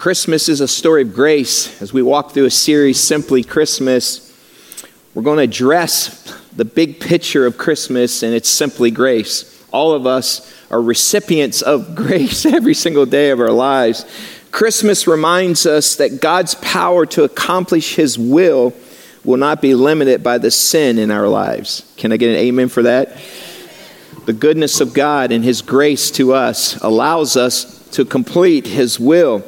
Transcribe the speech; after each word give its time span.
Christmas 0.00 0.48
is 0.48 0.62
a 0.62 0.66
story 0.66 1.02
of 1.02 1.12
grace. 1.12 1.82
As 1.82 1.92
we 1.92 2.00
walk 2.00 2.32
through 2.32 2.46
a 2.46 2.50
series, 2.50 2.98
Simply 2.98 3.44
Christmas, 3.44 4.34
we're 5.12 5.22
going 5.22 5.36
to 5.36 5.42
address 5.42 6.40
the 6.56 6.64
big 6.64 7.00
picture 7.00 7.44
of 7.44 7.58
Christmas, 7.58 8.22
and 8.22 8.32
it's 8.32 8.48
simply 8.48 8.90
grace. 8.90 9.62
All 9.72 9.92
of 9.92 10.06
us 10.06 10.54
are 10.70 10.80
recipients 10.80 11.60
of 11.60 11.94
grace 11.94 12.46
every 12.46 12.72
single 12.72 13.04
day 13.04 13.28
of 13.28 13.40
our 13.40 13.50
lives. 13.50 14.06
Christmas 14.50 15.06
reminds 15.06 15.66
us 15.66 15.96
that 15.96 16.22
God's 16.22 16.54
power 16.54 17.04
to 17.04 17.24
accomplish 17.24 17.96
His 17.96 18.18
will 18.18 18.72
will 19.22 19.36
not 19.36 19.60
be 19.60 19.74
limited 19.74 20.22
by 20.22 20.38
the 20.38 20.50
sin 20.50 20.98
in 20.98 21.10
our 21.10 21.28
lives. 21.28 21.92
Can 21.98 22.10
I 22.10 22.16
get 22.16 22.30
an 22.30 22.36
amen 22.36 22.70
for 22.70 22.84
that? 22.84 23.18
The 24.24 24.32
goodness 24.32 24.80
of 24.80 24.94
God 24.94 25.30
and 25.30 25.44
His 25.44 25.60
grace 25.60 26.10
to 26.12 26.32
us 26.32 26.76
allows 26.76 27.36
us 27.36 27.86
to 27.90 28.06
complete 28.06 28.66
His 28.66 28.98
will. 28.98 29.44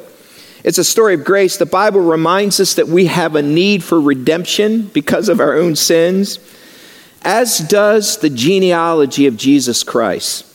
It's 0.63 0.77
a 0.77 0.83
story 0.83 1.13
of 1.13 1.25
grace. 1.25 1.57
The 1.57 1.65
Bible 1.65 1.99
reminds 1.99 2.59
us 2.59 2.75
that 2.75 2.87
we 2.87 3.07
have 3.07 3.35
a 3.35 3.41
need 3.41 3.83
for 3.83 3.99
redemption 3.99 4.83
because 4.93 5.27
of 5.27 5.41
our 5.41 5.55
own 5.55 5.75
sins, 5.75 6.39
as 7.21 7.59
does 7.59 8.17
the 8.19 8.29
genealogy 8.29 9.27
of 9.27 9.35
Jesus 9.35 9.83
Christ. 9.83 10.45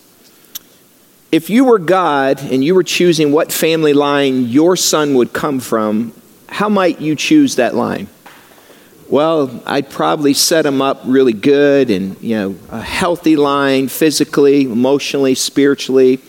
If 1.30 1.50
you 1.50 1.64
were 1.64 1.78
God 1.78 2.40
and 2.40 2.64
you 2.64 2.74
were 2.74 2.82
choosing 2.82 3.32
what 3.32 3.52
family 3.52 3.92
line 3.92 4.46
your 4.46 4.76
son 4.76 5.14
would 5.14 5.34
come 5.34 5.60
from, 5.60 6.14
how 6.48 6.70
might 6.70 7.02
you 7.02 7.14
choose 7.14 7.56
that 7.56 7.74
line? 7.74 8.08
Well, 9.10 9.62
I'd 9.66 9.90
probably 9.90 10.32
set 10.32 10.64
him 10.64 10.80
up 10.80 11.02
really 11.04 11.34
good 11.34 11.90
and, 11.90 12.18
you 12.22 12.36
know, 12.36 12.56
a 12.70 12.80
healthy 12.80 13.36
line 13.36 13.88
physically, 13.88 14.62
emotionally, 14.62 15.34
spiritually. 15.34 16.20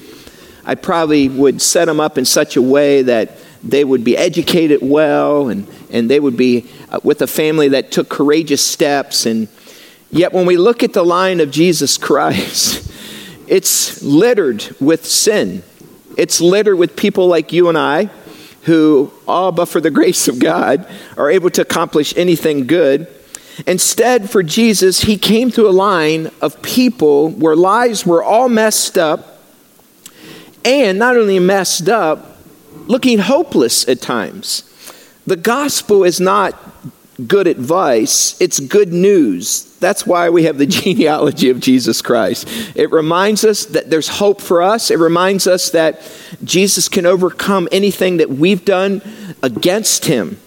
I 0.66 0.76
probably 0.76 1.30
would 1.30 1.62
set 1.62 1.88
him 1.88 2.02
up 2.02 2.18
in 2.18 2.26
such 2.26 2.58
a 2.58 2.62
way 2.62 3.02
that 3.04 3.38
they 3.64 3.84
would 3.84 4.04
be 4.04 4.16
educated 4.16 4.80
well 4.82 5.50
and, 5.50 5.68
and 5.92 6.10
they 6.10 6.20
would 6.20 6.38
be 6.38 6.70
uh, 6.90 7.00
with 7.04 7.22
a 7.22 7.28
family 7.28 7.70
that 7.70 7.92
took 7.92 8.10
courageous 8.10 8.66
steps. 8.66 9.26
And 9.26 9.48
yet, 10.12 10.34
when 10.34 10.46
we 10.46 10.58
look 10.58 10.84
at 10.84 10.94
the 10.94 11.04
line 11.04 11.40
of 11.40 11.52
Jesus 11.52 11.98
Christ, 11.98 12.92
it's 13.48 14.02
littered 14.02 14.76
with 14.80 15.06
sin. 15.06 15.64
It's 16.18 16.42
littered 16.42 16.78
with 16.78 16.96
people 16.96 17.28
like 17.28 17.54
you 17.54 17.70
and 17.70 17.78
I 17.78 18.10
who, 18.64 19.12
all 19.28 19.52
but 19.52 19.66
for 19.66 19.82
the 19.82 19.90
grace 19.90 20.28
of 20.28 20.40
God, 20.40 20.88
are 21.18 21.30
able 21.30 21.50
to 21.52 21.62
accomplish 21.62 22.14
anything 22.16 22.68
good. 22.68 23.08
Instead, 23.66 24.30
for 24.30 24.44
Jesus, 24.44 25.02
he 25.02 25.18
came 25.18 25.52
to 25.52 25.68
a 25.68 25.72
line 25.72 26.32
of 26.42 26.62
people 26.62 27.30
where 27.30 27.56
lives 27.56 28.06
were 28.06 28.24
all 28.24 28.48
messed 28.50 28.98
up, 28.98 29.40
and 30.64 31.00
not 31.00 31.18
only 31.18 31.40
messed 31.40 31.90
up, 31.90 32.38
looking 32.90 33.20
hopeless 33.20 33.88
at 33.88 34.02
times. 34.02 34.64
The 35.26 35.38
gospel 35.38 36.04
is 36.04 36.20
not 36.20 36.60
good 37.28 37.48
advice, 37.48 38.40
it's 38.42 38.60
good 38.60 38.92
news. 38.92 39.66
That's 39.80 40.06
why 40.06 40.30
we 40.30 40.44
have 40.44 40.58
the 40.58 40.66
genealogy 40.82 41.50
of 41.50 41.60
Jesus 41.60 42.02
Christ. 42.02 42.48
It 42.76 42.92
reminds 42.92 43.46
us 43.46 43.66
that 43.68 43.90
there's 43.90 44.08
hope 44.10 44.42
for 44.42 44.62
us. 44.62 44.92
It 44.92 45.00
reminds 45.00 45.48
us 45.48 45.70
that 45.70 46.02
Jesus 46.44 46.90
can 46.90 47.06
overcome 47.06 47.70
anything 47.72 48.18
that 48.18 48.30
we've 48.30 48.66
done 48.66 49.02
against 49.44 50.06
him. 50.06 50.38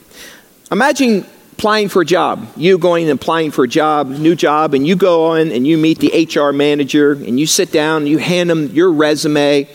Imagine 0.71 1.27
applying 1.53 1.89
for 1.89 2.03
a 2.03 2.05
job. 2.05 2.49
You 2.57 2.77
going 2.77 3.09
and 3.09 3.21
applying 3.21 3.53
for 3.53 3.65
a 3.65 3.69
job, 3.69 4.09
new 4.09 4.35
job, 4.35 4.75
and 4.75 4.87
you 4.87 4.97
go 4.97 5.27
on 5.27 5.53
and 5.53 5.67
you 5.67 5.79
meet 5.79 5.99
the 5.99 6.27
HR 6.27 6.53
manager 6.53 7.13
and 7.13 7.39
you 7.39 7.47
sit 7.47 7.71
down 7.71 8.03
and 8.03 8.09
you 8.09 8.19
hand 8.19 8.51
them 8.51 8.67
your 8.69 8.91
resume 8.91 9.69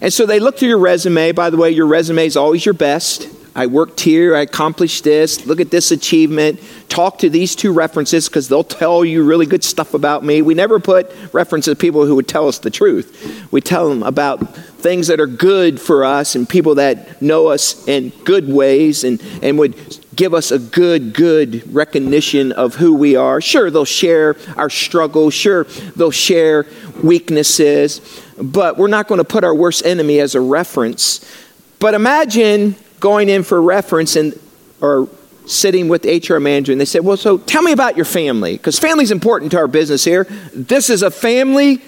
and 0.00 0.12
so 0.12 0.26
they 0.26 0.40
look 0.40 0.58
through 0.58 0.68
your 0.68 0.78
resume. 0.78 1.32
By 1.32 1.50
the 1.50 1.56
way, 1.56 1.70
your 1.70 1.86
resume 1.86 2.26
is 2.26 2.36
always 2.36 2.64
your 2.64 2.74
best. 2.74 3.28
I 3.56 3.64
worked 3.66 4.00
here, 4.00 4.36
I 4.36 4.42
accomplished 4.42 5.02
this, 5.02 5.46
look 5.46 5.60
at 5.60 5.70
this 5.70 5.90
achievement. 5.90 6.60
Talk 6.90 7.16
to 7.20 7.30
these 7.30 7.56
two 7.56 7.72
references 7.72 8.28
because 8.28 8.48
they'll 8.48 8.62
tell 8.62 9.02
you 9.02 9.24
really 9.24 9.46
good 9.46 9.64
stuff 9.64 9.94
about 9.94 10.22
me. 10.22 10.42
We 10.42 10.52
never 10.52 10.78
put 10.78 11.10
references 11.32 11.72
to 11.72 11.80
people 11.80 12.04
who 12.04 12.16
would 12.16 12.28
tell 12.28 12.48
us 12.48 12.58
the 12.58 12.68
truth. 12.68 13.48
We 13.50 13.62
tell 13.62 13.88
them 13.88 14.02
about 14.02 14.54
things 14.54 15.06
that 15.06 15.20
are 15.20 15.26
good 15.26 15.80
for 15.80 16.04
us 16.04 16.34
and 16.34 16.46
people 16.46 16.74
that 16.74 17.22
know 17.22 17.46
us 17.46 17.88
in 17.88 18.10
good 18.24 18.46
ways 18.46 19.04
and, 19.04 19.22
and 19.42 19.58
would 19.58 19.74
give 20.16 20.34
us 20.34 20.50
a 20.50 20.58
good, 20.58 21.12
good 21.12 21.72
recognition 21.74 22.50
of 22.52 22.74
who 22.74 22.94
we 22.94 23.14
are. 23.16 23.40
Sure, 23.40 23.70
they'll 23.70 23.84
share 23.84 24.36
our 24.56 24.70
struggles. 24.70 25.34
Sure, 25.34 25.64
they'll 25.94 26.10
share 26.10 26.66
weaknesses 27.02 28.00
but 28.38 28.76
we're 28.76 28.88
not 28.88 29.08
going 29.08 29.18
to 29.18 29.24
put 29.24 29.44
our 29.44 29.54
worst 29.54 29.84
enemy 29.84 30.20
as 30.20 30.34
a 30.34 30.40
reference. 30.40 31.24
But 31.78 31.94
imagine 31.94 32.74
going 33.00 33.28
in 33.28 33.42
for 33.42 33.60
reference 33.60 34.16
and 34.16 34.38
or 34.80 35.08
sitting 35.46 35.88
with 35.88 36.04
HR 36.04 36.38
manager 36.38 36.72
and 36.72 36.80
they 36.80 36.86
said, 36.86 37.04
Well, 37.04 37.16
so 37.16 37.38
tell 37.38 37.62
me 37.62 37.72
about 37.72 37.96
your 37.96 38.04
family, 38.04 38.56
because 38.56 38.78
family's 38.78 39.10
important 39.10 39.52
to 39.52 39.58
our 39.58 39.68
business 39.68 40.04
here. 40.04 40.24
This 40.52 40.90
is 40.90 41.02
a 41.02 41.10
family 41.10 41.82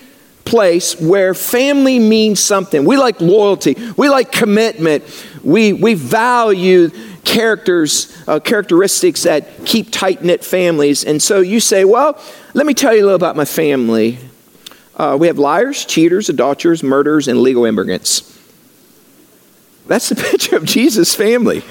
place 0.44 0.98
where 0.98 1.34
family 1.34 1.98
means 1.98 2.40
something. 2.40 2.84
We 2.84 2.96
like 2.96 3.20
loyalty, 3.20 3.76
we 3.96 4.08
like 4.08 4.32
commitment, 4.32 5.04
we, 5.42 5.72
we 5.74 5.94
value 5.94 6.90
characters, 7.28 8.16
uh, 8.26 8.40
characteristics 8.40 9.24
that 9.24 9.66
keep 9.66 9.90
tight 9.92 10.24
knit 10.24 10.42
families. 10.42 11.04
And 11.04 11.22
so 11.22 11.40
you 11.40 11.60
say, 11.60 11.84
Well, 11.84 12.18
let 12.54 12.66
me 12.66 12.72
tell 12.72 12.94
you 12.94 13.02
a 13.02 13.04
little 13.04 13.16
about 13.16 13.36
my 13.36 13.44
family. 13.44 14.18
Uh, 14.96 15.16
we 15.20 15.26
have 15.28 15.38
liars, 15.38 15.84
cheaters, 15.84 16.28
adulterers, 16.28 16.82
murderers, 16.82 17.28
and 17.28 17.38
illegal 17.38 17.66
immigrants. 17.66 18.34
That's 19.86 20.08
the 20.08 20.16
picture 20.30 20.56
of 20.56 20.64
Jesus' 20.64 21.14
family. 21.14 21.62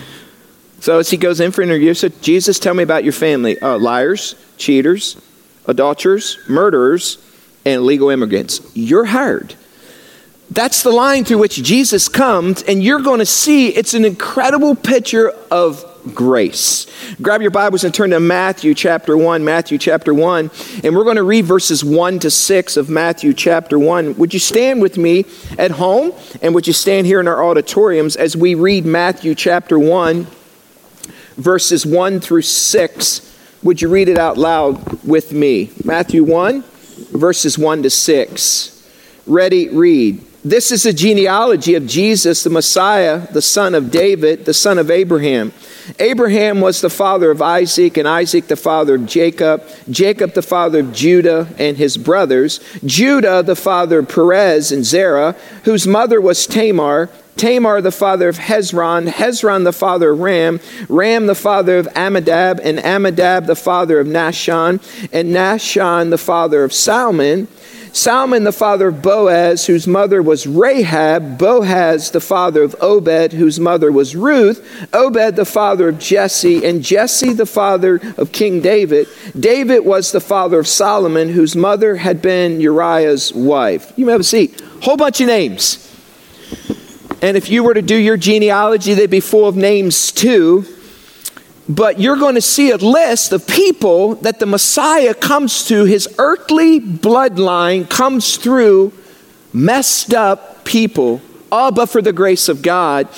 So 0.79 1.00
as 1.00 1.09
he 1.09 1.18
goes 1.18 1.40
in 1.40 1.51
for 1.51 1.63
interview, 1.63 1.95
so 1.95 2.09
Jesus, 2.09 2.59
tell 2.59 2.75
me 2.75 2.84
about 2.84 3.03
your 3.03 3.13
family. 3.13 3.57
Uh, 3.59 3.79
liars, 3.79 4.35
cheaters, 4.57 5.19
adulterers, 5.66 6.38
murderers, 6.47 7.18
and 7.66 7.81
illegal 7.81 8.12
immigrants. 8.12 8.62
You're 8.75 9.06
hired. 9.06 9.56
That's 10.57 10.81
the 10.81 10.90
line 10.90 11.23
through 11.23 11.38
which 11.38 11.62
Jesus 11.62 12.09
comes, 12.09 12.63
and 12.63 12.84
you're 12.84 13.03
going 13.03 13.19
to 13.19 13.28
see 13.28 13.68
it's 13.68 13.94
an 13.94 14.03
incredible 14.03 14.73
picture 14.73 15.29
of 15.51 15.85
grace. 16.16 16.88
Grab 17.22 17.44
your 17.44 17.51
Bibles 17.51 17.84
and 17.84 17.94
turn 17.94 18.09
to 18.09 18.19
Matthew 18.19 18.73
chapter 18.73 19.16
1, 19.16 19.45
Matthew 19.45 19.78
chapter 19.78 20.16
1, 20.16 20.50
and 20.84 20.95
we're 20.95 21.03
going 21.03 21.18
to 21.18 21.23
read 21.23 21.45
verses 21.45 21.85
1 21.85 22.18
to 22.18 22.31
6 22.31 22.75
of 22.75 22.90
Matthew 22.90 23.35
chapter 23.35 23.78
1. 23.78 24.16
Would 24.16 24.34
you 24.34 24.40
stand 24.40 24.81
with 24.81 24.97
me 24.97 25.25
at 25.59 25.69
home 25.69 26.12
and 26.41 26.56
would 26.56 26.66
you 26.66 26.74
stand 26.74 27.06
here 27.06 27.19
in 27.19 27.28
our 27.28 27.44
auditoriums 27.44 28.16
as 28.16 28.35
we 28.35 28.56
read 28.56 28.84
Matthew 28.84 29.35
chapter 29.35 29.78
1, 29.78 30.25
verses 31.35 31.85
1 31.85 32.19
through 32.19 32.41
6? 32.41 33.39
Would 33.62 33.79
you 33.84 33.89
read 33.89 34.09
it 34.09 34.18
out 34.18 34.39
loud 34.39 35.03
with 35.03 35.34
me? 35.34 35.69
Matthew 35.85 36.24
1, 36.24 36.63
verses 37.12 37.59
1 37.59 37.84
to 37.84 37.91
6. 37.91 38.74
Ready, 39.28 39.69
read. 39.69 40.27
This 40.50 40.72
is 40.72 40.84
the 40.84 40.94
genealogy 40.94 41.75
of 41.75 41.85
Jesus, 41.85 42.41
the 42.41 42.50
Messiah, 42.50 43.28
the 43.34 43.41
son 43.41 43.75
of 43.75 43.91
David, 43.91 44.46
the 44.46 44.53
son 44.53 44.78
of 44.78 44.90
Abraham. 44.90 45.52
Abraham 46.00 46.62
was 46.62 46.80
the 46.80 46.90
father 46.90 47.31
of 47.31 47.41
Isaac, 47.41 47.97
and 47.97 48.08
Isaac 48.08 48.47
the 48.47 48.56
father 48.56 48.96
of 48.96 49.06
Jacob, 49.06 49.68
Jacob 49.90 50.36
the 50.36 50.41
father 50.41 50.80
of 50.80 50.94
Judah 50.94 51.50
and 51.59 51.75
his 51.75 51.97
brothers, 51.97 52.62
Judah 52.86 53.44
the 53.44 53.57
father 53.57 54.00
of 54.00 54.07
Perez 54.07 54.72
and 54.72 54.86
Zerah, 54.86 55.36
whose 55.66 55.86
mother 55.86 56.22
was 56.22 56.47
Tamar, 56.47 57.09
Tamar 57.36 57.81
the 57.81 57.91
father 57.91 58.30
of 58.30 58.38
Hezron, 58.38 59.09
Hezron 59.09 59.66
the 59.66 59.74
father 59.74 60.12
of 60.12 60.19
Ram, 60.19 60.62
Ram 60.88 61.28
the 61.28 61.36
father 61.36 61.78
of 61.78 61.90
Amminadab, 61.94 62.62
and 62.63 62.80
Amminadab 62.80 63.47
the 63.47 63.56
father 63.56 64.00
of 64.00 64.07
Nahshon, 64.07 64.80
and 65.12 65.36
Nahshon 65.36 66.09
the 66.09 66.18
father 66.18 66.63
of 66.63 66.72
Salmon. 66.72 67.50
Salmon, 67.97 68.44
the 68.44 68.52
father 68.52 68.90
of 68.90 69.02
Boaz, 69.02 69.66
whose 69.66 69.88
mother 69.88 70.22
was 70.22 70.46
Rahab, 70.46 71.40
Boaz, 71.40 72.12
the 72.12 72.22
father 72.22 72.62
of 72.62 72.75
Obed, 72.80 73.34
whose 73.34 73.59
mother 73.59 73.91
was 73.91 74.16
Ruth, 74.16 74.88
Obed, 74.94 75.36
the 75.36 75.45
father 75.45 75.89
of 75.89 75.98
Jesse, 75.98 76.63
and 76.63 76.83
Jesse, 76.83 77.33
the 77.33 77.48
father 77.48 78.00
of 78.18 78.31
King 78.31 78.62
David. 78.62 79.07
David 79.38 79.80
was 79.80 80.12
the 80.12 80.19
father 80.19 80.60
of 80.60 80.68
Solomon, 80.68 81.30
whose 81.30 81.56
mother 81.56 81.95
had 81.95 82.22
been 82.22 82.62
Uriah's 82.62 83.33
wife. 83.33 83.92
You 83.95 84.06
may 84.06 84.12
have 84.12 84.22
a 84.22 84.24
seat. 84.24 84.62
Whole 84.83 84.98
bunch 84.98 85.19
of 85.19 85.25
names. 85.25 85.83
And 87.24 87.36
if 87.36 87.50
you 87.50 87.63
were 87.63 87.74
to 87.74 87.81
do 87.81 87.95
your 87.95 88.16
genealogy, 88.16 88.94
they'd 88.94 89.10
be 89.10 89.22
full 89.22 89.48
of 89.48 89.56
names 89.56 90.12
too 90.12 90.68
but 91.69 92.00
you're 92.00 92.18
going 92.18 92.36
to 92.36 92.42
see 92.42 92.72
a 92.72 92.78
list 92.78 93.34
of 93.34 93.46
people 93.46 94.16
that 94.16 94.40
the 94.40 94.46
Messiah 94.46 95.14
comes 95.14 95.66
to, 95.68 95.84
his 95.84 96.08
earthly 96.18 96.80
bloodline 96.80 97.90
comes 97.90 98.38
through 98.38 98.94
messed 99.52 100.14
up 100.14 100.64
people, 100.64 101.22
all 101.52 101.72
but 101.72 101.88
for 101.88 102.02
the 102.02 102.14
grace 102.14 102.48
of 102.48 102.62
God. 102.62 103.10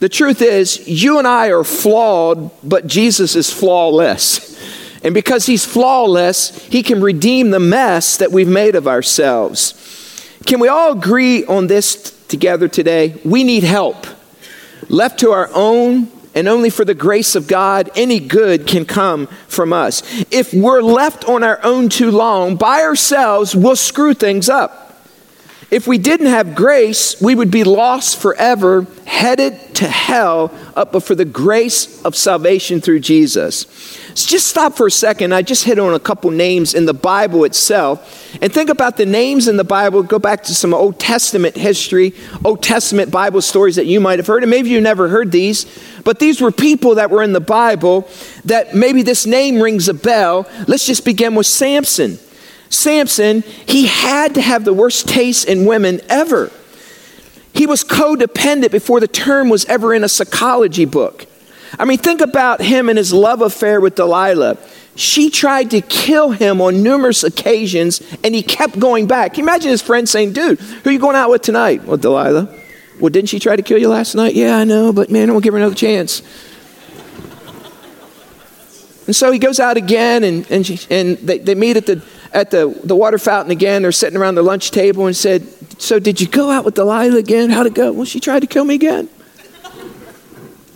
The 0.00 0.08
truth 0.08 0.40
is, 0.40 0.88
you 0.88 1.18
and 1.18 1.28
I 1.28 1.50
are 1.50 1.64
flawed, 1.64 2.50
but 2.62 2.86
Jesus 2.86 3.36
is 3.36 3.52
flawless. 3.52 4.48
And 5.02 5.14
because 5.14 5.46
he's 5.46 5.64
flawless, 5.64 6.66
he 6.66 6.82
can 6.82 7.00
redeem 7.00 7.48
the 7.48 7.58
mess 7.58 8.18
that 8.18 8.32
we've 8.32 8.46
made 8.46 8.74
of 8.74 8.86
ourselves. 8.86 9.72
Can 10.44 10.60
we 10.60 10.68
all 10.68 10.92
agree 10.92 11.42
on 11.46 11.68
this 11.68 11.94
together 12.26 12.68
today? 12.68 13.18
We 13.24 13.42
need 13.42 13.64
help. 13.64 14.06
Left 14.90 15.20
to 15.20 15.30
our 15.30 15.48
own 15.54 16.08
and 16.40 16.48
only 16.48 16.70
for 16.70 16.86
the 16.86 16.94
grace 16.94 17.34
of 17.34 17.46
God, 17.46 17.90
any 17.94 18.18
good 18.18 18.66
can 18.66 18.86
come 18.86 19.26
from 19.46 19.74
us. 19.74 20.02
If 20.30 20.54
we're 20.54 20.80
left 20.80 21.28
on 21.28 21.44
our 21.44 21.60
own 21.62 21.90
too 21.90 22.10
long, 22.10 22.56
by 22.56 22.80
ourselves, 22.80 23.54
we'll 23.54 23.76
screw 23.76 24.14
things 24.14 24.48
up. 24.48 25.04
If 25.70 25.86
we 25.86 25.98
didn't 25.98 26.28
have 26.28 26.54
grace, 26.54 27.20
we 27.20 27.34
would 27.34 27.50
be 27.50 27.62
lost 27.62 28.18
forever, 28.22 28.86
headed 29.04 29.74
to 29.74 29.86
hell, 29.86 30.50
but 30.84 31.00
for 31.00 31.14
the 31.14 31.24
grace 31.24 32.02
of 32.04 32.16
salvation 32.16 32.80
through 32.80 33.00
Jesus. 33.00 33.66
So 34.14 34.28
just 34.28 34.48
stop 34.48 34.74
for 34.74 34.86
a 34.86 34.90
second. 34.90 35.32
I 35.32 35.42
just 35.42 35.64
hit 35.64 35.78
on 35.78 35.94
a 35.94 36.00
couple 36.00 36.30
names 36.30 36.74
in 36.74 36.86
the 36.86 36.94
Bible 36.94 37.44
itself. 37.44 38.36
And 38.42 38.52
think 38.52 38.70
about 38.70 38.96
the 38.96 39.06
names 39.06 39.46
in 39.48 39.56
the 39.56 39.64
Bible. 39.64 40.02
Go 40.02 40.18
back 40.18 40.42
to 40.44 40.54
some 40.54 40.74
Old 40.74 40.98
Testament 40.98 41.56
history, 41.56 42.14
Old 42.44 42.62
Testament 42.62 43.10
Bible 43.10 43.40
stories 43.40 43.76
that 43.76 43.86
you 43.86 44.00
might 44.00 44.18
have 44.18 44.26
heard. 44.26 44.42
And 44.42 44.50
maybe 44.50 44.70
you 44.70 44.80
never 44.80 45.08
heard 45.08 45.30
these, 45.30 45.66
but 46.04 46.18
these 46.18 46.40
were 46.40 46.50
people 46.50 46.96
that 46.96 47.10
were 47.10 47.22
in 47.22 47.32
the 47.32 47.40
Bible 47.40 48.08
that 48.44 48.74
maybe 48.74 49.02
this 49.02 49.26
name 49.26 49.60
rings 49.60 49.88
a 49.88 49.94
bell. 49.94 50.48
Let's 50.66 50.86
just 50.86 51.04
begin 51.04 51.34
with 51.34 51.46
Samson. 51.46 52.18
Samson, 52.70 53.42
he 53.66 53.86
had 53.86 54.34
to 54.34 54.40
have 54.40 54.64
the 54.64 54.72
worst 54.72 55.08
taste 55.08 55.46
in 55.46 55.66
women 55.66 56.00
ever. 56.08 56.50
He 57.52 57.66
was 57.66 57.84
codependent 57.84 58.70
before 58.70 59.00
the 59.00 59.08
term 59.08 59.48
was 59.48 59.64
ever 59.66 59.92
in 59.94 60.04
a 60.04 60.08
psychology 60.08 60.84
book. 60.84 61.26
I 61.78 61.84
mean, 61.84 61.98
think 61.98 62.20
about 62.20 62.60
him 62.60 62.88
and 62.88 62.98
his 62.98 63.12
love 63.12 63.42
affair 63.42 63.80
with 63.80 63.94
Delilah. 63.94 64.56
She 64.96 65.30
tried 65.30 65.70
to 65.70 65.80
kill 65.80 66.30
him 66.30 66.60
on 66.60 66.82
numerous 66.82 67.22
occasions, 67.22 68.02
and 68.24 68.34
he 68.34 68.42
kept 68.42 68.78
going 68.78 69.06
back. 69.06 69.38
Imagine 69.38 69.70
his 69.70 69.82
friend 69.82 70.08
saying, 70.08 70.32
Dude, 70.32 70.58
who 70.60 70.90
are 70.90 70.92
you 70.92 70.98
going 70.98 71.16
out 71.16 71.30
with 71.30 71.42
tonight? 71.42 71.84
Well, 71.84 71.96
Delilah. 71.96 72.54
Well, 72.98 73.10
didn't 73.10 73.30
she 73.30 73.38
try 73.38 73.56
to 73.56 73.62
kill 73.62 73.78
you 73.78 73.88
last 73.88 74.14
night? 74.14 74.34
Yeah, 74.34 74.58
I 74.58 74.64
know, 74.64 74.92
but 74.92 75.10
man, 75.10 75.30
I 75.30 75.32
won't 75.32 75.44
give 75.44 75.54
her 75.54 75.58
another 75.58 75.74
chance. 75.74 76.22
And 79.06 79.16
so 79.16 79.32
he 79.32 79.38
goes 79.38 79.58
out 79.58 79.76
again, 79.76 80.22
and, 80.22 80.48
and, 80.50 80.66
she, 80.66 80.78
and 80.90 81.16
they, 81.18 81.38
they 81.38 81.54
meet 81.54 81.76
at, 81.76 81.86
the, 81.86 82.02
at 82.32 82.50
the, 82.50 82.78
the 82.84 82.94
water 82.94 83.18
fountain 83.18 83.50
again. 83.50 83.82
They're 83.82 83.92
sitting 83.92 84.18
around 84.18 84.34
the 84.34 84.42
lunch 84.42 84.70
table 84.70 85.06
and 85.06 85.16
said, 85.16 85.46
So 85.80 85.98
did 85.98 86.20
you 86.20 86.28
go 86.28 86.50
out 86.50 86.66
with 86.66 86.74
Delilah 86.74 87.16
again? 87.16 87.48
How'd 87.48 87.66
it 87.66 87.74
go? 87.74 87.90
Well, 87.90 88.04
she 88.04 88.20
tried 88.20 88.40
to 88.40 88.46
kill 88.46 88.66
me 88.66 88.74
again. 88.74 89.08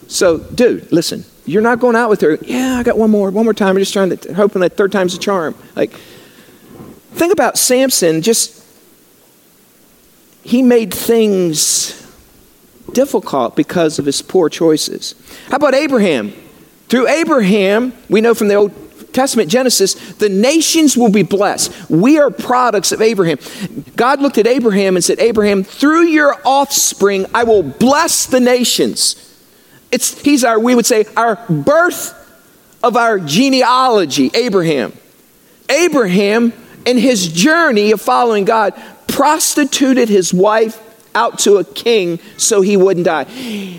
So, 0.08 0.38
dude, 0.38 0.90
listen, 0.90 1.26
you're 1.44 1.62
not 1.62 1.78
going 1.78 1.94
out 1.94 2.08
with 2.08 2.22
her. 2.22 2.38
Yeah, 2.40 2.78
I 2.78 2.82
got 2.82 2.96
one 2.96 3.10
more, 3.10 3.30
one 3.30 3.44
more 3.44 3.52
time. 3.52 3.76
I'm 3.76 3.78
just 3.78 3.92
trying 3.92 4.16
to, 4.16 4.32
hoping 4.32 4.62
that 4.62 4.78
third 4.78 4.92
time's 4.92 5.14
a 5.14 5.18
charm. 5.18 5.54
Like, 5.76 5.92
think 7.12 7.34
about 7.34 7.58
Samson, 7.58 8.22
just, 8.22 8.64
he 10.42 10.62
made 10.62 10.92
things 10.92 12.00
difficult 12.92 13.56
because 13.56 13.98
of 13.98 14.06
his 14.06 14.22
poor 14.22 14.48
choices. 14.48 15.14
How 15.48 15.56
about 15.56 15.74
Abraham? 15.74 16.32
Through 16.88 17.08
Abraham, 17.08 17.92
we 18.08 18.22
know 18.22 18.34
from 18.34 18.48
the 18.48 18.54
Old 18.54 18.83
Testament, 19.14 19.50
Genesis, 19.50 19.94
the 20.14 20.28
nations 20.28 20.96
will 20.96 21.10
be 21.10 21.22
blessed. 21.22 21.88
We 21.88 22.18
are 22.18 22.30
products 22.30 22.92
of 22.92 23.00
Abraham. 23.00 23.38
God 23.96 24.20
looked 24.20 24.38
at 24.38 24.46
Abraham 24.46 24.96
and 24.96 25.04
said, 25.04 25.20
Abraham, 25.20 25.62
through 25.62 26.04
your 26.04 26.36
offspring, 26.44 27.26
I 27.32 27.44
will 27.44 27.62
bless 27.62 28.26
the 28.26 28.40
nations. 28.40 29.16
It's, 29.90 30.20
he's 30.20 30.44
our, 30.44 30.58
we 30.58 30.74
would 30.74 30.86
say, 30.86 31.06
our 31.16 31.36
birth 31.48 32.20
of 32.82 32.96
our 32.96 33.18
genealogy, 33.18 34.30
Abraham. 34.34 34.92
Abraham, 35.70 36.52
in 36.84 36.98
his 36.98 37.28
journey 37.28 37.92
of 37.92 38.00
following 38.00 38.44
God, 38.44 38.74
prostituted 39.06 40.08
his 40.08 40.34
wife 40.34 40.80
out 41.14 41.38
to 41.40 41.56
a 41.58 41.64
king 41.64 42.18
so 42.36 42.60
he 42.60 42.76
wouldn't 42.76 43.06
die. 43.06 43.24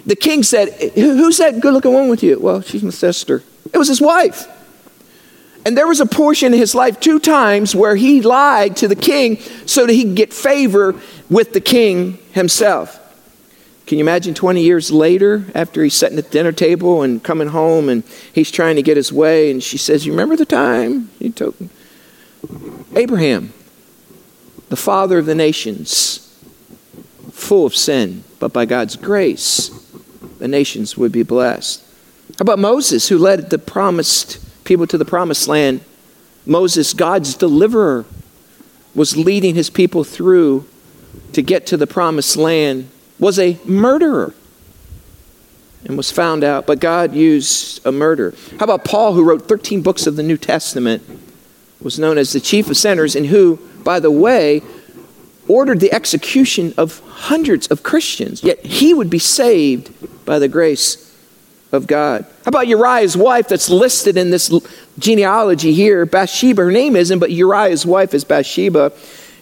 The 0.05 0.15
king 0.15 0.43
said, 0.43 0.69
Who's 0.93 1.37
that 1.39 1.59
good 1.59 1.73
looking 1.73 1.91
woman 1.91 2.09
with 2.09 2.23
you? 2.23 2.39
Well, 2.39 2.61
she's 2.61 2.81
my 2.81 2.91
sister. 2.91 3.43
It 3.73 3.77
was 3.77 3.89
his 3.89 3.99
wife. 3.99 4.47
And 5.65 5.75
there 5.75 5.87
was 5.87 5.99
a 5.99 6.05
portion 6.05 6.53
in 6.53 6.59
his 6.59 6.75
life 6.75 6.99
two 6.99 7.19
times 7.19 7.75
where 7.75 7.95
he 7.95 8.21
lied 8.21 8.77
to 8.77 8.87
the 8.87 8.95
king 8.95 9.39
so 9.65 9.87
that 9.87 9.93
he 9.93 10.03
could 10.03 10.15
get 10.15 10.33
favor 10.33 10.93
with 11.27 11.53
the 11.53 11.59
king 11.59 12.19
himself. 12.33 13.01
Can 13.87 13.97
you 13.97 14.03
imagine 14.03 14.35
20 14.35 14.61
years 14.61 14.91
later, 14.91 15.45
after 15.53 15.83
he's 15.83 15.95
sitting 15.95 16.17
at 16.17 16.25
the 16.25 16.29
dinner 16.29 16.51
table 16.51 17.01
and 17.01 17.23
coming 17.23 17.47
home 17.47 17.89
and 17.89 18.03
he's 18.33 18.51
trying 18.51 18.75
to 18.75 18.83
get 18.83 18.95
his 18.95 19.11
way, 19.11 19.51
and 19.51 19.61
she 19.61 19.77
says, 19.77 20.05
You 20.05 20.11
remember 20.11 20.35
the 20.35 20.45
time 20.45 21.09
you 21.19 21.31
took 21.31 21.55
Abraham, 22.95 23.53
the 24.69 24.75
father 24.75 25.17
of 25.17 25.25
the 25.25 25.35
nations, 25.35 26.19
full 27.31 27.65
of 27.65 27.75
sin, 27.75 28.23
but 28.39 28.53
by 28.53 28.65
God's 28.65 28.95
grace, 28.95 29.69
the 30.39 30.47
nations 30.47 30.97
would 30.97 31.11
be 31.11 31.23
blessed. 31.23 31.83
How 32.37 32.41
about 32.41 32.59
Moses, 32.59 33.07
who 33.09 33.17
led 33.17 33.49
the 33.49 33.59
promised 33.59 34.44
people 34.65 34.85
to 34.87 34.97
the 34.97 35.05
promised 35.05 35.47
land? 35.47 35.81
Moses, 36.45 36.93
God's 36.93 37.35
deliverer, 37.35 38.05
was 38.93 39.17
leading 39.17 39.55
his 39.55 39.69
people 39.69 40.03
through 40.03 40.65
to 41.33 41.41
get 41.41 41.67
to 41.67 41.77
the 41.77 41.87
promised 41.87 42.37
land 42.37 42.89
was 43.19 43.39
a 43.39 43.57
murderer 43.65 44.33
and 45.85 45.97
was 45.97 46.11
found 46.11 46.43
out, 46.43 46.65
but 46.65 46.79
God 46.79 47.13
used 47.13 47.85
a 47.85 47.91
murderer. 47.91 48.33
How 48.59 48.63
about 48.63 48.85
Paul, 48.85 49.13
who 49.13 49.23
wrote 49.23 49.47
13 49.47 49.81
books 49.81 50.07
of 50.07 50.15
the 50.15 50.23
New 50.23 50.37
Testament, 50.37 51.03
was 51.81 51.99
known 51.99 52.17
as 52.17 52.33
the 52.33 52.39
chief 52.39 52.69
of 52.69 52.77
sinners, 52.77 53.15
and 53.15 53.27
who, 53.27 53.59
by 53.83 53.99
the 53.99 54.09
way, 54.09 54.63
ordered 55.47 55.79
the 55.79 55.93
execution 55.93 56.73
of 56.77 57.01
hundreds 57.07 57.67
of 57.67 57.83
Christians, 57.83 58.43
yet 58.43 58.65
he 58.65 58.93
would 58.93 59.09
be 59.09 59.19
saved 59.19 59.93
by 60.25 60.39
the 60.39 60.47
grace 60.47 61.04
of 61.75 61.85
God. 61.85 62.25
How 62.43 62.49
about 62.49 62.67
Uriah's 62.67 63.15
wife 63.15 63.47
that's 63.47 63.69
listed 63.69 64.17
in 64.17 64.31
this 64.31 64.51
genealogy 64.97 65.73
here? 65.73 66.07
Bathsheba, 66.07 66.63
her 66.63 66.71
name 66.71 66.95
isn't, 66.95 67.19
but 67.19 67.29
Uriah's 67.29 67.85
wife 67.85 68.15
is 68.15 68.23
Bathsheba 68.23 68.91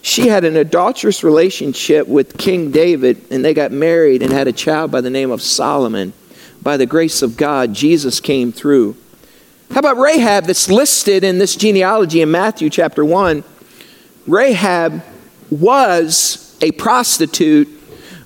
she 0.05 0.27
had 0.27 0.43
an 0.43 0.57
adulterous 0.57 1.23
relationship 1.23 2.09
with 2.09 2.37
King 2.37 2.71
David, 2.71 3.25
and 3.31 3.43
they 3.43 3.53
got 3.53 3.71
married 3.71 4.21
and 4.21 4.33
had 4.33 4.49
a 4.49 4.51
child 4.51 4.91
by 4.91 4.99
the 4.99 5.09
name 5.09 5.31
of 5.31 5.41
Solomon. 5.41 6.11
By 6.61 6.75
the 6.75 6.85
grace 6.85 7.21
of 7.21 7.37
God, 7.37 7.73
Jesus 7.73 8.19
came 8.19 8.51
through. 8.51 8.97
How 9.71 9.79
about 9.79 9.97
Rahab, 9.97 10.43
that's 10.43 10.69
listed 10.69 11.23
in 11.23 11.39
this 11.39 11.55
genealogy 11.55 12.21
in 12.21 12.29
Matthew 12.29 12.69
chapter 12.69 13.05
1? 13.05 13.45
Rahab 14.27 15.01
was 15.49 16.57
a 16.61 16.71
prostitute 16.71 17.69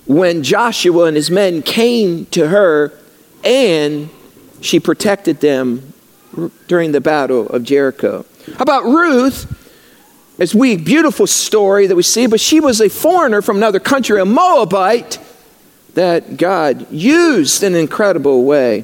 when 0.07 0.41
Joshua 0.41 1.05
and 1.05 1.15
his 1.15 1.29
men 1.29 1.61
came 1.61 2.25
to 2.27 2.47
her, 2.47 2.91
and 3.47 4.09
she 4.59 4.77
protected 4.77 5.39
them 5.39 5.93
during 6.67 6.91
the 6.91 6.99
battle 6.99 7.47
of 7.47 7.63
Jericho. 7.63 8.25
How 8.57 8.61
about 8.61 8.83
Ruth? 8.83 9.53
It's 10.37 10.53
we 10.53 10.75
beautiful 10.75 11.25
story 11.25 11.87
that 11.87 11.95
we 11.95 12.03
see, 12.03 12.27
but 12.27 12.41
she 12.41 12.59
was 12.59 12.81
a 12.81 12.89
foreigner 12.89 13.41
from 13.41 13.57
another 13.57 13.79
country, 13.79 14.19
a 14.19 14.25
Moabite 14.25 15.17
that 15.93 16.35
God 16.35 16.91
used 16.91 17.63
in 17.63 17.73
an 17.73 17.79
incredible 17.79 18.43
way. 18.43 18.83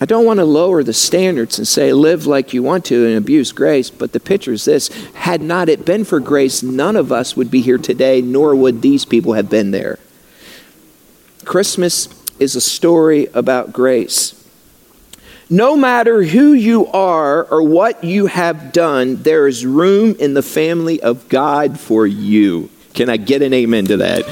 I 0.00 0.06
don't 0.06 0.24
want 0.24 0.38
to 0.38 0.46
lower 0.46 0.82
the 0.82 0.94
standards 0.94 1.58
and 1.58 1.68
say 1.68 1.92
live 1.92 2.26
like 2.26 2.54
you 2.54 2.62
want 2.62 2.86
to 2.86 3.06
and 3.06 3.18
abuse 3.18 3.52
grace, 3.52 3.90
but 3.90 4.12
the 4.12 4.18
picture 4.18 4.54
is 4.54 4.64
this 4.64 4.88
had 5.12 5.42
not 5.42 5.68
it 5.68 5.84
been 5.84 6.04
for 6.04 6.20
grace, 6.20 6.62
none 6.62 6.96
of 6.96 7.12
us 7.12 7.36
would 7.36 7.50
be 7.50 7.60
here 7.60 7.76
today, 7.76 8.22
nor 8.22 8.56
would 8.56 8.80
these 8.80 9.04
people 9.04 9.34
have 9.34 9.50
been 9.50 9.72
there. 9.72 9.98
Christmas 11.50 12.08
is 12.38 12.54
a 12.54 12.60
story 12.60 13.26
about 13.34 13.72
grace. 13.72 14.36
No 15.50 15.76
matter 15.76 16.22
who 16.22 16.52
you 16.52 16.86
are 16.86 17.42
or 17.42 17.64
what 17.64 18.04
you 18.04 18.26
have 18.26 18.72
done, 18.72 19.16
there 19.16 19.48
is 19.48 19.66
room 19.66 20.14
in 20.20 20.34
the 20.34 20.44
family 20.44 21.02
of 21.02 21.28
God 21.28 21.80
for 21.80 22.06
you. 22.06 22.70
Can 22.94 23.08
I 23.08 23.16
get 23.16 23.42
an 23.42 23.52
amen 23.52 23.86
to 23.86 23.96
that? 23.96 24.22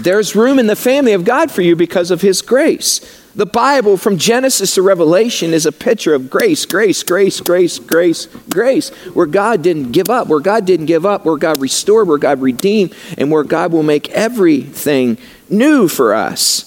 There's 0.00 0.34
room 0.34 0.58
in 0.58 0.66
the 0.66 0.74
family 0.74 1.12
of 1.12 1.24
God 1.24 1.52
for 1.52 1.62
you 1.62 1.76
because 1.76 2.10
of 2.10 2.20
His 2.20 2.42
grace. 2.42 2.98
The 3.36 3.46
Bible, 3.46 3.96
from 3.96 4.18
Genesis 4.18 4.74
to 4.74 4.82
Revelation, 4.82 5.54
is 5.54 5.66
a 5.66 5.72
picture 5.72 6.14
of 6.14 6.28
grace, 6.28 6.66
grace, 6.66 7.04
grace, 7.04 7.40
grace, 7.40 7.78
grace, 7.78 8.26
grace, 8.48 8.88
where 9.14 9.26
God 9.26 9.62
didn't 9.62 9.92
give 9.92 10.10
up, 10.10 10.26
where 10.26 10.40
God 10.40 10.66
didn't 10.66 10.86
give 10.86 11.06
up, 11.06 11.24
where 11.24 11.36
God 11.36 11.60
restored, 11.60 12.08
where 12.08 12.18
God 12.18 12.40
redeemed, 12.40 12.92
and 13.16 13.30
where 13.30 13.44
God 13.44 13.70
will 13.70 13.84
make 13.84 14.08
everything 14.08 15.16
new 15.50 15.88
for 15.88 16.14
us. 16.14 16.66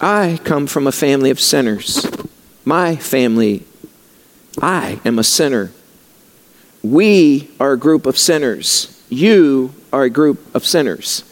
I 0.00 0.38
come 0.44 0.66
from 0.66 0.86
a 0.86 0.92
family 0.92 1.30
of 1.30 1.40
sinners. 1.40 2.06
My 2.64 2.96
family, 2.96 3.64
I 4.60 5.00
am 5.04 5.18
a 5.18 5.24
sinner. 5.24 5.72
We 6.82 7.50
are 7.58 7.72
a 7.72 7.78
group 7.78 8.06
of 8.06 8.18
sinners. 8.18 9.02
You 9.08 9.72
are 9.92 10.04
a 10.04 10.10
group 10.10 10.54
of 10.54 10.66
sinners. 10.66 11.24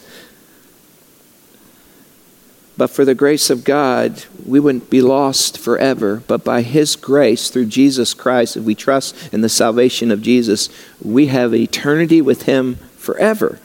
But 2.77 2.89
for 2.89 3.05
the 3.05 3.15
grace 3.15 3.49
of 3.49 3.63
God, 3.63 4.25
we 4.45 4.59
wouldn't 4.59 4.89
be 4.89 5.01
lost 5.01 5.57
forever. 5.57 6.23
But 6.27 6.43
by 6.43 6.61
His 6.61 6.95
grace, 6.95 7.49
through 7.49 7.67
Jesus 7.67 8.13
Christ, 8.13 8.57
if 8.57 8.63
we 8.63 8.75
trust 8.75 9.33
in 9.33 9.41
the 9.41 9.49
salvation 9.49 10.11
of 10.11 10.21
Jesus, 10.21 10.69
we 11.01 11.27
have 11.27 11.53
eternity 11.53 12.21
with 12.21 12.43
Him 12.43 12.75
forever. 12.97 13.59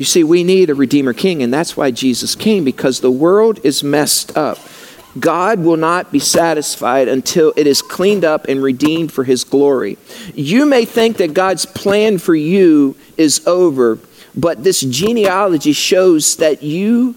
You 0.00 0.06
see, 0.06 0.24
we 0.24 0.44
need 0.44 0.70
a 0.70 0.74
Redeemer 0.74 1.12
King, 1.12 1.42
and 1.42 1.52
that's 1.52 1.76
why 1.76 1.90
Jesus 1.90 2.34
came, 2.34 2.64
because 2.64 3.00
the 3.00 3.10
world 3.10 3.60
is 3.62 3.84
messed 3.84 4.34
up. 4.34 4.58
God 5.18 5.58
will 5.58 5.76
not 5.76 6.10
be 6.10 6.18
satisfied 6.18 7.06
until 7.06 7.52
it 7.54 7.66
is 7.66 7.82
cleaned 7.82 8.24
up 8.24 8.48
and 8.48 8.62
redeemed 8.62 9.12
for 9.12 9.24
his 9.24 9.44
glory. 9.44 9.98
You 10.34 10.64
may 10.64 10.86
think 10.86 11.18
that 11.18 11.34
God's 11.34 11.66
plan 11.66 12.16
for 12.16 12.34
you 12.34 12.96
is 13.18 13.46
over, 13.46 13.98
but 14.34 14.64
this 14.64 14.80
genealogy 14.80 15.72
shows 15.72 16.36
that 16.36 16.62
you 16.62 17.14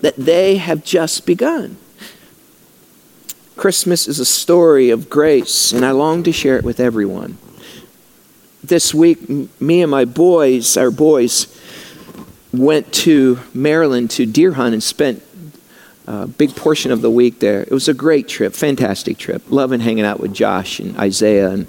that 0.00 0.16
they 0.16 0.56
have 0.56 0.82
just 0.82 1.26
begun. 1.26 1.76
Christmas 3.56 4.08
is 4.08 4.18
a 4.18 4.24
story 4.24 4.88
of 4.88 5.10
grace, 5.10 5.70
and 5.70 5.84
I 5.84 5.90
long 5.90 6.22
to 6.22 6.32
share 6.32 6.56
it 6.56 6.64
with 6.64 6.80
everyone. 6.80 7.36
This 8.64 8.94
week, 8.94 9.28
me 9.60 9.82
and 9.82 9.90
my 9.90 10.06
boys, 10.06 10.78
our 10.78 10.90
boys, 10.90 11.59
went 12.52 12.92
to 12.92 13.38
Maryland 13.54 14.10
to 14.12 14.26
deer 14.26 14.52
hunt 14.52 14.74
and 14.74 14.82
spent 14.82 15.22
a 16.06 16.26
big 16.26 16.56
portion 16.56 16.90
of 16.90 17.02
the 17.02 17.10
week 17.10 17.38
there. 17.38 17.62
It 17.62 17.70
was 17.70 17.88
a 17.88 17.94
great 17.94 18.26
trip, 18.28 18.54
fantastic 18.54 19.18
trip. 19.18 19.42
Loving 19.50 19.80
hanging 19.80 20.04
out 20.04 20.20
with 20.20 20.34
Josh 20.34 20.80
and 20.80 20.98
Isaiah. 20.98 21.50
And 21.50 21.66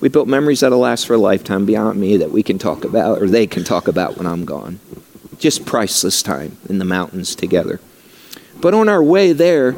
we 0.00 0.08
built 0.08 0.26
memories 0.26 0.60
that'll 0.60 0.78
last 0.78 1.06
for 1.06 1.14
a 1.14 1.18
lifetime 1.18 1.64
beyond 1.64 2.00
me 2.00 2.16
that 2.16 2.32
we 2.32 2.42
can 2.42 2.58
talk 2.58 2.84
about 2.84 3.22
or 3.22 3.28
they 3.28 3.46
can 3.46 3.62
talk 3.62 3.86
about 3.86 4.16
when 4.16 4.26
I'm 4.26 4.44
gone. 4.44 4.80
Just 5.38 5.64
priceless 5.66 6.22
time 6.22 6.56
in 6.68 6.78
the 6.78 6.84
mountains 6.84 7.34
together. 7.36 7.80
But 8.60 8.74
on 8.74 8.88
our 8.88 9.02
way 9.02 9.32
there, 9.32 9.76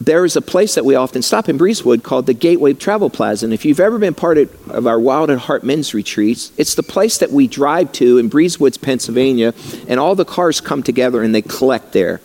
there 0.00 0.24
is 0.24 0.36
a 0.36 0.42
place 0.42 0.74
that 0.74 0.84
we 0.84 0.94
often 0.94 1.22
stop 1.22 1.48
in 1.48 1.58
Breezewood 1.58 2.02
called 2.02 2.26
the 2.26 2.34
Gateway 2.34 2.74
Travel 2.74 3.08
Plaza. 3.08 3.46
And 3.46 3.54
if 3.54 3.64
you've 3.64 3.80
ever 3.80 3.98
been 3.98 4.14
part 4.14 4.36
of 4.38 4.86
our 4.86 5.00
Wild 5.00 5.30
at 5.30 5.38
Heart 5.38 5.64
men's 5.64 5.94
retreats, 5.94 6.52
it's 6.58 6.74
the 6.74 6.82
place 6.82 7.18
that 7.18 7.30
we 7.30 7.46
drive 7.46 7.92
to 7.92 8.18
in 8.18 8.28
Breezewoods, 8.28 8.80
Pennsylvania, 8.80 9.54
and 9.88 9.98
all 9.98 10.14
the 10.14 10.24
cars 10.24 10.60
come 10.60 10.82
together 10.82 11.22
and 11.22 11.34
they 11.34 11.42
collect 11.42 11.92
there. 11.92 12.20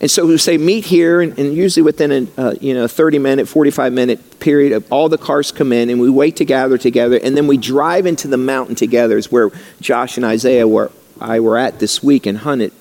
And 0.00 0.10
so 0.10 0.26
we 0.26 0.38
say 0.38 0.56
meet 0.56 0.86
here, 0.86 1.20
and, 1.20 1.38
and 1.38 1.54
usually 1.54 1.82
within 1.82 2.10
a 2.10 2.40
uh, 2.40 2.54
you 2.58 2.72
know 2.72 2.88
30 2.88 3.18
minute, 3.18 3.46
45 3.48 3.92
minute 3.92 4.40
period, 4.40 4.82
all 4.90 5.10
the 5.10 5.18
cars 5.18 5.52
come 5.52 5.72
in, 5.72 5.90
and 5.90 6.00
we 6.00 6.08
wait 6.08 6.36
to 6.36 6.46
gather 6.46 6.78
together, 6.78 7.20
and 7.22 7.36
then 7.36 7.46
we 7.46 7.58
drive 7.58 8.06
into 8.06 8.26
the 8.26 8.38
mountain 8.38 8.74
together. 8.74 9.18
Is 9.18 9.30
where 9.30 9.50
Josh 9.82 10.16
and 10.16 10.24
Isaiah 10.24 10.66
were 10.66 10.90
I 11.20 11.40
were 11.40 11.58
at 11.58 11.80
this 11.80 12.02
week 12.02 12.24
and 12.24 12.38
hunted. 12.38 12.72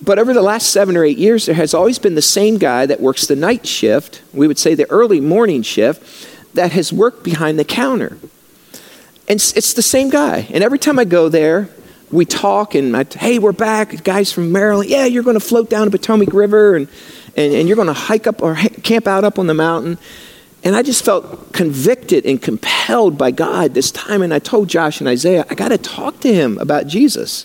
But 0.00 0.18
over 0.18 0.32
the 0.32 0.42
last 0.42 0.70
seven 0.70 0.96
or 0.96 1.04
eight 1.04 1.18
years, 1.18 1.46
there 1.46 1.54
has 1.56 1.74
always 1.74 1.98
been 1.98 2.14
the 2.14 2.22
same 2.22 2.58
guy 2.58 2.86
that 2.86 3.00
works 3.00 3.26
the 3.26 3.36
night 3.36 3.66
shift, 3.66 4.22
we 4.32 4.46
would 4.46 4.58
say 4.58 4.74
the 4.74 4.88
early 4.90 5.20
morning 5.20 5.62
shift, 5.62 6.54
that 6.54 6.72
has 6.72 6.92
worked 6.92 7.24
behind 7.24 7.58
the 7.58 7.64
counter. 7.64 8.16
And 9.28 9.36
it's 9.36 9.74
the 9.74 9.82
same 9.82 10.08
guy. 10.08 10.48
And 10.50 10.64
every 10.64 10.78
time 10.78 10.98
I 10.98 11.04
go 11.04 11.28
there, 11.28 11.68
we 12.10 12.24
talk 12.24 12.74
and 12.74 12.96
I, 12.96 13.04
hey, 13.04 13.38
we're 13.38 13.52
back, 13.52 14.02
guys 14.04 14.32
from 14.32 14.52
Maryland. 14.52 14.88
Yeah, 14.88 15.04
you're 15.04 15.22
going 15.22 15.38
to 15.38 15.40
float 15.40 15.68
down 15.68 15.84
the 15.84 15.90
Potomac 15.90 16.32
River 16.32 16.76
and, 16.76 16.88
and, 17.36 17.52
and 17.52 17.68
you're 17.68 17.76
going 17.76 17.88
to 17.88 17.92
hike 17.92 18.26
up 18.26 18.42
or 18.42 18.54
camp 18.54 19.06
out 19.06 19.24
up 19.24 19.38
on 19.38 19.46
the 19.46 19.54
mountain. 19.54 19.98
And 20.64 20.74
I 20.74 20.82
just 20.82 21.04
felt 21.04 21.52
convicted 21.52 22.24
and 22.24 22.40
compelled 22.40 23.18
by 23.18 23.30
God 23.30 23.74
this 23.74 23.90
time. 23.90 24.22
And 24.22 24.32
I 24.32 24.38
told 24.38 24.68
Josh 24.68 25.00
and 25.00 25.08
Isaiah, 25.08 25.44
I 25.50 25.54
got 25.54 25.68
to 25.68 25.78
talk 25.78 26.20
to 26.20 26.32
him 26.32 26.58
about 26.58 26.86
Jesus. 26.86 27.44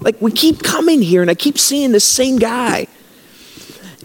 Like, 0.00 0.20
we 0.20 0.30
keep 0.30 0.62
coming 0.62 1.02
here 1.02 1.22
and 1.22 1.30
I 1.30 1.34
keep 1.34 1.58
seeing 1.58 1.92
the 1.92 2.00
same 2.00 2.38
guy. 2.38 2.86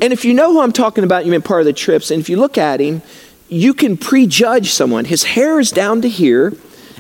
And 0.02 0.12
if 0.12 0.26
you 0.26 0.34
know 0.34 0.52
who 0.52 0.62
I'm 0.62 0.74
talking 0.74 1.04
about, 1.04 1.26
you've 1.26 1.32
been 1.32 1.42
part 1.42 1.62
of 1.62 1.66
the 1.66 1.74
trips, 1.74 2.12
and 2.12 2.20
if 2.20 2.30
you 2.30 2.38
look 2.38 2.58
at 2.58 2.80
him, 2.80 3.02
you 3.48 3.74
can 3.74 3.96
prejudge 3.96 4.72
someone. 4.72 5.06
His 5.06 5.24
hair 5.24 5.60
is 5.60 5.72
down 5.72 6.02
to 6.02 6.10
here, 6.10 6.54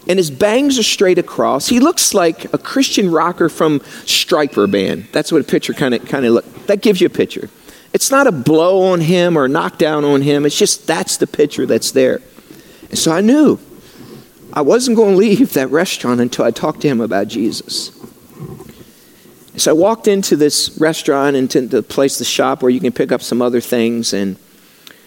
and 0.08 0.20
his 0.20 0.30
bangs 0.30 0.78
are 0.78 0.84
straight 0.84 1.18
across. 1.18 1.68
He 1.68 1.80
looks 1.80 2.14
like 2.14 2.54
a 2.54 2.58
Christian 2.58 3.10
rocker 3.12 3.50
from 3.50 3.80
Stryper 4.06 4.70
Band. 4.70 5.08
That's 5.12 5.32
what 5.32 5.42
a 5.42 5.44
picture 5.44 5.74
kind 5.74 5.94
of 5.94 6.06
kind 6.08 6.26
of 6.26 6.34
look. 6.34 6.66
That 6.68 6.82
gives 6.82 7.02
you 7.02 7.08
a 7.08 7.10
picture. 7.10 7.50
It's 7.94 8.12
not 8.12 8.28
a 8.28 8.32
blow 8.32 8.92
on 8.92 9.02
him 9.02 9.38
or 9.38 9.46
a 9.46 9.50
knockdown 9.50 10.04
on 10.04 10.22
him. 10.22 10.46
It's 10.46 10.58
just 10.58 10.88
that's 10.88 11.18
the 11.18 11.28
picture 11.28 11.66
that's 11.66 11.92
there. 11.92 12.22
And 12.90 12.98
so 12.98 13.12
I 13.12 13.22
knew 13.22 13.60
I 14.52 14.62
wasn't 14.62 14.98
going 14.98 15.12
to 15.12 15.18
leave 15.18 15.54
that 15.54 15.70
restaurant 15.70 16.20
until 16.20 16.46
I 16.46 16.52
talked 16.52 16.82
to 16.82 16.88
him 16.88 17.02
about 17.02 17.28
Jesus. 17.28 17.93
So 19.56 19.72
I 19.72 19.74
walked 19.74 20.08
into 20.08 20.36
this 20.36 20.76
restaurant, 20.80 21.36
into 21.36 21.62
the 21.62 21.84
place, 21.84 22.18
the 22.18 22.26
shop 22.26 22.64
where 22.64 22.72
you 22.72 22.80
can 22.80 22.92
pick 22.92 23.12
up 23.12 23.22
some 23.22 23.42
other 23.42 23.62
things, 23.62 24.14
and 24.14 24.38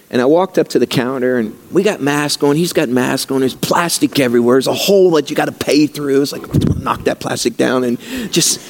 and 0.09 0.23
I 0.23 0.25
walked 0.27 0.57
up 0.57 0.69
to 0.69 0.79
the 0.79 0.87
counter, 0.87 1.37
and 1.37 1.59
we 1.73 1.83
got 1.83 2.01
masks 2.01 2.43
on. 2.45 2.55
He's 2.55 2.73
got 2.73 2.89
masks 2.89 3.31
on. 3.33 3.41
There's 3.41 3.57
plastic 3.57 4.21
everywhere. 4.21 4.55
There's 4.55 4.69
a 4.69 4.75
hole 4.75 5.11
that 5.13 5.31
you 5.31 5.37
got 5.37 5.47
to 5.47 5.53
pay 5.53 5.89
through. 5.89 6.23
It's 6.23 6.33
like 6.33 6.47
knock 6.77 7.05
that 7.05 7.19
plastic 7.19 7.57
down, 7.57 7.83
and 7.83 7.99
just 8.33 8.61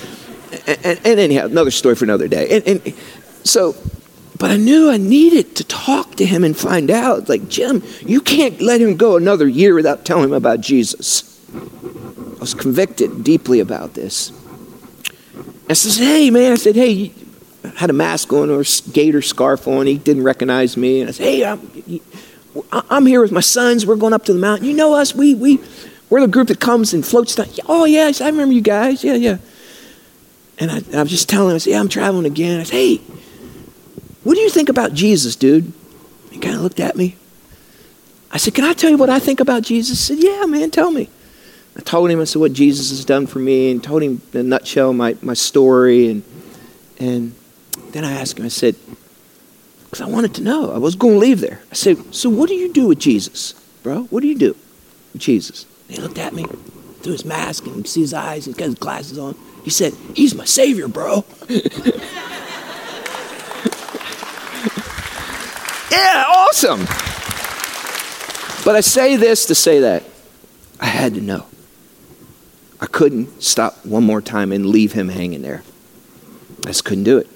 and, 0.67 0.79
and, 0.83 1.01
and 1.05 1.21
anyhow, 1.21 1.45
another 1.45 1.71
story 1.71 1.95
for 1.95 2.05
another 2.05 2.27
day. 2.27 2.57
And, 2.57 2.67
and 2.67 2.95
so, 3.45 3.77
but 4.39 4.51
I 4.51 4.57
knew 4.57 4.89
I 4.91 4.97
needed 4.97 5.57
to 5.57 5.65
talk 5.65 6.15
to 6.17 6.25
him 6.25 6.43
and 6.43 6.57
find 6.57 6.91
out. 6.91 7.29
Like 7.29 7.49
Jim, 7.49 7.83
you 8.01 8.23
can't 8.23 8.59
let 8.63 8.81
him 8.81 8.97
go 8.97 9.19
another 9.19 9.47
year 9.47 9.75
without 9.75 10.07
telling 10.07 10.25
him 10.25 10.33
about 10.33 10.63
Jesus. 10.63 11.39
I 11.55 12.41
was 12.41 12.55
convicted 12.55 13.25
deeply 13.25 13.61
about 13.61 13.93
this. 13.93 14.33
I 15.69 15.73
said, 15.73 16.03
hey, 16.03 16.31
man. 16.31 16.53
I 16.53 16.57
said, 16.57 16.77
hey, 16.77 17.13
I 17.65 17.69
had 17.79 17.91
a 17.91 17.93
mask 17.93 18.33
on 18.33 18.51
or 18.51 18.61
a 18.61 18.91
gator 18.93 19.23
scarf 19.23 19.67
on. 19.67 19.87
He 19.87 19.99
didn't 19.99 20.23
recognize 20.23 20.77
me. 20.77 21.01
And 21.01 21.09
I 21.09 21.13
said, 21.13 21.25
hey, 21.25 21.45
I'm, 21.45 22.01
I'm 22.91 23.07
here 23.07 23.21
with 23.21 23.33
my 23.33 23.41
sons. 23.41 23.85
We're 23.85 23.97
going 23.97 24.13
up 24.13 24.25
to 24.27 24.33
the 24.33 24.39
mountain. 24.39 24.67
You 24.67 24.75
know 24.75 24.95
us. 24.95 25.15
We, 25.15 25.35
we, 25.35 25.59
we're 26.09 26.21
the 26.21 26.29
group 26.29 26.49
that 26.49 26.61
comes 26.61 26.95
and 26.95 27.05
floats 27.05 27.35
down. 27.35 27.49
Oh, 27.67 27.85
yes, 27.85 28.21
I 28.21 28.29
remember 28.29 28.55
you 28.55 28.61
guys. 28.61 29.03
Yeah, 29.03 29.15
yeah. 29.15 29.39
And 30.59 30.71
I, 30.71 30.81
I 30.99 31.03
was 31.03 31.11
just 31.11 31.29
telling 31.29 31.51
him, 31.51 31.57
I 31.57 31.59
said, 31.59 31.71
yeah, 31.73 31.81
I'm 31.81 31.89
traveling 31.89 32.27
again. 32.27 32.61
I 32.61 32.63
said, 32.63 32.77
hey, 32.77 32.97
what 34.23 34.35
do 34.35 34.41
you 34.41 34.51
think 34.51 34.69
about 34.69 34.95
Jesus, 34.95 35.37
dude? 35.37 35.73
He 36.31 36.39
kind 36.39 36.55
of 36.55 36.63
looked 36.63 36.81
at 36.81 36.97
me. 36.97 37.17
I 38.31 38.39
said, 38.39 38.55
can 38.55 38.65
I 38.65 38.73
tell 38.73 38.91
you 38.91 38.97
what 38.97 39.11
I 39.11 39.19
think 39.19 39.41
about 39.41 39.63
Jesus? 39.63 40.09
He 40.09 40.15
said, 40.15 40.25
yeah, 40.25 40.45
man, 40.47 40.71
tell 40.71 40.91
me. 40.91 41.09
I 41.77 41.81
told 41.81 42.11
him, 42.11 42.21
I 42.21 42.25
said, 42.25 42.41
what 42.41 42.55
Jesus 42.55 42.89
has 42.91 43.05
done 43.05 43.27
for 43.27 43.39
me, 43.39 43.71
and 43.71 43.85
told 43.85 44.03
him 44.03 44.23
in 44.33 44.41
a 44.41 44.43
nutshell 44.43 44.95
my, 44.95 45.17
my 45.21 45.35
story. 45.35 46.09
And, 46.09 46.23
and 46.99 47.35
then 47.91 48.05
I 48.05 48.13
asked 48.13 48.39
him, 48.39 48.47
I 48.47 48.49
said, 48.49 48.77
because 49.85 50.01
I 50.01 50.07
wanted 50.07 50.35
to 50.37 50.43
know. 50.43 50.73
I 50.73 50.79
was 50.79 50.95
going 50.97 51.15
to 51.15 51.19
leave 51.19 51.41
there. 51.41 51.61
I 51.71 51.75
said, 51.75 52.15
so 52.15 52.31
what 52.31 52.49
do 52.49 52.55
you 52.55 52.73
do 52.73 52.87
with 52.87 52.99
Jesus, 52.99 53.53
bro? 53.83 54.05
What 54.05 54.23
do 54.23 54.27
you 54.27 54.39
do 54.39 54.57
with 55.13 55.21
Jesus? 55.21 55.67
And 55.89 55.99
he 55.99 56.03
looked 56.03 56.19
at 56.19 56.33
me 56.33 56.47
through 57.03 57.13
his 57.13 57.25
mask, 57.25 57.67
and 57.67 57.87
see 57.87 58.01
his 58.01 58.15
eyes, 58.15 58.47
and 58.47 58.57
he's 58.57 58.59
got 58.59 58.67
his 58.67 58.75
glasses 58.75 59.19
on. 59.19 59.37
He 59.63 59.71
said, 59.71 59.93
he's 60.15 60.35
my 60.35 60.45
savior, 60.45 60.89
bro. 60.89 61.25
yeah, 65.91 66.25
awesome. 66.27 66.81
But 68.65 68.75
I 68.75 68.81
say 68.81 69.17
this 69.17 69.47
to 69.47 69.55
say 69.55 69.81
that. 69.81 70.03
I 70.81 70.87
had 70.87 71.15
to 71.15 71.21
know. 71.21 71.47
I 72.87 72.89
couldn't 72.89 73.43
stop 73.43 73.85
one 73.85 74.05
more 74.05 74.23
time 74.23 74.53
and 74.53 74.65
leave 74.65 74.93
him 74.93 75.09
hanging 75.09 75.43
there. 75.43 75.65
I 76.61 76.69
just 76.69 76.85
couldn't 76.85 77.03
do 77.03 77.19
it. 77.19 77.27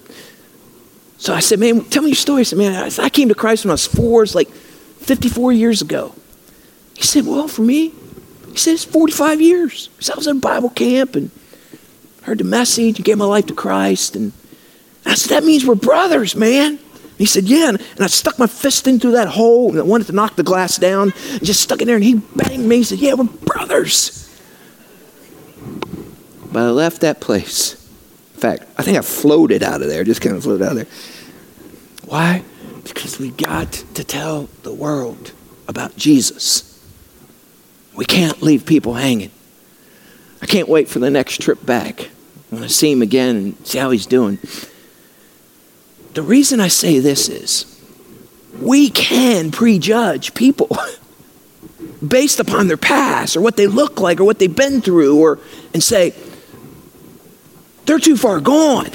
So 1.19 1.35
I 1.35 1.41
said, 1.41 1.59
Man, 1.59 1.85
tell 1.87 2.05
me 2.05 2.11
your 2.11 2.17
story. 2.17 2.41
I 2.41 2.43
said, 2.45 2.59
Man, 2.59 2.91
I 3.01 3.09
came 3.09 3.29
to 3.31 3.35
Christ 3.35 3.65
when 3.65 3.71
I 3.71 3.75
was 3.75 3.85
four. 3.85 4.23
It's 4.23 4.37
like 4.37 4.49
54 4.49 5.53
years 5.53 5.83
ago. 5.83 6.15
He 6.95 7.03
said, 7.03 7.27
Well, 7.27 7.49
for 7.49 7.63
me, 7.63 7.93
he 8.53 8.57
said, 8.57 8.75
It's 8.75 8.85
45 8.85 9.41
years. 9.41 9.89
Said, 9.99 10.13
I 10.13 10.17
was 10.19 10.29
in 10.29 10.39
Bible 10.39 10.71
camp 10.71 11.17
and 11.17 11.33
heard 12.23 12.39
the 12.39 12.45
message 12.45 12.99
and 12.99 13.05
gave 13.05 13.19
my 13.19 13.25
life 13.25 13.47
to 13.47 13.55
Christ. 13.55 14.15
And 14.15 14.31
I 15.05 15.15
said, 15.15 15.31
That 15.31 15.45
means 15.45 15.67
we're 15.67 15.75
brothers, 15.75 16.37
man. 16.37 16.79
He 17.19 17.27
said, 17.27 17.49
Yeah. 17.49 17.71
And 17.71 17.81
I 17.99 18.07
stuck 18.07 18.39
my 18.39 18.47
fist 18.47 18.87
into 18.87 19.11
that 19.11 19.27
hole 19.27 19.71
and 19.71 19.81
I 19.81 19.83
wanted 19.83 20.07
to 20.07 20.13
knock 20.13 20.37
the 20.37 20.45
glass 20.45 20.79
down 20.79 21.13
and 21.31 21.45
just 21.45 21.61
stuck 21.61 21.83
it 21.83 21.87
there 21.87 21.97
and 21.97 22.05
he 22.05 22.15
banged 22.15 22.67
me. 22.67 22.77
He 22.77 22.85
said, 22.85 23.01
Yeah, 23.01 23.15
we're 23.15 23.25
brothers. 23.25 24.30
But 26.53 26.63
I 26.63 26.71
left 26.71 27.03
that 27.03 27.21
place. 27.21 27.75
In 28.35 28.41
fact, 28.41 28.65
I 28.77 28.83
think 28.83 28.99
I 28.99 29.03
floated 29.03 29.63
out 29.63 29.83
of 29.83 29.89
there, 29.89 30.03
just 30.05 30.21
kind 30.21 30.37
of 30.37 30.43
floated 30.43 30.65
out 30.65 30.73
of 30.73 30.77
there. 30.77 30.87
Why? 32.07 32.43
Because 32.85 33.19
we 33.19 33.31
got 33.31 33.73
to 33.95 34.05
tell 34.05 34.49
the 34.63 34.73
world 34.73 35.33
about 35.69 35.97
Jesus. 35.97 36.67
We 37.95 38.05
can't 38.05 38.43
leave 38.43 38.67
people 38.67 38.95
hanging. 38.95 39.31
I 40.43 40.47
can't 40.47 40.69
wait 40.69 40.89
for 40.89 40.99
the 40.99 41.11
next 41.11 41.41
trip 41.41 41.65
back. 41.65 42.09
I 42.51 42.55
want 42.57 42.65
to 42.65 42.71
see 42.71 42.91
him 42.91 43.03
again 43.03 43.37
and 43.37 43.67
see 43.67 43.79
how 43.79 43.91
he's 43.91 44.07
doing. 44.07 44.39
The 46.15 46.23
reason 46.23 46.59
I 46.59 46.69
say 46.69 46.99
this 46.99 47.29
is 47.29 47.81
we 48.61 48.91
can 48.91 49.53
prejudge 49.53 50.35
people 50.35 50.77
based 52.07 52.41
upon 52.41 52.67
their 52.67 52.77
past 52.77 53.37
or 53.37 53.41
what 53.41 53.57
they 53.57 53.69
look 53.69 54.01
like 54.01 54.19
or 54.19 54.25
what 54.25 54.39
they've 54.39 54.55
been 54.55 54.81
through 54.81 55.21
or 55.21 55.39
and 55.73 55.83
say 55.83 56.15
they're 57.91 57.99
too 57.99 58.17
far 58.17 58.39
gone. 58.39 58.89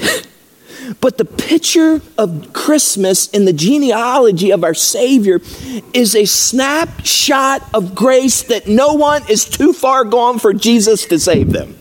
But 1.02 1.18
the 1.18 1.26
picture 1.26 2.00
of 2.16 2.54
Christmas 2.54 3.28
in 3.28 3.44
the 3.44 3.52
genealogy 3.52 4.52
of 4.52 4.64
our 4.64 4.72
Savior 4.72 5.42
is 5.92 6.16
a 6.16 6.24
snapshot 6.24 7.62
of 7.74 7.94
grace 7.94 8.44
that 8.44 8.68
no 8.68 8.94
one 8.94 9.22
is 9.28 9.44
too 9.44 9.74
far 9.74 10.04
gone 10.04 10.38
for 10.38 10.54
Jesus 10.54 11.04
to 11.06 11.18
save 11.18 11.52
them. 11.52 11.76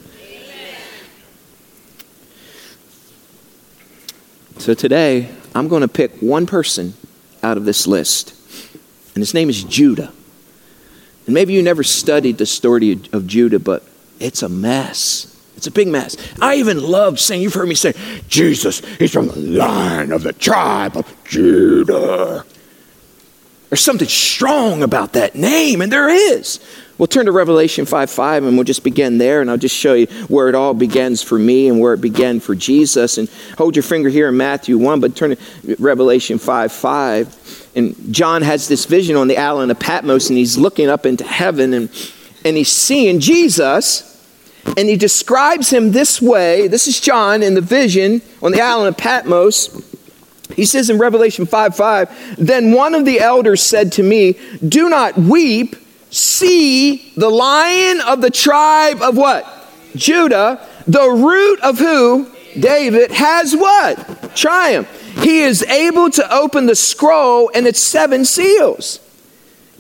So 4.58 4.74
today, 4.74 5.30
I'm 5.54 5.70
going 5.70 5.84
to 5.84 5.88
pick 5.88 6.12
one 6.20 6.46
person 6.46 6.96
out 7.42 7.56
of 7.56 7.64
this 7.64 7.88
list, 7.88 8.34
and 9.14 9.22
his 9.22 9.34
name 9.34 9.50
is 9.50 9.64
Judah. 9.64 10.12
And 11.28 11.34
maybe 11.34 11.54
you 11.54 11.62
never 11.62 11.84
studied 11.84 12.40
the 12.40 12.46
story 12.46 13.00
of 13.14 13.26
Judah, 13.26 13.60
but 13.60 13.84
it's 14.20 14.44
a 14.44 14.50
mess. 14.50 15.35
It's 15.56 15.68
a 15.68 15.72
big 15.72 15.88
mess. 15.88 16.18
I 16.42 16.56
even 16.56 16.82
love 16.82 17.20
saying, 17.20 17.42
you've 17.42 17.54
heard 17.54 17.68
me 17.68 17.76
say, 17.76 17.94
Jesus 18.28 18.82
he's 18.98 19.12
from 19.12 19.28
the 19.28 19.40
line 19.40 20.12
of 20.12 20.24
the 20.24 20.34
tribe 20.34 20.98
of 20.98 21.14
Judah. 21.24 22.46
There's 23.70 23.84
something 23.84 24.08
strong 24.08 24.84
about 24.84 25.14
that 25.14 25.36
name, 25.36 25.82
and 25.82 25.92
there 25.92 26.10
is. 26.10 26.60
We'll 26.98 27.08
turn 27.08 27.26
to 27.26 27.34
Revelation 27.34 27.86
5 27.86 28.10
5 28.10 28.46
and 28.46 28.56
we'll 28.56 28.64
just 28.64 28.84
begin 28.84 29.18
there, 29.18 29.42
and 29.42 29.50
I'll 29.50 29.58
just 29.58 29.76
show 29.76 29.96
you 29.96 30.08
where 30.28 30.48
it 30.48 30.56
all 30.56 30.74
begins 30.74 31.22
for 31.22 31.38
me 31.38 31.68
and 31.68 31.80
where 31.80 31.94
it 31.94 32.00
began 32.00 32.40
for 32.40 32.56
Jesus. 32.56 33.18
And 33.18 33.30
hold 33.58 33.76
your 33.76 33.84
finger 33.84 34.08
here 34.08 34.30
in 34.30 34.38
Matthew 34.38 34.78
1, 34.78 35.02
but 35.02 35.16
turn 35.16 35.36
to 35.36 35.76
Revelation 35.78 36.38
5 36.38 36.72
5. 36.72 37.72
And 37.76 38.14
John 38.14 38.44
has 38.44 38.70
this 38.70 38.86
vision 38.86 39.18
on 39.18 39.28
the 39.28 39.38
island 39.38 39.72
of 39.72 39.80
Patmos, 39.80 40.30
and 40.30 40.38
he's 40.38 40.58
looking 40.58 40.88
up 40.88 41.06
into 41.06 41.26
heaven 41.26 41.74
and, 41.74 41.90
and 42.46 42.56
he's 42.56 42.72
seeing 42.72 43.20
Jesus 43.20 44.15
and 44.78 44.90
he 44.90 44.96
describes 44.96 45.70
him 45.70 45.92
this 45.92 46.22
way. 46.22 46.68
This 46.68 46.88
is 46.88 47.00
John 47.00 47.44
in 47.44 47.54
the 47.54 47.62
vision 47.62 48.22
on 48.42 48.52
the 48.52 48.62
island 48.62 48.90
of 48.90 48.98
Patmos. 48.98 49.94
He 50.56 50.66
says 50.66 50.90
in 50.90 50.98
Revelation 50.98 51.46
5 51.46 51.76
5, 51.76 52.36
Then 52.38 52.72
one 52.72 52.94
of 52.94 53.06
the 53.06 53.20
elders 53.20 53.62
said 53.62 53.92
to 53.94 54.04
me, 54.04 54.38
Do 54.68 54.90
not 54.90 55.18
weep. 55.18 55.76
See 56.12 57.12
the 57.18 57.30
lion 57.30 58.00
of 58.02 58.22
the 58.22 58.30
tribe 58.30 59.02
of 59.02 59.18
what? 59.18 59.46
Judah, 59.96 60.66
the 60.88 61.10
root 61.10 61.60
of 61.62 61.80
who? 61.80 62.32
David, 62.58 63.12
has 63.12 63.54
what? 63.54 64.34
Triumph. 64.36 64.88
He 65.22 65.40
is 65.40 65.64
able 65.64 66.10
to 66.12 66.34
open 66.34 66.68
the 66.68 66.76
scroll 66.76 67.52
and 67.54 67.68
its 67.68 67.82
seven 67.82 68.24
seals. 68.24 69.00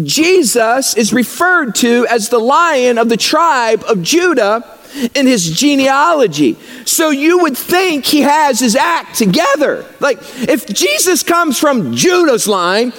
Jesus 0.03 0.95
is 0.97 1.13
referred 1.13 1.75
to 1.75 2.05
as 2.09 2.27
the 2.27 2.39
lion 2.39 2.97
of 2.97 3.07
the 3.07 3.17
tribe 3.17 3.83
of 3.87 4.01
Judah 4.01 4.74
in 5.13 5.27
his 5.27 5.49
genealogy. 5.49 6.57
So 6.85 7.09
you 7.09 7.39
would 7.39 7.57
think 7.57 8.05
he 8.05 8.21
has 8.21 8.59
his 8.59 8.75
act 8.75 9.15
together. 9.15 9.85
Like 9.99 10.19
if 10.47 10.67
Jesus 10.67 11.23
comes 11.23 11.59
from 11.59 11.93
Judah's 11.93 12.47
line, 12.47 12.93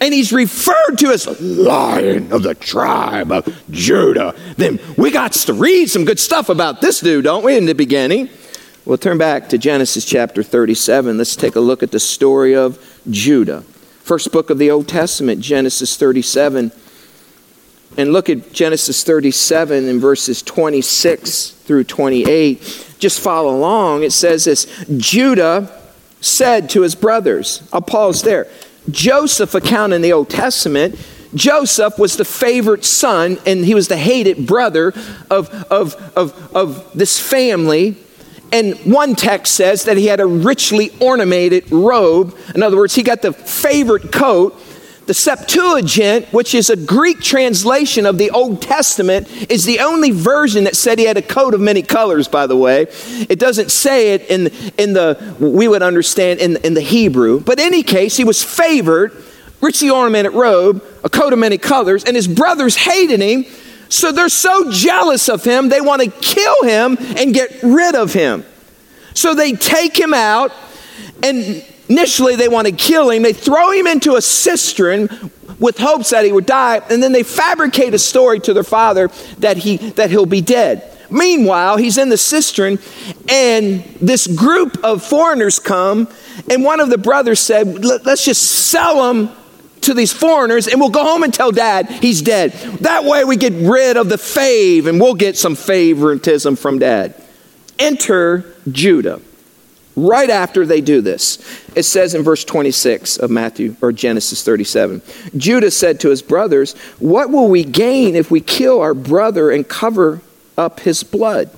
and 0.00 0.14
he's 0.14 0.32
referred 0.32 0.96
to 0.98 1.08
as 1.08 1.40
lion 1.40 2.32
of 2.32 2.42
the 2.42 2.54
tribe 2.54 3.32
of 3.32 3.62
Judah, 3.70 4.34
then 4.56 4.78
we 4.96 5.10
got 5.10 5.32
to 5.32 5.52
read 5.52 5.90
some 5.90 6.04
good 6.04 6.20
stuff 6.20 6.48
about 6.48 6.80
this 6.80 7.00
dude, 7.00 7.24
don't 7.24 7.44
we, 7.44 7.56
in 7.56 7.66
the 7.66 7.74
beginning? 7.74 8.28
We'll 8.84 8.98
turn 8.98 9.18
back 9.18 9.48
to 9.50 9.58
Genesis 9.58 10.04
chapter 10.04 10.42
37. 10.42 11.18
Let's 11.18 11.36
take 11.36 11.56
a 11.56 11.60
look 11.60 11.82
at 11.82 11.90
the 11.90 12.00
story 12.00 12.54
of 12.54 12.78
Judah. 13.10 13.62
First 14.02 14.32
book 14.32 14.50
of 14.50 14.58
the 14.58 14.70
Old 14.70 14.88
Testament, 14.88 15.40
Genesis 15.40 15.96
37 15.96 16.72
and 17.96 18.12
look 18.12 18.28
at 18.28 18.52
Genesis 18.52 19.04
37 19.04 19.88
and 19.88 20.00
verses 20.00 20.42
26 20.42 21.50
through 21.50 21.84
28. 21.84 22.94
Just 22.98 23.20
follow 23.20 23.56
along. 23.56 24.02
It 24.02 24.12
says 24.12 24.44
this 24.44 24.66
Judah 24.96 25.70
said 26.20 26.70
to 26.70 26.82
his 26.82 26.94
brothers, 26.94 27.68
I'll 27.72 27.82
pause 27.82 28.22
there. 28.22 28.48
Joseph 28.90 29.54
account 29.54 29.92
in 29.92 30.02
the 30.02 30.12
Old 30.12 30.30
Testament, 30.30 30.98
Joseph 31.34 31.98
was 31.98 32.16
the 32.16 32.24
favorite 32.24 32.84
son 32.84 33.38
and 33.46 33.64
he 33.64 33.74
was 33.74 33.88
the 33.88 33.96
hated 33.96 34.46
brother 34.46 34.88
of, 35.30 35.48
of, 35.70 35.94
of, 36.16 36.56
of 36.56 36.92
this 36.94 37.18
family. 37.18 37.96
And 38.52 38.74
one 38.80 39.14
text 39.14 39.54
says 39.54 39.84
that 39.84 39.96
he 39.96 40.06
had 40.06 40.20
a 40.20 40.26
richly 40.26 40.90
ornamented 41.00 41.72
robe. 41.72 42.36
In 42.54 42.62
other 42.62 42.76
words, 42.76 42.94
he 42.94 43.02
got 43.02 43.22
the 43.22 43.32
favorite 43.32 44.12
coat. 44.12 44.61
The 45.06 45.14
Septuagint, 45.14 46.32
which 46.32 46.54
is 46.54 46.70
a 46.70 46.76
Greek 46.76 47.20
translation 47.20 48.06
of 48.06 48.18
the 48.18 48.30
Old 48.30 48.62
Testament, 48.62 49.28
is 49.50 49.64
the 49.64 49.80
only 49.80 50.12
version 50.12 50.64
that 50.64 50.76
said 50.76 50.98
he 50.98 51.06
had 51.06 51.16
a 51.16 51.22
coat 51.22 51.54
of 51.54 51.60
many 51.60 51.82
colors, 51.82 52.28
by 52.28 52.46
the 52.46 52.56
way. 52.56 52.86
It 53.28 53.40
doesn't 53.40 53.72
say 53.72 54.14
it 54.14 54.30
in, 54.30 54.46
in 54.78 54.92
the, 54.92 55.36
we 55.40 55.66
would 55.66 55.82
understand 55.82 56.38
in, 56.38 56.56
in 56.58 56.74
the 56.74 56.80
Hebrew. 56.80 57.40
But 57.40 57.58
in 57.58 57.66
any 57.66 57.82
case, 57.82 58.16
he 58.16 58.22
was 58.22 58.44
favored, 58.44 59.12
richly 59.60 59.90
ornamented 59.90 60.34
robe, 60.34 60.84
a 61.02 61.10
coat 61.10 61.32
of 61.32 61.38
many 61.40 61.58
colors, 61.58 62.04
and 62.04 62.14
his 62.14 62.28
brothers 62.28 62.76
hated 62.76 63.20
him. 63.20 63.44
So 63.88 64.12
they're 64.12 64.28
so 64.28 64.70
jealous 64.70 65.28
of 65.28 65.42
him, 65.42 65.68
they 65.68 65.80
want 65.80 66.02
to 66.02 66.10
kill 66.10 66.62
him 66.62 66.96
and 67.16 67.34
get 67.34 67.62
rid 67.62 67.96
of 67.96 68.12
him. 68.12 68.44
So 69.14 69.34
they 69.34 69.52
take 69.52 69.98
him 69.98 70.14
out 70.14 70.52
and 71.22 71.64
Initially, 71.92 72.36
they 72.36 72.48
want 72.48 72.66
to 72.66 72.72
kill 72.72 73.10
him. 73.10 73.22
They 73.22 73.34
throw 73.34 73.70
him 73.70 73.86
into 73.86 74.16
a 74.16 74.22
cistern 74.22 75.10
with 75.58 75.76
hopes 75.76 76.08
that 76.08 76.24
he 76.24 76.32
would 76.32 76.46
die, 76.46 76.80
and 76.88 77.02
then 77.02 77.12
they 77.12 77.22
fabricate 77.22 77.92
a 77.92 77.98
story 77.98 78.40
to 78.40 78.54
their 78.54 78.64
father 78.64 79.08
that, 79.40 79.58
he, 79.58 79.76
that 79.76 80.10
he'll 80.10 80.24
be 80.24 80.40
dead. 80.40 80.90
Meanwhile, 81.10 81.76
he's 81.76 81.98
in 81.98 82.08
the 82.08 82.16
cistern, 82.16 82.78
and 83.28 83.84
this 84.00 84.26
group 84.26 84.82
of 84.82 85.04
foreigners 85.04 85.58
come, 85.58 86.08
and 86.50 86.64
one 86.64 86.80
of 86.80 86.88
the 86.88 86.96
brothers 86.96 87.40
said, 87.40 87.84
Let's 87.84 88.24
just 88.24 88.40
sell 88.40 89.12
him 89.12 89.28
to 89.82 89.92
these 89.92 90.14
foreigners, 90.14 90.68
and 90.68 90.80
we'll 90.80 90.88
go 90.88 91.04
home 91.04 91.22
and 91.22 91.34
tell 91.34 91.52
dad 91.52 91.90
he's 91.90 92.22
dead. 92.22 92.52
That 92.80 93.04
way, 93.04 93.24
we 93.24 93.36
get 93.36 93.52
rid 93.52 93.98
of 93.98 94.08
the 94.08 94.16
fave, 94.16 94.86
and 94.86 94.98
we'll 94.98 95.12
get 95.12 95.36
some 95.36 95.56
favoritism 95.56 96.56
from 96.56 96.78
dad. 96.78 97.22
Enter 97.78 98.46
Judah 98.70 99.20
right 99.96 100.30
after 100.30 100.64
they 100.64 100.80
do 100.80 101.00
this. 101.00 101.38
It 101.74 101.82
says 101.84 102.14
in 102.14 102.22
verse 102.22 102.44
26 102.44 103.18
of 103.18 103.30
Matthew 103.30 103.76
or 103.80 103.92
Genesis 103.92 104.42
37 104.42 105.02
Judah 105.36 105.70
said 105.70 106.00
to 106.00 106.10
his 106.10 106.22
brothers, 106.22 106.74
What 106.98 107.30
will 107.30 107.48
we 107.48 107.64
gain 107.64 108.16
if 108.16 108.30
we 108.30 108.40
kill 108.40 108.80
our 108.80 108.94
brother 108.94 109.50
and 109.50 109.68
cover 109.68 110.20
up 110.56 110.80
his 110.80 111.02
blood? 111.02 111.50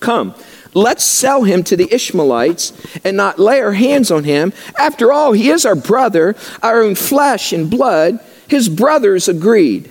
Come, 0.00 0.34
let's 0.74 1.04
sell 1.04 1.44
him 1.44 1.64
to 1.64 1.76
the 1.76 1.92
Ishmaelites 1.92 2.72
and 3.04 3.16
not 3.16 3.38
lay 3.38 3.60
our 3.60 3.72
hands 3.72 4.10
on 4.10 4.24
him. 4.24 4.52
After 4.78 5.12
all, 5.12 5.32
he 5.32 5.50
is 5.50 5.64
our 5.64 5.74
brother, 5.74 6.36
our 6.62 6.82
own 6.82 6.94
flesh 6.94 7.52
and 7.52 7.70
blood. 7.70 8.20
His 8.48 8.68
brothers 8.68 9.28
agreed. 9.28 9.90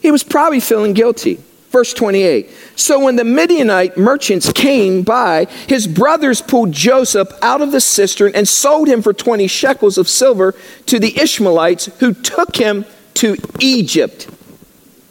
He 0.00 0.10
was 0.10 0.24
probably 0.24 0.60
feeling 0.60 0.94
guilty. 0.94 1.40
Verse 1.72 1.94
28. 1.94 2.50
So 2.76 3.00
when 3.00 3.16
the 3.16 3.24
Midianite 3.24 3.96
merchants 3.96 4.52
came 4.52 5.02
by, 5.02 5.46
his 5.66 5.86
brothers 5.86 6.42
pulled 6.42 6.70
Joseph 6.70 7.28
out 7.40 7.62
of 7.62 7.72
the 7.72 7.80
cistern 7.80 8.32
and 8.34 8.46
sold 8.46 8.88
him 8.88 9.00
for 9.00 9.14
20 9.14 9.46
shekels 9.46 9.96
of 9.96 10.06
silver 10.06 10.54
to 10.86 10.98
the 10.98 11.18
Ishmaelites 11.18 11.86
who 12.00 12.12
took 12.12 12.56
him 12.56 12.84
to 13.14 13.36
Egypt. 13.58 14.28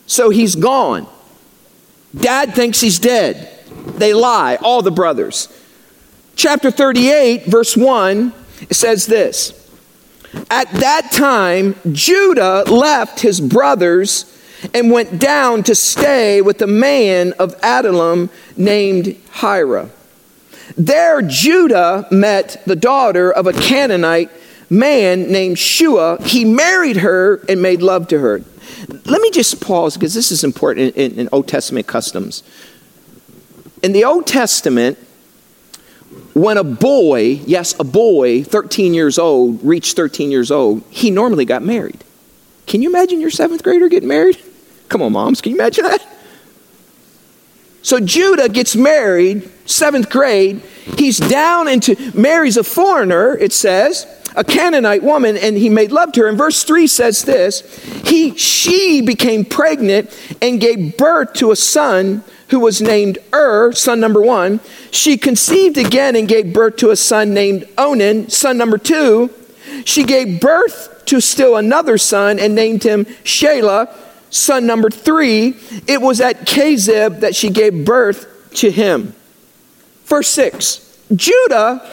So 0.06 0.30
he's 0.30 0.56
gone. 0.56 1.08
Dad 2.16 2.54
thinks 2.54 2.80
he's 2.80 3.00
dead. 3.00 3.50
They 3.96 4.14
lie, 4.14 4.58
all 4.62 4.84
the 4.84 4.92
brothers. 4.92 5.48
Chapter 6.36 6.70
38, 6.70 7.46
verse 7.46 7.76
1, 7.76 8.34
it 8.70 8.76
says 8.76 9.08
this 9.08 9.68
At 10.52 10.70
that 10.74 11.12
time, 11.12 11.76
Judah 11.92 12.66
left 12.68 13.22
his 13.22 13.42
brothers 13.42 14.31
and 14.74 14.92
went 14.92 15.20
down 15.20 15.64
to 15.64 15.76
stay 15.76 16.42
with 16.42 16.62
a 16.62 16.68
man 16.68 17.34
of 17.34 17.56
Adullam 17.64 18.30
named 18.58 19.18
Hira. 19.34 19.90
There, 20.78 21.22
Judah 21.22 22.08
met 22.12 22.62
the 22.66 22.76
daughter 22.76 23.32
of 23.32 23.48
a 23.48 23.54
Canaanite 23.54 24.32
man 24.70 25.32
named 25.32 25.60
Shua. 25.60 26.22
He 26.22 26.46
married 26.46 26.98
her 26.98 27.44
and 27.50 27.62
made 27.62 27.82
love 27.82 28.08
to 28.10 28.20
her. 28.20 28.42
Let 29.06 29.22
me 29.22 29.32
just 29.32 29.62
pause 29.62 29.96
because 29.96 30.14
this 30.14 30.32
is 30.32 30.44
important 30.44 30.96
in, 30.96 31.12
in, 31.12 31.20
in 31.20 31.30
Old 31.32 31.48
Testament 31.48 31.88
customs. 31.88 32.44
In 33.84 33.92
the 33.92 34.06
Old 34.06 34.28
Testament, 34.28 34.98
when 36.34 36.58
a 36.58 36.64
boy, 36.64 37.42
yes, 37.46 37.78
a 37.80 37.84
boy, 37.84 38.44
13 38.44 38.94
years 38.94 39.20
old, 39.20 39.64
reached 39.64 39.96
13 39.96 40.32
years 40.32 40.52
old, 40.52 40.84
he 40.90 41.12
normally 41.12 41.46
got 41.46 41.62
married. 41.62 42.04
Can 42.68 42.82
you 42.82 42.90
imagine 42.90 43.20
your 43.20 43.30
seventh 43.30 43.64
grader 43.64 43.90
getting 43.90 44.10
married? 44.10 44.42
Come 44.92 45.04
on, 45.04 45.14
moms, 45.14 45.40
can 45.40 45.54
you 45.54 45.58
imagine 45.58 45.86
that? 45.86 46.06
So 47.82 48.02
Judah 48.02 48.50
gets 48.50 48.76
married, 48.76 49.50
seventh 49.66 50.10
grade. 50.10 50.60
He's 50.98 51.18
down 51.18 51.70
into, 51.70 51.96
marries 52.14 52.58
a 52.58 52.64
foreigner, 52.66 53.38
it 53.38 53.54
says, 53.54 54.06
a 54.36 54.44
Canaanite 54.44 55.02
woman, 55.02 55.38
and 55.38 55.56
he 55.56 55.70
made 55.70 55.94
love 55.94 56.12
to 56.12 56.24
her. 56.24 56.28
And 56.28 56.38
verse 56.38 56.64
3 56.64 56.88
says 56.88 57.24
this 57.24 57.62
He, 58.06 58.36
she 58.36 59.00
became 59.00 59.46
pregnant 59.46 60.10
and 60.42 60.60
gave 60.60 60.98
birth 60.98 61.36
to 61.36 61.52
a 61.52 61.56
son 61.56 62.26
who 62.50 62.60
was 62.60 62.82
named 62.82 63.18
Ur, 63.34 63.72
son 63.72 64.02
number 64.02 64.22
one. 64.22 64.60
She 64.92 65.18
conceived 65.18 65.78
again 65.78 66.18
and 66.18 66.28
gave 66.28 66.52
birth 66.52 66.76
to 66.78 66.90
a 66.90 66.98
son 66.98 67.34
named 67.34 67.64
Onan, 67.78 68.28
son 68.28 68.58
number 68.58 68.78
two. 68.78 69.30
She 69.86 70.04
gave 70.04 70.42
birth 70.42 71.04
to 71.06 71.22
still 71.22 71.56
another 71.56 71.98
son 71.98 72.40
and 72.40 72.54
named 72.54 72.84
him 72.84 73.06
Shelah, 73.24 73.88
son 74.32 74.66
number 74.66 74.90
three. 74.90 75.56
It 75.88 76.02
was 76.02 76.20
at 76.20 76.48
Kezib 76.48 77.20
that 77.20 77.36
she 77.36 77.52
gave 77.52 77.86
birth 77.86 78.52
to 78.56 78.72
him. 78.72 79.14
Verse 80.06 80.30
6 80.30 80.88
Judah 81.16 81.88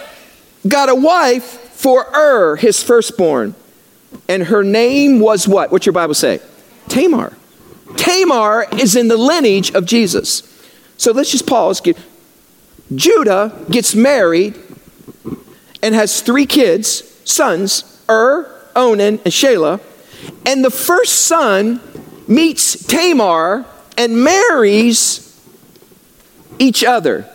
got 0.66 0.88
a 0.88 0.94
wife 0.94 1.44
for 1.44 2.06
Ur, 2.14 2.56
his 2.56 2.82
firstborn, 2.82 3.54
and 4.28 4.44
her 4.44 4.64
name 4.64 5.20
was 5.20 5.46
what? 5.46 5.70
What's 5.70 5.86
your 5.86 5.92
Bible 5.92 6.14
say? 6.14 6.40
Tamar. 6.88 7.36
Tamar 7.96 8.66
is 8.72 8.96
in 8.96 9.08
the 9.08 9.16
lineage 9.16 9.70
of 9.72 9.86
Jesus. 9.86 10.42
So 10.96 11.12
let's 11.12 11.30
just 11.30 11.46
pause. 11.46 11.80
Judah 12.94 13.64
gets 13.70 13.94
married 13.94 14.58
and 15.82 15.94
has 15.94 16.20
three 16.20 16.46
kids, 16.46 17.04
sons, 17.24 18.02
Ur, 18.08 18.50
Onan, 18.74 19.20
and 19.24 19.32
Shelah. 19.32 19.80
And 20.44 20.64
the 20.64 20.70
first 20.70 21.26
son 21.26 21.80
meets 22.28 22.84
Tamar 22.86 23.64
and 23.96 24.22
marries 24.22 25.24
each 26.58 26.84
other. 26.84 27.28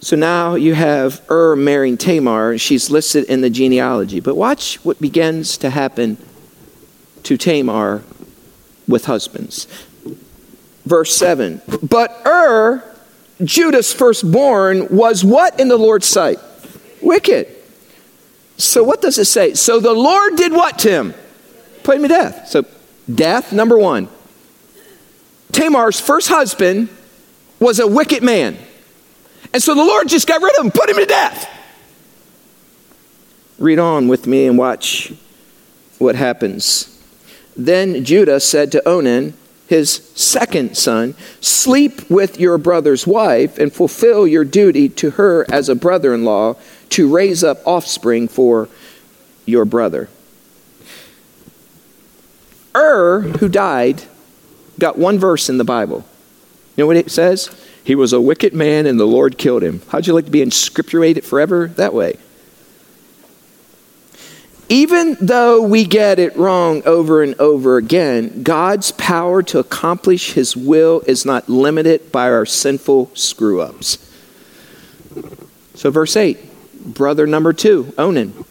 So 0.00 0.16
now 0.16 0.54
you 0.54 0.74
have 0.74 1.22
Ur 1.30 1.54
marrying 1.54 1.96
Tamar. 1.96 2.58
She's 2.58 2.90
listed 2.90 3.24
in 3.24 3.40
the 3.40 3.50
genealogy. 3.50 4.20
But 4.20 4.36
watch 4.36 4.84
what 4.84 5.00
begins 5.00 5.56
to 5.58 5.70
happen 5.70 6.16
to 7.22 7.36
Tamar 7.36 8.02
with 8.88 9.04
husbands. 9.04 9.66
Verse 10.84 11.14
7 11.14 11.62
But 11.82 12.20
Ur, 12.26 12.82
Judah's 13.44 13.92
firstborn, 13.92 14.88
was 14.88 15.24
what 15.24 15.60
in 15.60 15.68
the 15.68 15.76
Lord's 15.76 16.06
sight? 16.06 16.38
Wicked. 17.00 17.48
So 18.56 18.82
what 18.82 19.00
does 19.02 19.18
it 19.18 19.26
say? 19.26 19.54
So 19.54 19.80
the 19.80 19.92
Lord 19.92 20.36
did 20.36 20.52
what 20.52 20.78
to 20.80 20.90
him? 20.90 21.14
Put 21.84 21.96
him 21.96 22.02
to 22.02 22.08
death. 22.08 22.48
So 22.48 22.64
death, 23.12 23.52
number 23.52 23.78
one. 23.78 24.08
Tamar's 25.52 26.00
first 26.00 26.28
husband 26.28 26.88
was 27.60 27.78
a 27.78 27.86
wicked 27.86 28.22
man. 28.22 28.58
And 29.52 29.62
so 29.62 29.74
the 29.74 29.84
Lord 29.84 30.08
just 30.08 30.26
got 30.26 30.42
rid 30.42 30.58
of 30.58 30.64
him, 30.64 30.70
put 30.72 30.88
him 30.88 30.96
to 30.96 31.06
death. 31.06 31.48
Read 33.58 33.78
on 33.78 34.08
with 34.08 34.26
me 34.26 34.46
and 34.46 34.58
watch 34.58 35.12
what 35.98 36.16
happens. 36.16 36.88
Then 37.56 38.04
Judah 38.04 38.40
said 38.40 38.72
to 38.72 38.88
Onan, 38.88 39.34
his 39.68 40.10
second 40.14 40.76
son, 40.76 41.14
Sleep 41.40 42.10
with 42.10 42.40
your 42.40 42.58
brother's 42.58 43.06
wife 43.06 43.58
and 43.58 43.72
fulfill 43.72 44.26
your 44.26 44.44
duty 44.44 44.88
to 44.88 45.12
her 45.12 45.46
as 45.50 45.68
a 45.68 45.74
brother 45.74 46.14
in 46.14 46.24
law 46.24 46.56
to 46.90 47.12
raise 47.12 47.44
up 47.44 47.58
offspring 47.66 48.28
for 48.28 48.68
your 49.46 49.64
brother. 49.64 50.08
Ur, 52.74 53.20
who 53.20 53.48
died, 53.48 54.02
got 54.78 54.98
one 54.98 55.18
verse 55.18 55.48
in 55.48 55.58
the 55.58 55.64
Bible. 55.64 56.04
You 56.76 56.84
know 56.84 56.86
what 56.86 56.96
it 56.96 57.10
says? 57.10 57.50
He 57.84 57.94
was 57.94 58.12
a 58.12 58.20
wicked 58.20 58.54
man 58.54 58.86
and 58.86 58.98
the 58.98 59.06
Lord 59.06 59.38
killed 59.38 59.62
him. 59.62 59.82
How'd 59.88 60.06
you 60.06 60.14
like 60.14 60.24
to 60.26 60.30
be 60.30 60.40
inscripturated 60.40 61.24
forever 61.24 61.66
that 61.76 61.92
way? 61.92 62.16
Even 64.72 65.18
though 65.20 65.60
we 65.60 65.84
get 65.84 66.18
it 66.18 66.34
wrong 66.34 66.82
over 66.86 67.22
and 67.22 67.34
over 67.38 67.76
again, 67.76 68.42
God's 68.42 68.90
power 68.92 69.42
to 69.42 69.58
accomplish 69.58 70.32
His 70.32 70.56
will 70.56 71.02
is 71.06 71.26
not 71.26 71.46
limited 71.46 72.10
by 72.10 72.30
our 72.30 72.46
sinful 72.46 73.10
screw 73.14 73.60
ups. 73.60 73.98
So, 75.74 75.90
verse 75.90 76.16
8, 76.16 76.94
brother 76.94 77.26
number 77.26 77.52
two, 77.52 77.92
Onan. 77.98 78.46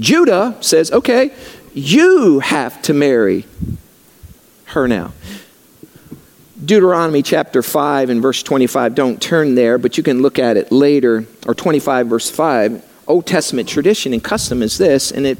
Judah 0.00 0.56
says, 0.60 0.90
okay, 0.90 1.32
you 1.74 2.40
have 2.40 2.80
to 2.82 2.94
marry 2.94 3.46
her 4.66 4.88
now. 4.88 5.12
Deuteronomy 6.64 7.22
chapter 7.22 7.62
5 7.62 8.10
and 8.10 8.22
verse 8.22 8.42
25, 8.42 8.94
don't 8.94 9.20
turn 9.20 9.54
there, 9.54 9.78
but 9.78 9.96
you 9.96 10.02
can 10.02 10.22
look 10.22 10.38
at 10.38 10.56
it 10.56 10.70
later, 10.70 11.26
or 11.46 11.54
25 11.54 12.06
verse 12.06 12.30
5. 12.30 12.88
Old 13.08 13.26
Testament 13.26 13.68
tradition 13.68 14.12
and 14.12 14.22
custom 14.22 14.62
is 14.62 14.78
this, 14.78 15.10
and 15.10 15.26
it 15.26 15.38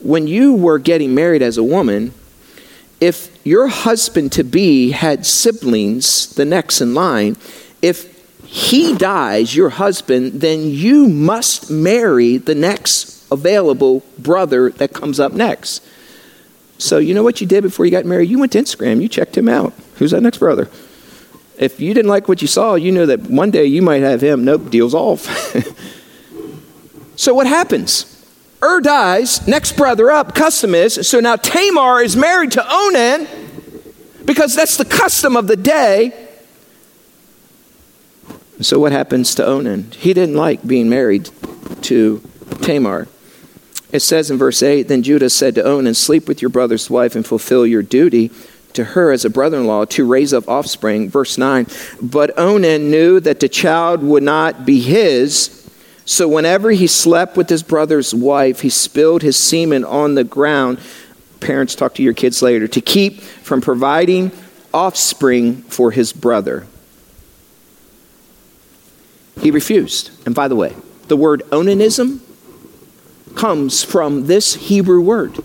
when 0.00 0.26
you 0.26 0.54
were 0.54 0.78
getting 0.78 1.14
married 1.14 1.42
as 1.42 1.58
a 1.58 1.64
woman, 1.64 2.12
if 3.00 3.44
your 3.44 3.68
husband 3.68 4.32
to 4.32 4.44
be 4.44 4.90
had 4.90 5.26
siblings, 5.26 6.34
the 6.34 6.44
next 6.44 6.80
in 6.80 6.94
line, 6.94 7.36
if 7.82 8.14
he 8.44 8.94
dies, 8.96 9.54
your 9.54 9.70
husband, 9.70 10.40
then 10.40 10.70
you 10.70 11.08
must 11.08 11.70
marry 11.70 12.36
the 12.36 12.54
next 12.54 13.15
available 13.30 14.02
brother 14.18 14.70
that 14.70 14.92
comes 14.92 15.20
up 15.20 15.32
next. 15.32 15.86
So, 16.78 16.98
you 16.98 17.14
know 17.14 17.22
what 17.22 17.40
you 17.40 17.46
did 17.46 17.62
before 17.62 17.86
you 17.86 17.90
got 17.90 18.04
married? 18.04 18.28
You 18.28 18.38
went 18.38 18.52
to 18.52 18.58
Instagram, 18.58 19.00
you 19.00 19.08
checked 19.08 19.36
him 19.36 19.48
out. 19.48 19.72
Who's 19.94 20.10
that 20.10 20.20
next 20.20 20.38
brother? 20.38 20.68
If 21.58 21.80
you 21.80 21.94
didn't 21.94 22.10
like 22.10 22.28
what 22.28 22.42
you 22.42 22.48
saw, 22.48 22.74
you 22.74 22.92
know 22.92 23.06
that 23.06 23.20
one 23.22 23.50
day 23.50 23.64
you 23.64 23.80
might 23.80 24.02
have 24.02 24.20
him. 24.20 24.44
Nope, 24.44 24.68
deal's 24.68 24.92
off. 24.92 25.26
so, 27.16 27.32
what 27.32 27.46
happens? 27.46 28.16
Ur 28.62 28.80
dies, 28.80 29.46
next 29.46 29.76
brother 29.76 30.10
up, 30.10 30.34
custom 30.34 30.74
is. 30.74 31.08
So 31.08 31.20
now 31.20 31.36
Tamar 31.36 32.02
is 32.02 32.16
married 32.16 32.52
to 32.52 32.66
Onan 32.68 33.28
because 34.24 34.54
that's 34.54 34.76
the 34.76 34.84
custom 34.84 35.36
of 35.36 35.46
the 35.46 35.56
day. 35.56 36.28
So 38.60 38.78
what 38.78 38.92
happens 38.92 39.34
to 39.34 39.44
Onan? 39.44 39.92
He 39.92 40.14
didn't 40.14 40.36
like 40.36 40.66
being 40.66 40.88
married 40.88 41.28
to 41.82 42.22
Tamar. 42.62 43.08
It 43.96 44.02
says 44.02 44.30
in 44.30 44.38
verse 44.38 44.62
8 44.62 44.88
Then 44.88 45.02
Judah 45.02 45.30
said 45.30 45.54
to 45.54 45.64
Onan, 45.64 45.94
Sleep 45.94 46.28
with 46.28 46.42
your 46.42 46.50
brother's 46.50 46.90
wife 46.90 47.16
and 47.16 47.26
fulfill 47.26 47.66
your 47.66 47.82
duty 47.82 48.30
to 48.74 48.84
her 48.84 49.10
as 49.10 49.24
a 49.24 49.30
brother 49.30 49.56
in 49.56 49.66
law 49.66 49.86
to 49.86 50.06
raise 50.06 50.34
up 50.34 50.48
offspring. 50.48 51.08
Verse 51.08 51.38
9 51.38 51.66
But 52.02 52.38
Onan 52.38 52.90
knew 52.90 53.20
that 53.20 53.40
the 53.40 53.48
child 53.48 54.02
would 54.02 54.22
not 54.22 54.66
be 54.66 54.80
his 54.80 55.66
so 56.06 56.28
whenever 56.28 56.70
he 56.70 56.86
slept 56.86 57.36
with 57.36 57.48
his 57.48 57.64
brother's 57.64 58.14
wife, 58.14 58.60
he 58.60 58.70
spilled 58.70 59.22
his 59.22 59.36
semen 59.36 59.84
on 59.84 60.14
the 60.14 60.22
ground. 60.22 60.78
Parents, 61.40 61.74
talk 61.74 61.96
to 61.96 62.02
your 62.02 62.14
kids 62.14 62.42
later 62.42 62.68
to 62.68 62.80
keep 62.80 63.20
from 63.20 63.60
providing 63.60 64.30
offspring 64.72 65.62
for 65.62 65.90
his 65.90 66.12
brother. 66.12 66.68
He 69.40 69.50
refused. 69.50 70.10
And 70.24 70.34
by 70.34 70.46
the 70.46 70.54
way, 70.54 70.76
the 71.08 71.16
word 71.16 71.42
onanism 71.50 72.20
comes 73.36 73.84
from 73.84 74.26
this 74.26 74.54
Hebrew 74.54 75.00
word, 75.00 75.36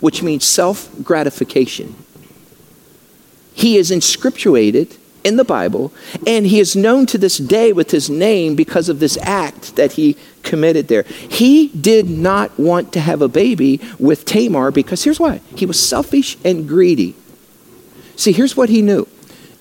which 0.00 0.22
means 0.22 0.44
self 0.44 0.90
gratification. 1.02 1.96
He 3.52 3.76
is 3.76 3.90
inscripturated 3.90 4.96
in 5.24 5.36
the 5.36 5.44
Bible, 5.44 5.92
and 6.26 6.46
he 6.46 6.60
is 6.60 6.76
known 6.76 7.06
to 7.06 7.18
this 7.18 7.38
day 7.38 7.72
with 7.72 7.90
his 7.90 8.08
name 8.08 8.54
because 8.54 8.88
of 8.88 9.00
this 9.00 9.18
act 9.22 9.74
that 9.76 9.92
he 9.92 10.16
committed 10.42 10.88
there. 10.88 11.02
He 11.02 11.68
did 11.68 12.08
not 12.08 12.56
want 12.58 12.92
to 12.92 13.00
have 13.00 13.20
a 13.20 13.28
baby 13.28 13.80
with 13.98 14.24
Tamar 14.24 14.70
because 14.70 15.02
here's 15.02 15.18
why 15.18 15.40
he 15.56 15.66
was 15.66 15.78
selfish 15.78 16.36
and 16.44 16.68
greedy. 16.68 17.16
See, 18.16 18.32
here's 18.32 18.56
what 18.56 18.68
he 18.68 18.80
knew 18.80 19.08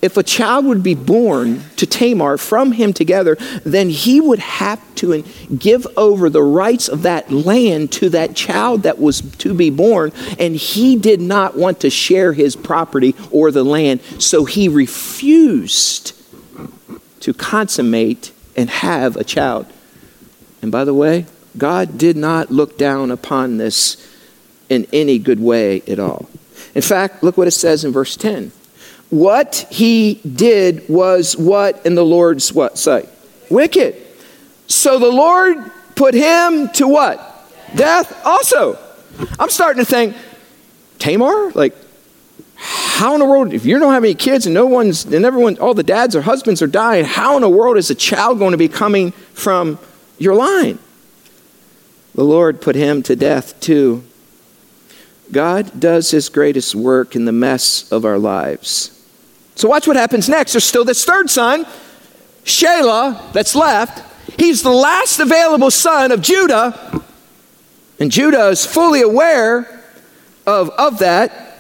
if 0.02 0.16
a 0.16 0.24
child 0.24 0.66
would 0.66 0.84
be 0.84 0.94
born 0.94 1.64
to 1.78 1.88
Tamar 1.88 2.38
from 2.38 2.72
him 2.74 2.94
together, 2.94 3.36
then 3.66 3.90
he 3.90 4.22
would 4.22 4.40
have 4.40 4.80
to 4.96 5.24
give 5.58 5.88
over 5.98 6.30
the 6.30 6.44
rights 6.44 6.88
of 6.88 7.02
that 7.02 7.32
land 7.32 7.92
to 7.94 8.10
that 8.10 8.36
child 8.36 8.84
that 8.84 9.00
was 9.00 9.22
to 9.38 9.56
be 9.56 9.72
born. 9.72 10.12
And 10.38 10.56
he 10.56 10.98
did 10.98 11.20
not 11.20 11.58
want 11.58 11.80
to 11.80 11.90
share 11.90 12.34
his 12.34 12.56
property 12.56 13.16
or 13.32 13.50
the 13.52 13.64
land, 13.64 14.02
so 14.20 14.46
he 14.46 14.70
refused 14.70 16.14
to 17.22 17.34
consummate 17.34 18.32
and 18.56 18.70
have 18.70 19.16
a 19.16 19.24
child. 19.24 19.66
And 20.62 20.72
by 20.72 20.84
the 20.84 20.94
way, 20.94 21.26
God 21.58 21.98
did 21.98 22.18
not 22.18 22.52
look 22.52 22.78
down 22.78 23.10
upon 23.10 23.58
this 23.58 23.98
in 24.70 24.86
any 24.94 25.18
good 25.18 25.40
way 25.40 25.82
at 25.88 25.98
all. 25.98 26.30
In 26.76 26.84
fact, 26.84 27.24
look 27.24 27.36
what 27.36 27.48
it 27.48 27.52
says 27.52 27.84
in 27.84 27.92
verse 27.92 28.16
10 28.16 28.52
what 29.10 29.66
he 29.70 30.16
did 30.16 30.88
was 30.90 31.38
what 31.38 31.86
in 31.86 31.96
the 31.96 32.06
Lord's 32.06 32.52
what 32.52 32.78
sight? 32.78 33.10
Wicked. 33.50 33.96
So 34.68 35.00
the 35.00 35.12
Lord 35.12 35.58
put 35.96 36.14
him 36.14 36.70
to 36.74 36.88
what? 36.88 37.34
Death 37.76 38.26
also. 38.26 38.78
I'm 39.40 39.50
starting 39.50 39.84
to 39.84 39.90
think, 39.90 40.16
Tamar? 41.00 41.52
Like, 41.52 41.76
how 42.56 43.14
in 43.14 43.20
the 43.20 43.26
world, 43.26 43.54
if 43.54 43.66
you 43.66 43.80
don't 43.80 43.94
have 43.94 44.04
any 44.04 44.16
kids 44.16 44.46
and 44.46 44.54
no 44.54 44.66
one's, 44.66 45.06
and 45.06 45.26
everyone, 45.26 45.58
all 45.60 45.74
the 45.74 45.84
dads 45.84 46.16
or 46.16 46.22
husbands 46.22 46.62
are 46.62 46.68
dying, 46.68 47.06
how 47.06 47.36
in 47.36 47.42
the 47.42 47.50
world 47.50 47.78
is 47.78 47.90
a 47.90 47.96
child 47.96 48.40
going 48.40 48.52
to 48.52 48.58
be 48.58 48.68
coming 48.68 49.12
from 49.12 49.80
your 50.18 50.36
line? 50.36 50.80
The 52.16 52.24
Lord 52.24 52.62
put 52.62 52.76
him 52.76 53.04
to 53.04 53.16
death 53.16 53.60
too. 53.60 54.04
God 55.32 55.80
does 55.80 56.12
his 56.12 56.30
greatest 56.30 56.74
work 56.74 57.16
in 57.16 57.26
the 57.26 57.32
mess 57.32 57.92
of 57.92 58.06
our 58.06 58.18
lives. 58.18 58.97
So 59.58 59.68
watch 59.68 59.88
what 59.88 59.96
happens 59.96 60.30
next. 60.30 60.54
There's 60.54 60.64
still 60.64 60.86
this 60.86 61.04
third 61.04 61.32
son, 61.32 61.66
Shelah, 62.46 63.34
that's 63.34 63.56
left. 63.56 64.04
He's 64.40 64.62
the 64.62 64.70
last 64.70 65.20
available 65.20 65.72
son 65.72 66.12
of 66.12 66.22
Judah. 66.22 67.04
And 68.00 68.12
Judah 68.12 68.50
is 68.50 68.68
fully 68.68 69.02
aware 69.02 69.84
of, 70.46 70.70
of 70.70 71.00
that. 71.00 71.56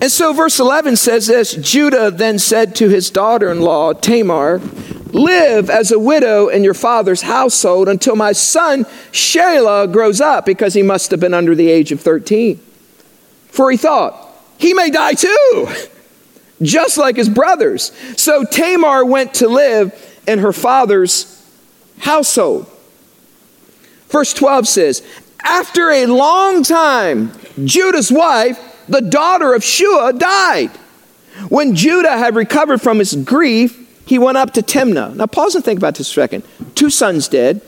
And 0.00 0.12
so, 0.12 0.32
verse 0.34 0.60
11 0.60 0.94
says 0.96 1.26
this 1.26 1.54
Judah 1.54 2.12
then 2.12 2.38
said 2.38 2.76
to 2.76 2.88
his 2.88 3.10
daughter 3.10 3.50
in 3.50 3.60
law, 3.60 3.92
Tamar, 3.92 4.60
Live 5.06 5.68
as 5.68 5.90
a 5.90 5.98
widow 5.98 6.46
in 6.46 6.62
your 6.62 6.74
father's 6.74 7.22
household 7.22 7.88
until 7.88 8.14
my 8.14 8.32
son 8.32 8.84
Shelah 9.10 9.90
grows 9.90 10.20
up, 10.20 10.46
because 10.46 10.74
he 10.74 10.82
must 10.82 11.10
have 11.10 11.18
been 11.18 11.34
under 11.34 11.56
the 11.56 11.70
age 11.70 11.90
of 11.90 12.00
13. 12.00 12.60
For 13.48 13.70
he 13.70 13.76
thought, 13.76 14.14
He 14.58 14.74
may 14.74 14.90
die 14.90 15.14
too, 15.14 15.68
just 16.62 16.98
like 16.98 17.16
his 17.16 17.28
brothers. 17.28 17.92
So 18.16 18.44
Tamar 18.44 19.04
went 19.04 19.34
to 19.34 19.48
live 19.48 19.92
in 20.26 20.38
her 20.38 20.52
father's 20.52 21.32
household. 21.98 22.70
Verse 24.08 24.32
12 24.32 24.68
says, 24.68 25.02
After 25.42 25.90
a 25.90 26.06
long 26.06 26.62
time, 26.62 27.32
Judah's 27.64 28.10
wife, 28.10 28.58
the 28.88 29.00
daughter 29.00 29.54
of 29.54 29.64
Shua, 29.64 30.12
died. 30.12 30.70
When 31.48 31.74
Judah 31.74 32.16
had 32.16 32.34
recovered 32.34 32.80
from 32.80 32.98
his 32.98 33.14
grief, 33.14 33.82
he 34.06 34.18
went 34.18 34.38
up 34.38 34.52
to 34.54 34.62
Timnah. 34.62 35.14
Now, 35.14 35.26
pause 35.26 35.54
and 35.54 35.64
think 35.64 35.78
about 35.78 35.96
this 35.96 36.10
for 36.12 36.20
a 36.20 36.22
second. 36.24 36.44
Two 36.74 36.90
sons 36.90 37.28
dead. 37.28 37.60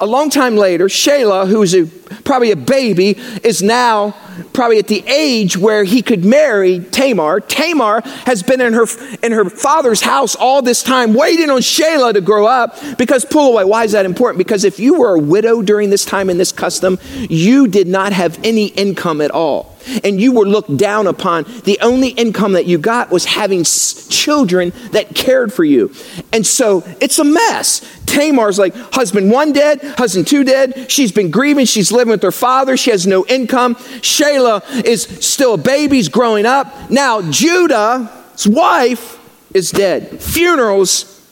A 0.00 0.06
long 0.06 0.30
time 0.30 0.56
later, 0.56 0.86
Shelah, 0.86 1.48
who's 1.48 1.74
a, 1.74 1.86
probably 2.22 2.52
a 2.52 2.56
baby, 2.56 3.18
is 3.42 3.62
now 3.62 4.14
probably 4.52 4.78
at 4.78 4.86
the 4.86 5.02
age 5.08 5.56
where 5.56 5.82
he 5.82 6.02
could 6.02 6.24
marry 6.24 6.78
Tamar. 6.78 7.40
Tamar 7.40 8.02
has 8.24 8.44
been 8.44 8.60
in 8.60 8.74
her, 8.74 8.86
in 9.24 9.32
her 9.32 9.50
father's 9.50 10.00
house 10.00 10.36
all 10.36 10.62
this 10.62 10.84
time, 10.84 11.14
waiting 11.14 11.50
on 11.50 11.60
Shelah 11.60 12.12
to 12.12 12.20
grow 12.20 12.46
up. 12.46 12.78
Because, 12.96 13.24
pull 13.24 13.52
away, 13.52 13.64
why 13.64 13.84
is 13.84 13.92
that 13.92 14.06
important? 14.06 14.38
Because 14.38 14.62
if 14.62 14.78
you 14.78 15.00
were 15.00 15.16
a 15.16 15.20
widow 15.20 15.62
during 15.62 15.90
this 15.90 16.04
time 16.04 16.30
in 16.30 16.38
this 16.38 16.52
custom, 16.52 16.98
you 17.28 17.66
did 17.66 17.88
not 17.88 18.12
have 18.12 18.38
any 18.44 18.66
income 18.66 19.20
at 19.20 19.32
all 19.32 19.78
and 20.04 20.20
you 20.20 20.32
were 20.32 20.46
looked 20.46 20.76
down 20.76 21.06
upon, 21.06 21.44
the 21.64 21.78
only 21.80 22.08
income 22.08 22.52
that 22.52 22.66
you 22.66 22.78
got 22.78 23.10
was 23.10 23.24
having 23.24 23.64
children 23.64 24.72
that 24.92 25.14
cared 25.14 25.52
for 25.52 25.64
you. 25.64 25.92
And 26.32 26.46
so 26.46 26.84
it's 27.00 27.18
a 27.18 27.24
mess. 27.24 27.97
Tamar's 28.08 28.58
like, 28.58 28.74
husband 28.92 29.30
one 29.30 29.52
dead, 29.52 29.80
husband 29.96 30.26
two 30.26 30.44
dead. 30.44 30.90
She's 30.90 31.12
been 31.12 31.30
grieving. 31.30 31.66
She's 31.66 31.92
living 31.92 32.12
with 32.12 32.22
her 32.22 32.32
father. 32.32 32.76
She 32.76 32.90
has 32.90 33.06
no 33.06 33.24
income. 33.26 33.74
Shelah 33.74 34.84
is 34.84 35.02
still 35.02 35.54
a 35.54 35.58
baby. 35.58 35.96
He's 35.96 36.08
growing 36.08 36.46
up. 36.46 36.90
Now, 36.90 37.22
Judah's 37.22 38.46
wife 38.46 39.18
is 39.54 39.70
dead. 39.70 40.20
Funerals 40.20 41.24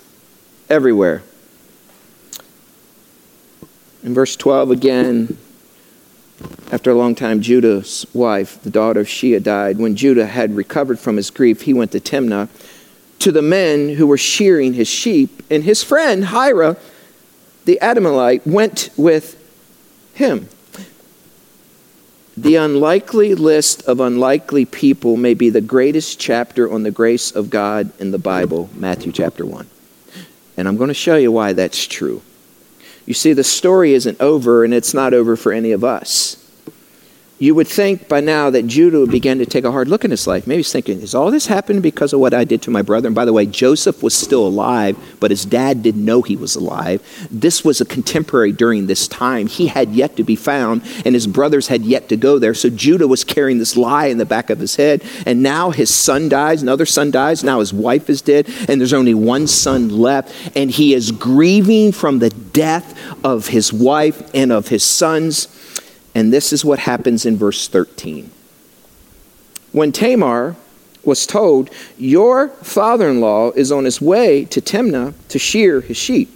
everywhere. 0.69 1.23
In 4.03 4.15
verse 4.15 4.37
12 4.37 4.71
again, 4.71 5.37
after 6.71 6.91
a 6.91 6.95
long 6.95 7.15
time, 7.15 7.41
Judah's 7.41 8.07
wife, 8.13 8.63
the 8.63 8.71
daughter 8.71 9.01
of 9.01 9.09
Shua, 9.09 9.41
died. 9.41 9.79
When 9.79 9.97
Judah 9.97 10.27
had 10.27 10.55
recovered 10.55 10.99
from 10.99 11.17
his 11.17 11.31
grief, 11.31 11.63
he 11.63 11.73
went 11.73 11.93
to 11.93 12.01
Timnah 12.01 12.49
to 13.19 13.33
the 13.33 13.43
men 13.43 13.91
who 13.91 14.07
were 14.07 14.19
shearing 14.19 14.75
his 14.75 14.89
sheep, 14.89 15.43
and 15.51 15.65
his 15.65 15.83
friend 15.83 16.27
Hira, 16.27 16.77
the 17.65 17.81
Adamite, 17.81 18.47
went 18.47 18.91
with 18.97 19.37
him. 20.15 20.49
The 22.37 22.57
unlikely 22.57 23.35
list 23.35 23.83
of 23.85 23.99
unlikely 23.99 24.67
people 24.67 25.17
may 25.17 25.35
be 25.35 25.49
the 25.49 25.63
greatest 25.63 26.21
chapter 26.21 26.71
on 26.71 26.83
the 26.83 26.91
grace 26.91 27.31
of 27.31 27.49
God 27.49 27.91
in 27.99 28.11
the 28.11 28.19
Bible, 28.19 28.69
Matthew 28.75 29.11
chapter 29.11 29.47
1. 29.47 29.67
And 30.59 30.69
I'm 30.69 30.77
going 30.77 30.89
to 30.89 30.95
show 30.95 31.17
you 31.17 31.33
why 31.33 31.55
that's 31.55 31.87
true. 31.87 32.23
You 33.07 33.15
see, 33.15 33.33
the 33.33 33.45
story 33.45 33.95
isn't 33.95 34.21
over, 34.21 34.65
and 34.65 34.75
it's 34.75 34.93
not 34.93 35.15
over 35.15 35.37
for 35.37 35.53
any 35.53 35.73
of 35.73 35.83
us 35.83 36.46
you 37.39 37.55
would 37.55 37.69
think 37.69 38.09
by 38.09 38.21
now 38.21 38.49
that 38.49 38.67
Judah 38.67 39.01
would 39.01 39.11
begin 39.11 39.39
to 39.39 39.47
take 39.47 39.65
a 39.65 39.71
hard 39.71 39.89
look 39.89 40.07
at 40.07 40.11
his 40.11 40.27
life. 40.27 40.47
Maybe 40.47 40.59
he's 40.59 40.73
thinking, 40.73 41.03
is 41.03 41.15
all 41.15 41.31
this 41.31 41.47
happened 41.47 41.83
because 41.83 42.15
of 42.15 42.21
what 42.21 42.33
I 42.33 42.45
did 42.45 42.63
to 42.63 42.71
my 42.71 42.81
brother? 42.81 43.09
And 43.09 43.15
by 43.15 43.27
the 43.27 43.33
way, 43.33 43.45
Joseph 43.45 44.03
was 44.03 44.15
still 44.15 44.47
alive, 44.47 44.97
but 45.21 45.31
his 45.31 45.45
dad 45.45 45.83
didn't 45.83 46.05
know 46.05 46.23
he 46.23 46.35
was 46.35 46.57
alive. 46.57 47.03
This 47.31 47.63
was 47.63 47.81
a 47.81 47.85
contemporary 47.85 48.53
during 48.53 48.87
this 48.87 49.07
time. 49.07 49.49
He 49.49 49.67
had 49.67 49.91
yet 49.91 50.17
to 50.17 50.25
be 50.25 50.35
found, 50.35 50.83
and 51.05 51.15
his 51.15 51.27
brothers 51.27 51.69
had 51.69 51.83
yet 51.83 52.09
to 52.09 52.17
go 52.17 52.39
there. 52.39 52.55
So 52.55 52.71
Judah 52.71 53.07
was 53.07 53.23
carrying 53.23 53.59
this 53.59 53.77
lie 53.77 54.07
in 54.07 54.17
the 54.17 54.25
back 54.25 54.49
of 54.49 54.59
his 54.59 54.77
head. 54.77 55.05
And 55.27 55.43
now 55.43 55.71
his 55.71 55.95
son 55.95 56.31
dies, 56.31 56.63
another 56.63 56.87
son 56.87 57.11
dies. 57.11 57.45
Now 57.45 57.61
his 57.61 57.73
wife 57.75 58.09
is 58.09 58.23
dead, 58.23 58.49
and 58.67 58.81
there's 58.81 58.95
only 58.95 59.15
one 59.15 59.47
son 59.47 59.91
left. 59.91 60.35
And 60.57 60.71
he 60.71 60.95
is 60.95 61.11
grieving 61.11 61.93
from 61.93 62.19
the 62.19 62.31
death 62.31 62.99
of 63.23 63.49
his 63.49 63.75
wife 63.75 64.31
and 64.35 64.51
of 64.51 64.69
his 64.69 64.85
sons. 64.85 65.49
And 66.17 66.33
this 66.33 66.51
is 66.51 66.65
what 66.65 66.79
happens 66.79 67.27
in 67.27 67.37
verse 67.37 67.69
13. 67.69 68.31
When 69.73 69.93
Tamar 69.93 70.57
was 71.05 71.27
told, 71.27 71.69
Your 71.99 72.49
father 72.49 73.11
in 73.11 73.21
law 73.21 73.51
is 73.51 73.71
on 73.71 73.85
his 73.85 74.01
way 74.01 74.47
to 74.47 74.63
Timnah 74.63 75.13
to 75.29 75.39
shear 75.39 75.83
his 75.83 75.99
sheep, 75.99 76.31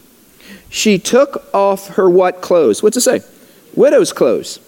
she 0.68 0.98
took 0.98 1.48
off 1.54 1.96
her 1.96 2.10
what 2.10 2.42
clothes? 2.42 2.82
What's 2.82 2.98
it 2.98 3.00
say? 3.00 3.22
Widow's 3.74 4.12
clothes. 4.12 4.60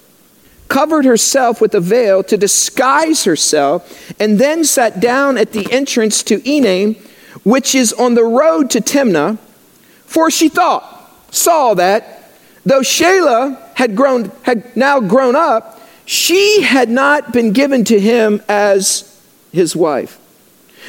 Covered 0.69 1.05
herself 1.05 1.61
with 1.61 1.75
a 1.75 1.81
veil 1.81 2.23
to 2.25 2.39
disguise 2.39 3.25
herself, 3.25 4.15
and 4.19 4.39
then 4.39 4.65
sat 4.65 4.99
down 4.99 5.37
at 5.37 5.53
the 5.53 5.71
entrance 5.71 6.23
to 6.23 6.39
Enaim, 6.39 6.97
which 7.45 7.75
is 7.75 7.93
on 7.93 8.15
the 8.15 8.25
road 8.25 8.71
to 8.71 8.81
Timnah, 8.81 9.37
for 10.07 10.31
she 10.31 10.49
thought, 10.49 11.13
saw 11.31 11.75
that 11.75 12.21
Though 12.65 12.81
Shelah 12.81 13.62
had 13.83 13.97
grown 13.97 14.31
had 14.43 14.77
now 14.77 15.01
grown 15.01 15.35
up, 15.35 15.81
she 16.07 16.63
had 16.63 16.89
not 16.89 17.33
been 17.33 17.53
given 17.53 17.83
to 17.87 17.99
him 17.99 18.41
as 18.49 19.21
his 19.51 19.75
wife. 19.75 20.21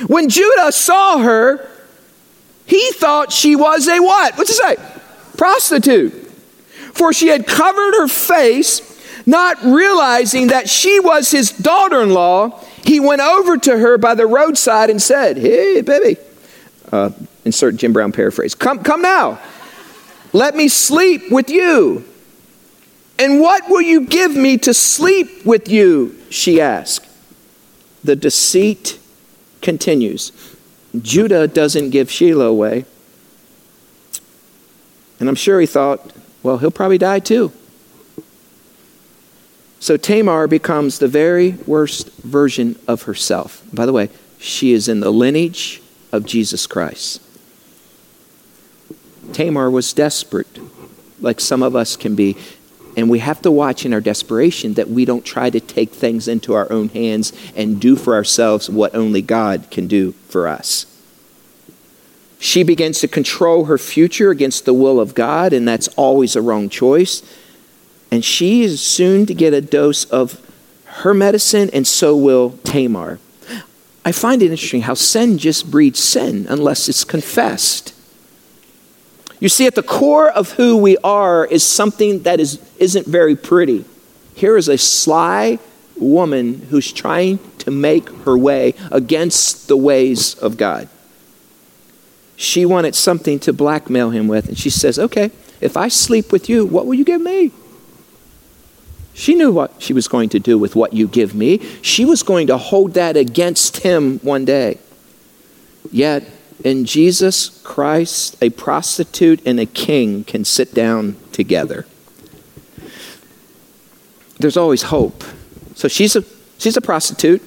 When 0.06 0.30
Judah 0.30 0.72
saw 0.72 1.18
her, 1.18 1.68
he 2.68 2.92
thought 2.92 3.32
she 3.32 3.56
was 3.56 3.88
a 3.88 4.00
what? 4.00 4.38
What's 4.38 4.52
it 4.52 4.54
say? 4.54 4.76
Prostitute. 5.38 6.14
For 6.94 7.14
she 7.14 7.30
had 7.30 7.48
covered 7.48 7.96
her 7.96 8.08
face, 8.08 8.82
not 9.26 9.64
realizing 9.64 10.48
that 10.48 10.70
she 10.70 11.00
was 11.00 11.32
his 11.32 11.52
daughter 11.52 12.00
in 12.04 12.14
law. 12.14 12.60
He 12.84 13.00
went 13.00 13.22
over 13.22 13.58
to 13.58 13.76
her 13.76 13.98
by 13.98 14.14
the 14.14 14.28
roadside 14.28 14.92
and 14.92 15.02
said, 15.02 15.38
Hey, 15.38 15.82
baby. 15.82 16.22
Uh, 16.92 17.10
insert 17.44 17.76
Jim 17.78 17.92
Brown 17.92 18.12
paraphrase. 18.12 18.54
Come, 18.54 18.84
come 18.84 19.02
now. 19.02 19.40
Let 20.32 20.56
me 20.56 20.68
sleep 20.68 21.32
with 21.32 21.50
you. 21.50 22.06
And 23.20 23.40
what 23.40 23.70
will 23.70 23.82
you 23.82 24.02
give 24.02 24.36
me 24.36 24.58
to 24.60 24.74
sleep 24.74 25.46
with 25.46 25.70
you? 25.70 26.20
She 26.30 26.60
asked. 26.60 27.08
The 28.04 28.16
deceit 28.16 29.00
continues. 29.62 30.32
Judah 31.02 31.48
doesn't 31.48 31.92
give 31.92 32.10
Shelah 32.10 32.48
away. 32.48 32.86
And 35.20 35.30
I'm 35.30 35.36
sure 35.36 35.60
he 35.60 35.66
thought, 35.66 36.12
well, 36.42 36.58
he'll 36.58 36.72
probably 36.72 36.98
die 36.98 37.20
too. 37.20 37.52
So 39.80 39.98
Tamar 39.98 40.48
becomes 40.48 41.00
the 41.00 41.08
very 41.08 41.52
worst 41.66 42.10
version 42.22 42.80
of 42.88 43.04
herself. 43.04 43.64
By 43.74 43.86
the 43.86 43.94
way, 43.94 44.10
she 44.40 44.74
is 44.74 44.88
in 44.88 45.00
the 45.00 45.12
lineage 45.12 45.82
of 46.12 46.26
Jesus 46.26 46.68
Christ. 46.68 47.22
Tamar 49.34 49.70
was 49.70 49.94
desperate, 49.94 50.60
like 51.20 51.40
some 51.40 51.64
of 51.64 51.76
us 51.76 51.96
can 51.96 52.16
be. 52.16 52.38
And 52.96 53.10
we 53.10 53.20
have 53.20 53.42
to 53.42 53.52
watch 53.52 53.86
in 53.86 53.94
our 53.94 54.02
desperation 54.02 54.76
that 54.76 54.90
we 54.90 55.06
don't 55.06 55.26
try 55.26 55.50
to 55.50 55.60
take 55.60 55.92
things 55.92 56.28
into 56.28 56.54
our 56.54 56.72
own 56.72 56.90
hands 56.90 57.34
and 57.56 57.80
do 57.80 57.96
for 57.96 58.14
ourselves 58.14 58.70
what 58.70 58.94
only 58.94 59.22
God 59.22 59.68
can 59.72 59.88
do 59.88 60.12
for 60.30 60.48
us. 60.48 60.86
She 62.40 62.64
begins 62.64 63.00
to 63.00 63.08
control 63.08 63.66
her 63.66 63.78
future 63.78 64.30
against 64.30 64.66
the 64.66 64.74
will 64.74 65.00
of 65.00 65.16
God, 65.16 65.54
and 65.54 65.68
that's 65.68 65.88
always 65.90 66.36
a 66.36 66.42
wrong 66.42 66.68
choice. 66.68 67.24
And 68.12 68.24
she 68.24 68.64
is 68.64 68.82
soon 68.82 69.26
to 69.28 69.34
get 69.34 69.54
a 69.54 69.62
dose 69.62 70.04
of 70.06 70.40
her 70.86 71.14
medicine, 71.14 71.70
and 71.72 71.88
so 71.88 72.16
will 72.16 72.60
Tamar. 72.64 73.20
I 74.06 74.12
find 74.12 74.44
it 74.44 74.52
interesting 74.52 74.82
how 74.82 74.94
sin 74.94 75.38
just 75.38 75.72
breeds 75.72 76.00
sin 76.00 76.46
unless 76.50 76.90
it's 76.90 77.06
confessed. 77.06 77.94
You 79.44 79.50
see, 79.50 79.68
at 79.68 79.76
the 79.76 79.84
core 79.84 80.30
of 80.30 80.54
who 80.54 80.78
we 80.78 80.96
are 81.04 81.46
is 81.46 81.66
something 81.66 82.24
that 82.24 82.40
is, 82.40 82.62
isn't 82.78 83.06
very 83.06 83.36
pretty. 83.36 83.84
Here 84.36 84.56
is 84.56 84.70
a 84.70 84.78
sly 84.78 85.60
woman 85.98 86.68
who's 86.70 86.94
trying 86.94 87.40
to 87.58 87.70
make 87.70 88.08
her 88.24 88.38
way 88.38 88.74
against 88.90 89.68
the 89.68 89.76
ways 89.76 90.36
of 90.36 90.56
God. 90.56 90.88
She 92.38 92.66
wanted 92.66 92.96
something 92.96 93.38
to 93.40 93.52
blackmail 93.52 94.12
him 94.12 94.30
with, 94.30 94.48
and 94.48 94.58
she 94.58 94.70
says, 94.70 94.98
Okay, 94.98 95.30
if 95.60 95.76
I 95.76 95.90
sleep 95.90 96.32
with 96.32 96.48
you, 96.48 96.66
what 96.66 96.86
will 96.86 96.94
you 96.94 97.04
give 97.04 97.20
me? 97.20 97.52
She 99.14 99.36
knew 99.36 99.52
what 99.52 99.74
she 99.78 99.92
was 99.92 100.08
going 100.08 100.30
to 100.30 100.40
do 100.40 100.58
with 100.58 100.74
what 100.74 100.94
you 100.94 101.06
give 101.06 101.36
me. 101.36 101.60
She 101.82 102.06
was 102.06 102.24
going 102.24 102.48
to 102.48 102.58
hold 102.58 102.94
that 102.94 103.18
against 103.18 103.80
him 103.80 104.20
one 104.20 104.46
day. 104.46 104.80
Yet, 105.92 106.24
in 106.64 106.86
Jesus 106.86 107.62
Christ, 107.64 108.38
a 108.42 108.50
prostitute 108.50 109.46
and 109.46 109.60
a 109.60 109.66
king 109.66 110.24
can 110.24 110.46
sit 110.46 110.74
down 110.74 111.18
together. 111.32 111.86
There's 114.40 114.58
always 114.58 114.84
hope. 114.84 115.24
So 115.76 115.88
she's 115.88 116.16
a, 116.16 116.24
she's 116.58 116.78
a 116.78 116.82
prostitute, 116.82 117.42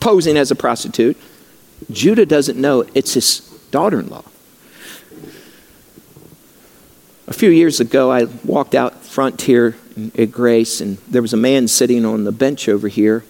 posing 0.00 0.36
as 0.36 0.50
a 0.50 0.54
prostitute. 0.54 1.16
Judah 1.90 2.26
doesn't 2.26 2.60
know 2.60 2.84
it's 2.94 3.14
his 3.14 3.40
daughter 3.70 4.00
in 4.00 4.08
law. 4.08 4.24
A 7.26 7.32
few 7.32 7.50
years 7.50 7.80
ago, 7.80 8.10
I 8.10 8.24
walked 8.44 8.74
out 8.74 9.04
front 9.04 9.42
here 9.42 9.76
at 10.16 10.30
Grace, 10.30 10.80
and 10.80 10.98
there 11.08 11.22
was 11.22 11.32
a 11.32 11.38
man 11.38 11.68
sitting 11.68 12.04
on 12.04 12.24
the 12.24 12.32
bench 12.32 12.68
over 12.68 12.88
here. 12.88 13.24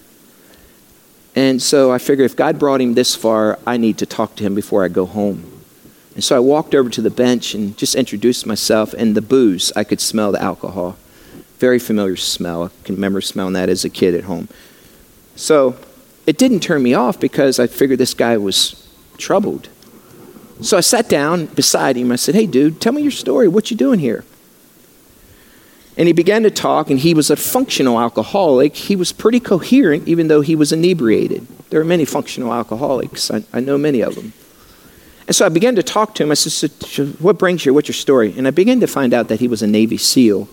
And 1.35 1.61
so 1.61 1.91
I 1.91 1.97
figured 1.97 2.25
if 2.25 2.35
God 2.35 2.59
brought 2.59 2.81
him 2.81 2.95
this 2.95 3.15
far, 3.15 3.59
I 3.65 3.77
need 3.77 3.97
to 3.99 4.05
talk 4.05 4.35
to 4.35 4.43
him 4.43 4.55
before 4.55 4.83
I 4.83 4.87
go 4.87 5.05
home. 5.05 5.59
And 6.15 6.23
so 6.23 6.35
I 6.35 6.39
walked 6.39 6.75
over 6.75 6.89
to 6.89 7.01
the 7.01 7.09
bench 7.09 7.53
and 7.53 7.77
just 7.77 7.95
introduced 7.95 8.45
myself, 8.45 8.93
and 8.93 9.15
the 9.15 9.21
booze, 9.21 9.71
I 9.75 9.83
could 9.83 10.01
smell 10.01 10.31
the 10.31 10.41
alcohol. 10.41 10.97
Very 11.59 11.79
familiar 11.79 12.15
smell. 12.15 12.63
I 12.63 12.69
can 12.83 12.95
remember 12.95 13.21
smelling 13.21 13.53
that 13.53 13.69
as 13.69 13.85
a 13.85 13.89
kid 13.89 14.15
at 14.15 14.25
home. 14.25 14.49
So 15.35 15.77
it 16.25 16.37
didn't 16.37 16.59
turn 16.59 16.83
me 16.83 16.93
off 16.93 17.19
because 17.19 17.59
I 17.59 17.67
figured 17.67 17.99
this 17.99 18.13
guy 18.13 18.37
was 18.37 18.87
troubled. 19.17 19.69
So 20.61 20.77
I 20.77 20.81
sat 20.81 21.07
down 21.07 21.45
beside 21.45 21.95
him. 21.95 22.11
I 22.11 22.17
said, 22.17 22.35
Hey, 22.35 22.45
dude, 22.45 22.81
tell 22.81 22.93
me 22.93 23.01
your 23.01 23.11
story. 23.11 23.47
What 23.47 23.71
you 23.71 23.77
doing 23.77 23.99
here? 23.99 24.25
And 25.99 26.07
he 26.07 26.13
began 26.13 26.41
to 26.41 26.49
talk, 26.49 26.89
and 26.89 26.97
he 26.97 27.13
was 27.13 27.29
a 27.29 27.35
functional 27.35 27.99
alcoholic. 27.99 28.75
He 28.75 28.95
was 28.95 29.11
pretty 29.11 29.39
coherent, 29.39 30.07
even 30.07 30.29
though 30.29 30.41
he 30.41 30.55
was 30.55 30.71
inebriated. 30.71 31.45
There 31.69 31.79
are 31.79 31.85
many 31.85 32.05
functional 32.05 32.51
alcoholics, 32.51 33.29
I, 33.29 33.43
I 33.53 33.59
know 33.59 33.77
many 33.77 34.01
of 34.01 34.15
them. 34.15 34.33
And 35.27 35.35
so 35.35 35.45
I 35.45 35.49
began 35.49 35.75
to 35.75 35.83
talk 35.83 36.15
to 36.15 36.23
him. 36.23 36.31
I 36.31 36.33
said, 36.33 36.71
What 37.19 37.37
brings 37.37 37.63
you? 37.63 37.75
What's 37.75 37.87
your 37.87 37.93
story? 37.93 38.33
And 38.35 38.47
I 38.47 38.51
began 38.51 38.79
to 38.79 38.87
find 38.87 39.13
out 39.13 39.27
that 39.27 39.39
he 39.39 39.47
was 39.47 39.61
a 39.61 39.67
Navy 39.67 39.97
SEAL. 39.97 40.49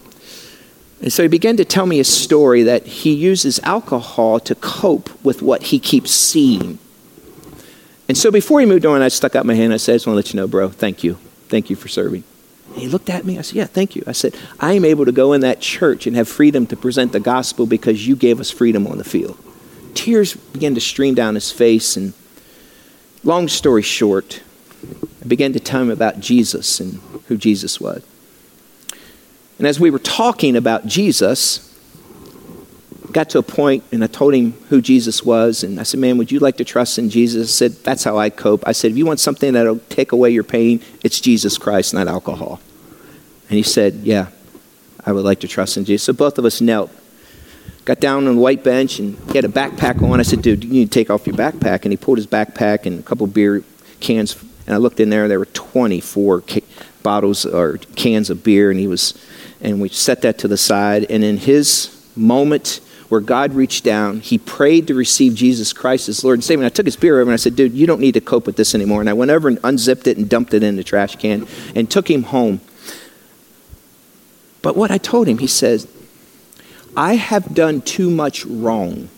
And 1.00 1.10
so 1.10 1.22
he 1.22 1.28
began 1.28 1.56
to 1.56 1.64
tell 1.64 1.86
me 1.86 1.98
a 2.00 2.04
story 2.04 2.62
that 2.64 2.84
he 2.86 3.14
uses 3.14 3.58
alcohol 3.60 4.38
to 4.40 4.54
cope 4.56 5.08
with 5.24 5.40
what 5.40 5.62
he 5.64 5.78
keeps 5.78 6.10
seeing 6.10 6.78
and 8.08 8.16
so 8.16 8.30
before 8.30 8.60
he 8.60 8.66
moved 8.66 8.86
on, 8.86 9.02
I 9.02 9.08
stuck 9.08 9.34
out 9.34 9.46
my 9.46 9.54
hand. 9.54 9.72
I 9.72 9.78
said, 9.78 9.92
I 9.92 9.94
just 9.96 10.06
want 10.06 10.14
to 10.14 10.18
let 10.18 10.32
you 10.32 10.40
know, 10.40 10.46
bro, 10.46 10.68
thank 10.68 11.02
you. 11.02 11.14
Thank 11.48 11.70
you 11.70 11.76
for 11.76 11.88
serving. 11.88 12.24
And 12.76 12.82
he 12.82 12.90
looked 12.90 13.08
at 13.08 13.24
me. 13.24 13.38
I 13.38 13.40
said, 13.40 13.56
Yeah, 13.56 13.64
thank 13.64 13.96
you. 13.96 14.02
I 14.06 14.12
said, 14.12 14.34
I 14.60 14.74
am 14.74 14.84
able 14.84 15.06
to 15.06 15.12
go 15.12 15.32
in 15.32 15.40
that 15.40 15.60
church 15.60 16.06
and 16.06 16.14
have 16.14 16.28
freedom 16.28 16.66
to 16.66 16.76
present 16.76 17.12
the 17.12 17.20
gospel 17.20 17.64
because 17.64 18.06
you 18.06 18.14
gave 18.14 18.38
us 18.38 18.50
freedom 18.50 18.86
on 18.86 18.98
the 18.98 19.04
field. 19.04 19.38
Tears 19.94 20.34
began 20.34 20.74
to 20.74 20.80
stream 20.82 21.14
down 21.14 21.36
his 21.36 21.50
face. 21.50 21.96
And 21.96 22.12
long 23.24 23.48
story 23.48 23.80
short, 23.80 24.42
I 25.24 25.26
began 25.26 25.54
to 25.54 25.58
tell 25.58 25.80
him 25.80 25.90
about 25.90 26.20
Jesus 26.20 26.78
and 26.78 27.00
who 27.28 27.38
Jesus 27.38 27.80
was. 27.80 28.04
And 29.56 29.66
as 29.66 29.80
we 29.80 29.90
were 29.90 29.98
talking 29.98 30.54
about 30.54 30.84
Jesus, 30.84 31.74
got 33.16 33.30
to 33.30 33.38
a 33.38 33.42
point 33.42 33.82
and 33.92 34.04
I 34.04 34.08
told 34.08 34.34
him 34.34 34.52
who 34.68 34.82
Jesus 34.82 35.22
was. 35.22 35.64
And 35.64 35.80
I 35.80 35.84
said, 35.84 36.00
Man, 36.00 36.18
would 36.18 36.30
you 36.30 36.38
like 36.38 36.58
to 36.58 36.66
trust 36.66 36.98
in 36.98 37.08
Jesus? 37.08 37.48
I 37.48 37.50
said, 37.50 37.72
That's 37.82 38.04
how 38.04 38.18
I 38.18 38.28
cope. 38.28 38.62
I 38.68 38.72
said, 38.72 38.90
If 38.90 38.98
you 38.98 39.06
want 39.06 39.20
something 39.20 39.54
that'll 39.54 39.78
take 39.88 40.12
away 40.12 40.28
your 40.28 40.44
pain, 40.44 40.82
it's 41.02 41.18
Jesus 41.18 41.56
Christ, 41.56 41.94
not 41.94 42.08
alcohol. 42.08 42.60
And 43.48 43.56
he 43.56 43.62
said, 43.62 43.94
Yeah, 43.94 44.28
I 45.02 45.12
would 45.12 45.24
like 45.24 45.40
to 45.40 45.48
trust 45.48 45.78
in 45.78 45.86
Jesus. 45.86 46.04
So 46.04 46.12
both 46.12 46.36
of 46.36 46.44
us 46.44 46.60
knelt. 46.60 46.90
Got 47.86 48.00
down 48.00 48.26
on 48.26 48.34
the 48.34 48.40
white 48.40 48.62
bench 48.62 48.98
and 48.98 49.16
he 49.30 49.36
had 49.36 49.46
a 49.46 49.48
backpack 49.48 50.02
on. 50.02 50.20
I 50.20 50.22
said, 50.22 50.42
Dude, 50.42 50.60
do 50.60 50.66
you 50.66 50.74
need 50.74 50.92
to 50.92 50.98
take 50.98 51.08
off 51.08 51.26
your 51.26 51.36
backpack. 51.36 51.84
And 51.84 51.92
he 51.92 51.96
pulled 51.96 52.18
his 52.18 52.26
backpack 52.26 52.84
and 52.84 53.00
a 53.00 53.02
couple 53.02 53.26
beer 53.26 53.64
cans. 54.00 54.36
And 54.66 54.74
I 54.74 54.76
looked 54.76 55.00
in 55.00 55.08
there, 55.08 55.26
there 55.26 55.38
were 55.38 55.46
24 55.46 56.42
ca- 56.42 56.60
bottles 57.02 57.46
or 57.46 57.78
cans 57.94 58.28
of 58.28 58.44
beer. 58.44 58.70
And 58.70 58.78
he 58.78 58.88
was, 58.88 59.14
and 59.62 59.80
we 59.80 59.88
set 59.88 60.20
that 60.20 60.36
to 60.40 60.48
the 60.48 60.58
side. 60.58 61.06
And 61.08 61.24
in 61.24 61.38
his 61.38 62.06
moment, 62.14 62.80
where 63.08 63.20
God 63.20 63.54
reached 63.54 63.84
down. 63.84 64.20
He 64.20 64.38
prayed 64.38 64.86
to 64.88 64.94
receive 64.94 65.34
Jesus 65.34 65.72
Christ 65.72 66.08
as 66.08 66.24
Lord 66.24 66.38
and 66.38 66.44
Savior. 66.44 66.64
And 66.64 66.72
I 66.72 66.74
took 66.74 66.86
his 66.86 66.96
beer 66.96 67.20
over 67.20 67.30
and 67.30 67.34
I 67.34 67.36
said, 67.36 67.56
dude, 67.56 67.72
you 67.72 67.86
don't 67.86 68.00
need 68.00 68.14
to 68.14 68.20
cope 68.20 68.46
with 68.46 68.56
this 68.56 68.74
anymore. 68.74 69.00
And 69.00 69.08
I 69.08 69.12
went 69.12 69.30
over 69.30 69.48
and 69.48 69.58
unzipped 69.62 70.06
it 70.06 70.16
and 70.16 70.28
dumped 70.28 70.54
it 70.54 70.62
in 70.62 70.76
the 70.76 70.84
trash 70.84 71.16
can 71.16 71.46
and 71.74 71.90
took 71.90 72.10
him 72.10 72.24
home. 72.24 72.60
But 74.62 74.76
what 74.76 74.90
I 74.90 74.98
told 74.98 75.28
him, 75.28 75.38
he 75.38 75.46
says, 75.46 75.86
I 76.96 77.14
have 77.14 77.54
done 77.54 77.82
too 77.82 78.10
much 78.10 78.44
wrong 78.44 79.08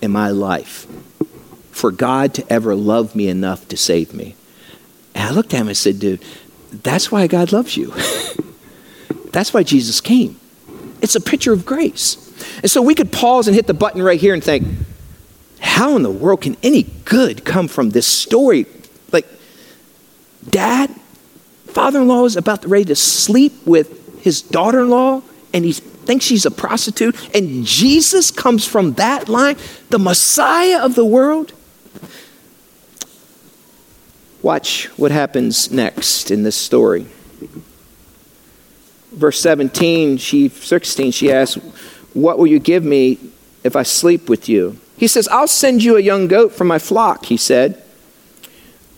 in 0.00 0.10
my 0.10 0.30
life 0.30 0.86
for 1.70 1.90
God 1.90 2.34
to 2.34 2.52
ever 2.52 2.74
love 2.74 3.14
me 3.14 3.28
enough 3.28 3.68
to 3.68 3.76
save 3.76 4.14
me. 4.14 4.36
And 5.14 5.28
I 5.28 5.32
looked 5.32 5.52
at 5.52 5.60
him 5.60 5.68
and 5.68 5.76
said, 5.76 5.98
dude, 5.98 6.24
that's 6.70 7.12
why 7.12 7.26
God 7.26 7.52
loves 7.52 7.76
you. 7.76 7.92
that's 9.32 9.52
why 9.52 9.62
Jesus 9.62 10.00
came. 10.00 10.38
It's 11.02 11.14
a 11.14 11.20
picture 11.20 11.52
of 11.52 11.66
grace. 11.66 12.31
And 12.62 12.70
so 12.70 12.82
we 12.82 12.94
could 12.94 13.12
pause 13.12 13.48
and 13.48 13.54
hit 13.54 13.66
the 13.66 13.74
button 13.74 14.02
right 14.02 14.20
here 14.20 14.34
and 14.34 14.42
think, 14.42 14.66
how 15.60 15.96
in 15.96 16.02
the 16.02 16.10
world 16.10 16.42
can 16.42 16.56
any 16.62 16.82
good 17.04 17.44
come 17.44 17.68
from 17.68 17.90
this 17.90 18.06
story? 18.06 18.66
Like, 19.12 19.26
dad, 20.48 20.90
father 21.66 22.00
in 22.00 22.08
law 22.08 22.24
is 22.24 22.36
about 22.36 22.64
ready 22.64 22.84
to 22.86 22.96
sleep 22.96 23.66
with 23.66 24.22
his 24.22 24.42
daughter 24.42 24.80
in 24.80 24.90
law, 24.90 25.22
and 25.52 25.64
he 25.64 25.72
thinks 25.72 26.24
she's 26.24 26.46
a 26.46 26.50
prostitute, 26.50 27.16
and 27.34 27.64
Jesus 27.64 28.30
comes 28.30 28.66
from 28.66 28.94
that 28.94 29.28
line, 29.28 29.56
the 29.90 29.98
Messiah 29.98 30.84
of 30.84 30.94
the 30.94 31.04
world. 31.04 31.52
Watch 34.42 34.86
what 34.98 35.12
happens 35.12 35.70
next 35.70 36.30
in 36.30 36.42
this 36.42 36.56
story. 36.56 37.06
Verse 39.12 39.40
17, 39.40 40.16
she 40.16 40.48
16, 40.48 41.12
she 41.12 41.30
asks, 41.30 41.60
what 42.14 42.38
will 42.38 42.46
you 42.46 42.58
give 42.58 42.84
me 42.84 43.18
if 43.64 43.76
I 43.76 43.82
sleep 43.82 44.28
with 44.28 44.48
you? 44.48 44.78
He 44.96 45.08
says, 45.08 45.28
I'll 45.28 45.48
send 45.48 45.82
you 45.82 45.96
a 45.96 46.00
young 46.00 46.28
goat 46.28 46.52
from 46.52 46.68
my 46.68 46.78
flock, 46.78 47.26
he 47.26 47.36
said. 47.36 47.82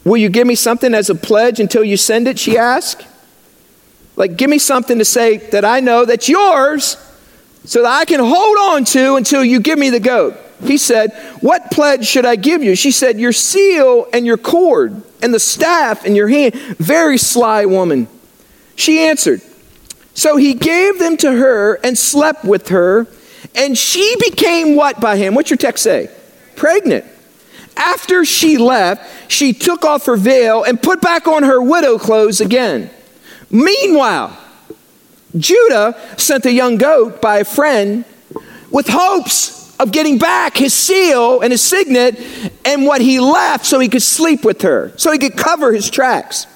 Will 0.05 0.19
you 0.19 0.29
give 0.29 0.47
me 0.47 0.55
something 0.55 0.95
as 0.95 1.09
a 1.09 1.15
pledge 1.15 1.61
until 1.61 1.83
you 1.83 1.97
send 1.97 2.29
it? 2.29 2.39
She 2.39 2.59
asked. 2.59 3.07
Like, 4.17 4.37
give 4.37 4.51
me 4.51 4.59
something 4.59 4.99
to 4.99 5.05
say 5.05 5.39
that 5.39 5.65
I 5.65 5.81
know 5.81 6.05
that's 6.05 6.29
yours 6.29 6.97
so 7.65 7.83
that 7.83 7.91
I 7.91 8.05
can 8.05 8.21
hold 8.21 8.57
on 8.59 8.85
to 8.87 9.17
until 9.17 9.43
you 9.43 9.61
give 9.61 9.79
me 9.79 9.91
the 9.91 10.01
goat. 10.01 10.37
He 10.63 10.79
said, 10.79 11.13
What 11.41 11.71
pledge 11.71 12.07
should 12.07 12.27
I 12.27 12.37
give 12.37 12.63
you? 12.63 12.77
She 12.77 12.91
said, 12.91 13.19
Your 13.19 13.33
seal 13.33 14.07
and 14.13 14.25
your 14.25 14.37
cord 14.37 15.03
and 15.23 15.35
the 15.35 15.41
staff 15.41 16.05
in 16.05 16.15
your 16.15 16.29
hand. 16.29 16.55
Very 16.55 17.19
sly 17.19 17.65
woman. 17.65 18.09
She 18.77 19.01
answered, 19.01 19.41
so 20.15 20.37
he 20.37 20.55
gave 20.55 21.01
them 21.01 21.17
to 21.19 21.33
her 21.33 21.75
and 21.85 21.99
slept 21.99 22.45
with 22.45 22.69
her, 22.69 23.07
and 23.55 23.77
she 23.77 24.15
became 24.21 24.77
what 24.77 25.01
by 25.01 25.17
him? 25.17 25.35
What's 25.35 25.51
your 25.51 25.57
text 25.57 25.83
say? 25.83 26.09
Pregnant. 26.57 27.05
After 27.77 28.25
she 28.25 28.57
left, 28.57 29.31
she 29.31 29.53
took 29.53 29.85
off 29.85 30.07
her 30.07 30.17
veil 30.17 30.63
and 30.63 30.81
put 30.81 31.01
back 31.01 31.27
on 31.27 31.43
her 31.43 31.61
widow 31.61 31.99
clothes 31.99 32.41
again. 32.41 32.89
Meanwhile, 33.51 34.37
Judah 35.37 36.01
sent 36.17 36.47
a 36.47 36.53
young 36.53 36.77
goat 36.77 37.21
by 37.21 37.39
a 37.39 37.45
friend 37.45 38.05
with 38.71 38.87
hopes 38.89 39.77
of 39.81 39.91
getting 39.91 40.19
back 40.19 40.57
his 40.57 40.73
seal 40.73 41.41
and 41.41 41.51
his 41.53 41.61
signet 41.61 42.21
and 42.65 42.87
what 42.87 43.01
he 43.01 43.19
left 43.19 43.67
so 43.67 43.81
he 43.81 43.89
could 43.89 44.03
sleep 44.03 44.45
with 44.45 44.63
her, 44.63 44.93
so 44.97 45.11
he 45.11 45.19
could 45.19 45.37
cover 45.37 45.73
his 45.73 45.91
tracks 45.91 46.47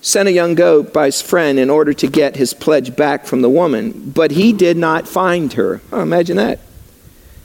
sent 0.00 0.28
a 0.28 0.32
young 0.32 0.54
goat 0.54 0.92
by 0.92 1.06
his 1.06 1.20
friend 1.20 1.58
in 1.58 1.70
order 1.70 1.92
to 1.92 2.06
get 2.06 2.36
his 2.36 2.54
pledge 2.54 2.94
back 2.94 3.26
from 3.26 3.42
the 3.42 3.50
woman, 3.50 4.10
but 4.14 4.32
he 4.32 4.52
did 4.52 4.76
not 4.76 5.08
find 5.08 5.52
her. 5.54 5.80
Oh, 5.92 6.00
imagine 6.00 6.36
that. 6.36 6.60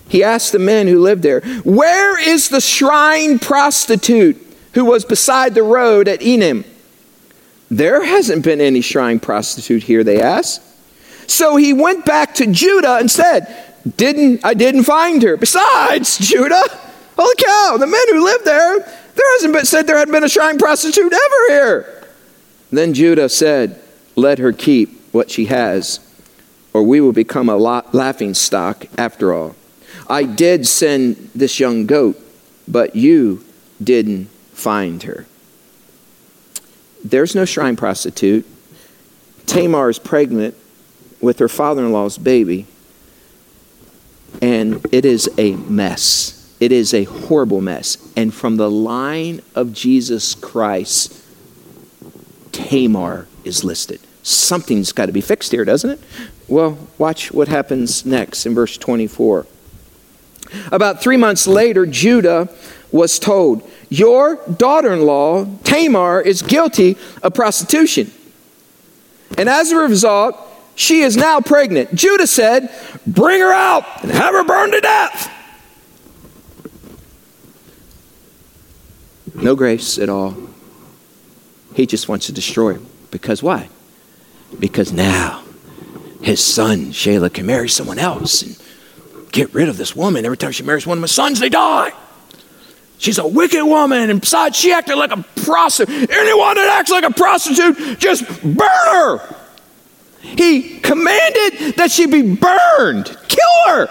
He 0.08 0.24
asked 0.24 0.52
the 0.52 0.60
men 0.60 0.88
who 0.88 1.00
lived 1.00 1.24
there, 1.24 1.42
Where 1.64 2.20
is 2.20 2.50
the 2.50 2.62
shrine 2.62 3.40
prostitute 3.40 4.38
who 4.74 4.86
was 4.86 5.06
beside 5.06 5.56
the 5.56 5.64
road 5.64 6.08
at 6.08 6.22
Enaim? 6.22 6.66
There 7.72 8.06
hasn't 8.06 8.44
been 8.44 8.62
any 8.62 8.82
shrine 8.82 9.20
prostitute 9.20 9.84
here, 9.84 10.04
they 10.04 10.22
asked. 10.22 10.62
So 11.28 11.56
he 11.56 11.74
went 11.74 12.06
back 12.06 12.36
to 12.36 12.46
Judah 12.46 12.98
and 12.98 13.10
said, 13.10 13.74
didn't, 13.98 14.46
I 14.46 14.54
didn't 14.54 14.84
find 14.84 15.22
her. 15.24 15.38
Besides, 15.38 16.18
Judah, 16.18 16.64
holy 17.18 17.36
cow, 17.36 17.78
the 17.78 17.88
men 17.88 18.02
who 18.10 18.24
lived 18.24 18.46
there, 18.46 18.80
there 18.80 19.34
hasn't 19.36 19.54
been 19.54 19.66
said 19.66 19.88
there 19.88 19.98
hadn't 19.98 20.14
been 20.14 20.24
a 20.24 20.30
shrine 20.30 20.58
prostitute 20.58 21.12
ever 21.12 21.50
here. 21.50 22.03
Then 22.74 22.96
Judah 22.96 23.30
said, 23.30 23.80
Let 24.16 24.40
her 24.40 24.52
keep 24.52 25.00
what 25.14 25.30
she 25.30 25.46
has, 25.46 26.00
or 26.74 26.82
we 26.82 27.00
will 27.02 27.14
become 27.14 27.48
a 27.48 27.56
laughing 27.56 28.34
stock 28.34 28.88
after 28.98 29.32
all. 29.32 29.56
I 30.10 30.24
did 30.24 30.66
send 30.66 31.30
this 31.36 31.60
young 31.60 31.86
goat, 31.86 32.20
but 32.68 32.96
you 32.96 33.46
didn't 33.82 34.26
find 34.54 35.04
her. 35.04 35.28
There's 37.04 37.36
no 37.36 37.46
shrine 37.46 37.76
prostitute. 37.76 38.44
Tamar 39.46 39.92
is 39.92 40.00
pregnant 40.00 40.56
with 41.22 41.38
her 41.38 41.50
father 41.50 41.86
in 41.86 41.92
law's 41.92 42.18
baby, 42.18 42.66
and 44.42 44.84
it 44.92 45.06
is 45.06 45.30
a 45.38 45.56
mess. 45.58 46.56
It 46.60 46.72
is 46.72 46.92
a 46.92 47.04
horrible 47.04 47.62
mess. 47.62 47.98
And 48.16 48.34
from 48.34 48.58
the 48.58 48.72
line 48.72 49.44
of 49.54 49.74
Jesus 49.74 50.34
Christ, 50.34 51.23
Tamar 52.74 53.28
is 53.44 53.64
listed. 53.64 54.00
Something's 54.24 54.92
got 54.92 55.06
to 55.06 55.12
be 55.12 55.22
fixed 55.22 55.52
here, 55.52 55.64
doesn't 55.64 55.92
it? 55.92 56.00
Well, 56.48 56.80
watch 56.98 57.32
what 57.32 57.48
happens 57.48 58.04
next 58.04 58.48
in 58.48 58.56
verse 58.56 58.78
24. 58.80 59.46
About 60.72 61.00
three 61.00 61.18
months 61.18 61.46
later, 61.46 61.86
Judah 61.86 62.50
was 62.92 63.20
told, 63.20 63.70
Your 63.90 64.38
daughter 64.58 64.92
in 64.92 65.04
law, 65.04 65.46
Tamar, 65.64 66.20
is 66.22 66.42
guilty 66.42 66.98
of 67.22 67.36
prostitution. 67.36 68.12
And 69.38 69.48
as 69.48 69.72
a 69.72 69.78
result, 69.78 70.36
she 70.74 71.02
is 71.02 71.16
now 71.16 71.42
pregnant. 71.42 71.94
Judah 71.94 72.26
said, 72.26 72.74
Bring 73.06 73.40
her 73.40 73.54
out 73.54 74.02
and 74.02 74.12
have 74.12 74.34
her 74.34 74.44
burned 74.44 74.74
to 74.74 74.82
death. 74.82 75.32
No 79.36 79.56
grace 79.56 80.00
at 80.00 80.10
all. 80.10 80.53
He 81.76 81.86
just 81.86 82.08
wants 82.08 82.28
to 82.28 82.32
destroy 82.32 82.76
her. 82.76 82.82
Because 83.12 83.44
why? 83.44 83.70
Because 84.60 84.92
now 84.92 85.44
his 86.22 86.44
son, 86.44 86.92
Shelah, 86.92 87.34
can 87.34 87.46
marry 87.46 87.70
someone 87.70 88.00
else 88.00 88.42
and 88.42 88.58
get 89.32 89.54
rid 89.54 89.70
of 89.70 89.78
this 89.78 89.96
woman. 89.96 90.26
Every 90.26 90.38
time 90.38 90.52
she 90.52 90.64
marries 90.64 90.88
one 90.88 90.98
of 90.98 91.02
my 91.02 91.08
sons, 91.08 91.40
they 91.40 91.50
die. 91.50 91.92
She's 92.98 93.18
a 93.18 93.28
wicked 93.28 93.66
woman, 93.66 94.10
and 94.10 94.22
besides, 94.22 94.56
she 94.56 94.72
acted 94.72 94.96
like 94.96 95.12
a 95.12 95.26
prostitute. 95.44 96.10
Anyone 96.10 96.56
that 96.56 96.78
acts 96.80 96.92
like 96.92 97.04
a 97.04 97.12
prostitute, 97.12 98.00
just 98.00 98.26
burn 98.42 98.58
her. 98.60 99.36
He 100.22 100.80
commanded 100.80 101.76
that 101.76 101.92
she 101.92 102.06
be 102.06 102.36
burned, 102.36 103.18
kill 103.28 103.68
her. 103.68 103.90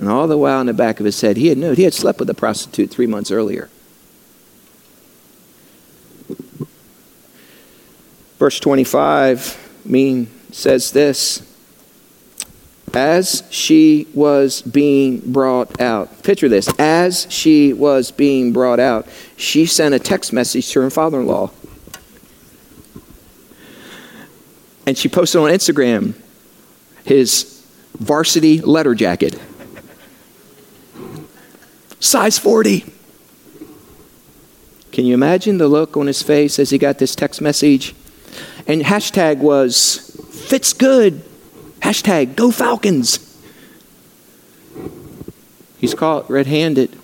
And 0.00 0.08
all 0.08 0.26
the 0.26 0.36
while 0.36 0.60
in 0.60 0.66
the 0.66 0.72
back 0.72 0.98
of 0.98 1.06
his 1.06 1.20
head, 1.20 1.36
he 1.36 1.46
had 1.46 1.58
known 1.58 1.76
he 1.76 1.84
had 1.84 1.94
slept 1.94 2.18
with 2.18 2.28
a 2.28 2.34
prostitute 2.34 2.90
three 2.90 3.06
months 3.06 3.30
earlier. 3.30 3.70
Verse 8.42 8.58
25 8.58 9.84
mean 9.84 10.26
says 10.50 10.90
this 10.90 11.48
as 12.92 13.44
she 13.50 14.08
was 14.14 14.62
being 14.62 15.20
brought 15.20 15.80
out. 15.80 16.24
Picture 16.24 16.48
this. 16.48 16.68
As 16.76 17.28
she 17.30 17.72
was 17.72 18.10
being 18.10 18.52
brought 18.52 18.80
out, 18.80 19.06
she 19.36 19.64
sent 19.64 19.94
a 19.94 20.00
text 20.00 20.32
message 20.32 20.68
to 20.72 20.80
her 20.80 20.90
father 20.90 21.20
in 21.20 21.28
law. 21.28 21.52
And 24.88 24.98
she 24.98 25.08
posted 25.08 25.40
on 25.40 25.48
Instagram 25.48 26.14
his 27.04 27.64
varsity 27.96 28.60
letter 28.60 28.96
jacket. 28.96 29.40
Size 32.00 32.40
40. 32.40 32.86
Can 34.90 35.04
you 35.04 35.14
imagine 35.14 35.58
the 35.58 35.68
look 35.68 35.96
on 35.96 36.08
his 36.08 36.24
face 36.24 36.58
as 36.58 36.70
he 36.70 36.78
got 36.78 36.98
this 36.98 37.14
text 37.14 37.40
message? 37.40 37.94
And 38.66 38.82
hashtag 38.82 39.38
was 39.38 39.98
fits 40.48 40.72
good 40.72 41.22
Hashtag 41.82 42.36
go 42.36 42.52
Falcons. 42.52 43.28
He's 45.78 45.94
caught 45.94 46.30
red 46.30 46.46
handed. 46.46 46.96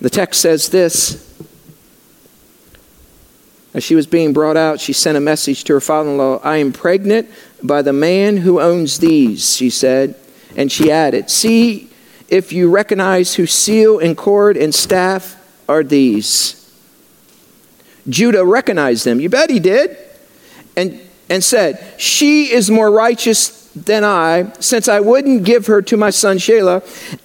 The 0.00 0.10
text 0.10 0.40
says 0.40 0.68
this. 0.70 1.20
As 3.72 3.84
she 3.84 3.94
was 3.94 4.06
being 4.06 4.32
brought 4.32 4.56
out, 4.56 4.80
she 4.80 4.92
sent 4.92 5.16
a 5.16 5.20
message 5.20 5.64
to 5.64 5.72
her 5.74 5.80
father 5.80 6.10
in 6.10 6.16
law 6.16 6.40
I 6.42 6.56
am 6.56 6.72
pregnant 6.72 7.30
by 7.62 7.80
the 7.80 7.92
man 7.92 8.38
who 8.38 8.60
owns 8.60 8.98
these, 8.98 9.56
she 9.56 9.70
said. 9.70 10.16
And 10.56 10.70
she 10.70 10.90
added, 10.90 11.30
See 11.30 11.90
if 12.28 12.52
you 12.52 12.68
recognize 12.68 13.34
whose 13.34 13.52
seal 13.52 14.00
and 14.00 14.16
cord 14.16 14.56
and 14.56 14.74
staff 14.74 15.40
are 15.68 15.84
these. 15.84 16.60
Judah 18.08 18.44
recognized 18.44 19.04
them. 19.04 19.20
You 19.20 19.28
bet 19.28 19.48
he 19.48 19.60
did. 19.60 19.96
And 20.76 21.00
and 21.28 21.42
said, 21.42 21.84
She 21.98 22.52
is 22.52 22.70
more 22.70 22.90
righteous 22.90 23.68
than 23.74 24.04
I, 24.04 24.52
since 24.60 24.88
I 24.88 25.00
wouldn't 25.00 25.44
give 25.44 25.66
her 25.66 25.82
to 25.82 25.96
my 25.96 26.10
son 26.10 26.38
Shelah, 26.38 26.82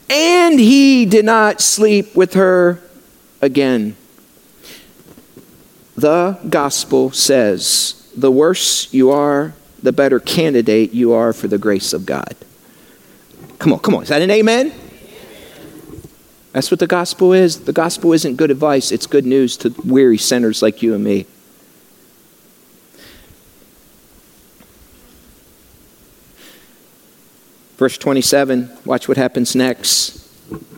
and 0.10 0.60
he 0.60 1.06
did 1.06 1.26
not 1.26 1.62
sleep 1.62 2.16
with 2.16 2.34
her 2.34 2.82
again. 3.41 3.95
The 5.95 6.39
gospel 6.50 7.12
says, 7.12 8.12
The 8.16 8.32
worse 8.32 8.91
you 8.93 9.12
are, 9.12 9.54
the 9.82 9.91
better 9.91 10.20
candidate 10.20 10.91
you 10.91 11.14
are 11.14 11.34
for 11.34 11.47
the 11.47 11.58
grace 11.58 11.93
of 11.93 12.06
God. 12.06 12.36
Come 13.60 13.74
on, 13.74 13.80
come 13.80 13.95
on. 13.95 14.04
Is 14.04 14.10
that 14.10 14.22
an 14.22 14.32
amen? 14.32 14.74
That's 16.54 16.72
what 16.72 16.80
the 16.80 16.88
gospel 16.88 17.34
is. 17.34 17.66
The 17.66 17.74
gospel 17.74 18.14
isn't 18.14 18.38
good 18.38 18.50
advice, 18.50 18.91
it's 18.91 19.06
good 19.06 19.26
news 19.26 19.58
to 19.58 19.74
weary 19.86 20.18
sinners 20.18 20.62
like 20.62 20.82
you 20.82 20.95
and 20.95 21.04
me. 21.04 21.28
Verse 27.80 27.98
27, 27.98 28.70
watch 28.84 29.08
what 29.08 29.16
happens 29.16 29.56
next. 29.56 30.18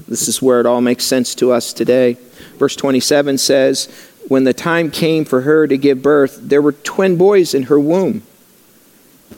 This 0.08 0.28
is 0.28 0.40
where 0.40 0.60
it 0.60 0.68
all 0.68 0.82
makes 0.82 1.04
sense 1.04 1.34
to 1.34 1.52
us 1.52 1.74
today. 1.74 2.16
Verse 2.60 2.76
27 2.76 3.40
says, 3.40 3.88
When 4.28 4.44
the 4.44 4.54
time 4.54 4.92
came 4.92 5.26
for 5.26 5.42
her 5.42 5.66
to 5.66 5.78
give 5.80 6.04
birth, 6.04 6.38
there 6.44 6.62
were 6.62 6.74
twin 6.74 7.18
boys 7.18 7.56
in 7.56 7.64
her 7.64 7.80
womb. 7.80 8.22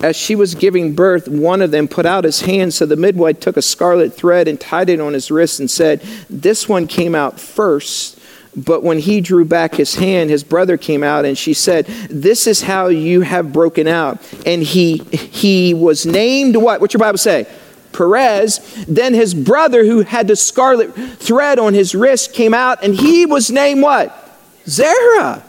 As 0.02 0.18
she 0.18 0.36
was 0.36 0.56
giving 0.56 0.94
birth, 0.94 1.30
one 1.30 1.62
of 1.62 1.72
them 1.72 1.88
put 1.88 2.06
out 2.06 2.26
his 2.26 2.42
hand, 2.42 2.74
so 2.74 2.86
the 2.86 2.98
midwife 2.98 3.40
took 3.40 3.56
a 3.56 3.62
scarlet 3.62 4.14
thread 4.14 4.50
and 4.50 4.60
tied 4.60 4.90
it 4.90 5.00
on 5.00 5.14
his 5.14 5.32
wrist 5.32 5.62
and 5.62 5.72
said, 5.72 6.02
This 6.30 6.68
one 6.68 6.86
came 6.86 7.16
out 7.16 7.40
first. 7.40 8.20
But 8.56 8.84
when 8.84 9.00
he 9.00 9.20
drew 9.20 9.46
back 9.46 9.76
his 9.76 9.96
hand, 9.96 10.30
his 10.30 10.44
brother 10.44 10.78
came 10.78 11.04
out, 11.04 11.26
and 11.26 11.38
she 11.38 11.54
said, 11.54 11.86
This 12.10 12.46
is 12.46 12.62
how 12.62 12.88
you 12.88 13.22
have 13.22 13.52
broken 13.52 13.88
out. 13.88 14.20
And 14.46 14.62
he, 14.62 14.98
he 14.98 15.74
was 15.74 16.06
named 16.06 16.56
what? 16.56 16.80
What's 16.80 16.94
your 16.94 17.00
Bible 17.00 17.18
say? 17.18 17.48
Perez. 17.94 18.86
Then 18.88 19.14
his 19.14 19.34
brother, 19.34 19.86
who 19.86 20.02
had 20.02 20.28
the 20.28 20.36
scarlet 20.36 20.94
thread 21.20 21.58
on 21.58 21.74
his 21.74 21.96
wrist, 21.96 22.34
came 22.34 22.54
out, 22.54 22.84
and 22.84 22.94
he 22.96 23.26
was 23.26 23.50
named 23.50 23.82
what? 23.82 24.20
Zerah. 24.68 25.44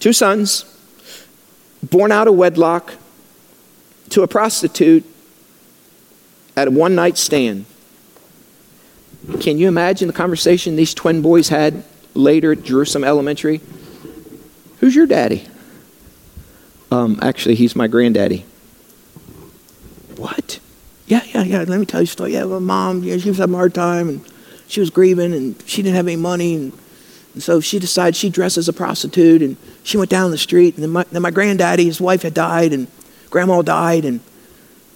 Two 0.00 0.12
sons, 0.12 0.64
born 1.82 2.12
out 2.12 2.28
of 2.28 2.34
wedlock 2.34 2.94
to 4.10 4.22
a 4.22 4.28
prostitute 4.28 5.04
at 6.56 6.68
a 6.68 6.70
one 6.70 6.94
night 6.94 7.16
stand. 7.16 7.64
Can 9.40 9.58
you 9.58 9.68
imagine 9.68 10.06
the 10.06 10.14
conversation 10.14 10.76
these 10.76 10.94
twin 10.94 11.22
boys 11.22 11.48
had 11.48 11.84
later 12.14 12.52
at 12.52 12.62
Jerusalem 12.62 13.04
Elementary? 13.04 13.60
Who's 14.80 14.94
your 14.94 15.06
daddy? 15.06 15.46
Um, 16.90 17.18
actually, 17.22 17.54
he's 17.54 17.74
my 17.74 17.86
granddaddy. 17.86 18.44
What? 20.16 20.60
Yeah, 21.06 21.22
yeah, 21.26 21.42
yeah. 21.42 21.64
Let 21.66 21.80
me 21.80 21.86
tell 21.86 22.00
you 22.00 22.04
a 22.04 22.06
story. 22.06 22.34
Yeah, 22.34 22.44
my 22.44 22.58
mom, 22.58 23.02
yeah, 23.02 23.16
she 23.16 23.28
was 23.28 23.38
having 23.38 23.54
a 23.54 23.58
hard 23.58 23.74
time 23.74 24.08
and 24.08 24.24
she 24.68 24.80
was 24.80 24.90
grieving 24.90 25.32
and 25.32 25.62
she 25.66 25.82
didn't 25.82 25.96
have 25.96 26.06
any 26.06 26.16
money. 26.16 26.54
And, 26.54 26.72
and 27.32 27.42
so 27.42 27.60
she 27.60 27.78
decided 27.78 28.16
she'd 28.16 28.32
dress 28.32 28.56
as 28.56 28.68
a 28.68 28.72
prostitute 28.72 29.42
and 29.42 29.56
she 29.82 29.96
went 29.96 30.10
down 30.10 30.30
the 30.30 30.38
street. 30.38 30.74
And 30.74 30.82
then 30.82 30.90
my, 30.90 31.04
then 31.10 31.22
my 31.22 31.30
granddaddy, 31.30 31.84
his 31.84 32.00
wife 32.00 32.22
had 32.22 32.34
died 32.34 32.72
and 32.72 32.86
grandma 33.30 33.62
died. 33.62 34.04
And 34.04 34.20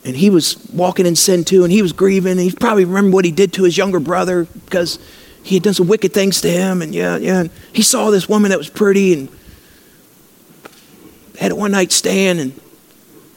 and 0.09 0.16
he 0.16 0.30
was 0.30 0.56
walking 0.72 1.04
in 1.04 1.14
sin 1.14 1.44
too, 1.44 1.64
and 1.64 1.70
he 1.70 1.82
was 1.82 1.92
grieving. 1.92 2.38
He 2.38 2.50
probably 2.50 2.86
remembered 2.86 3.12
what 3.12 3.24
he 3.26 3.30
did 3.30 3.52
to 3.52 3.64
his 3.64 3.76
younger 3.76 4.00
brother 4.00 4.44
because 4.64 4.98
he 5.42 5.54
had 5.54 5.62
done 5.62 5.74
some 5.74 5.86
wicked 5.86 6.14
things 6.14 6.40
to 6.40 6.50
him. 6.50 6.80
And 6.80 6.94
yeah, 6.94 7.18
yeah. 7.18 7.40
And 7.40 7.50
he 7.74 7.82
saw 7.82 8.11
this 8.11 8.26
woman 8.26 8.48
that 8.48 8.56
was 8.56 8.70
pretty 8.70 9.12
and 9.12 9.28
had 11.38 11.52
a 11.52 11.54
one 11.54 11.72
night 11.72 11.92
stand, 11.92 12.40
and, 12.40 12.59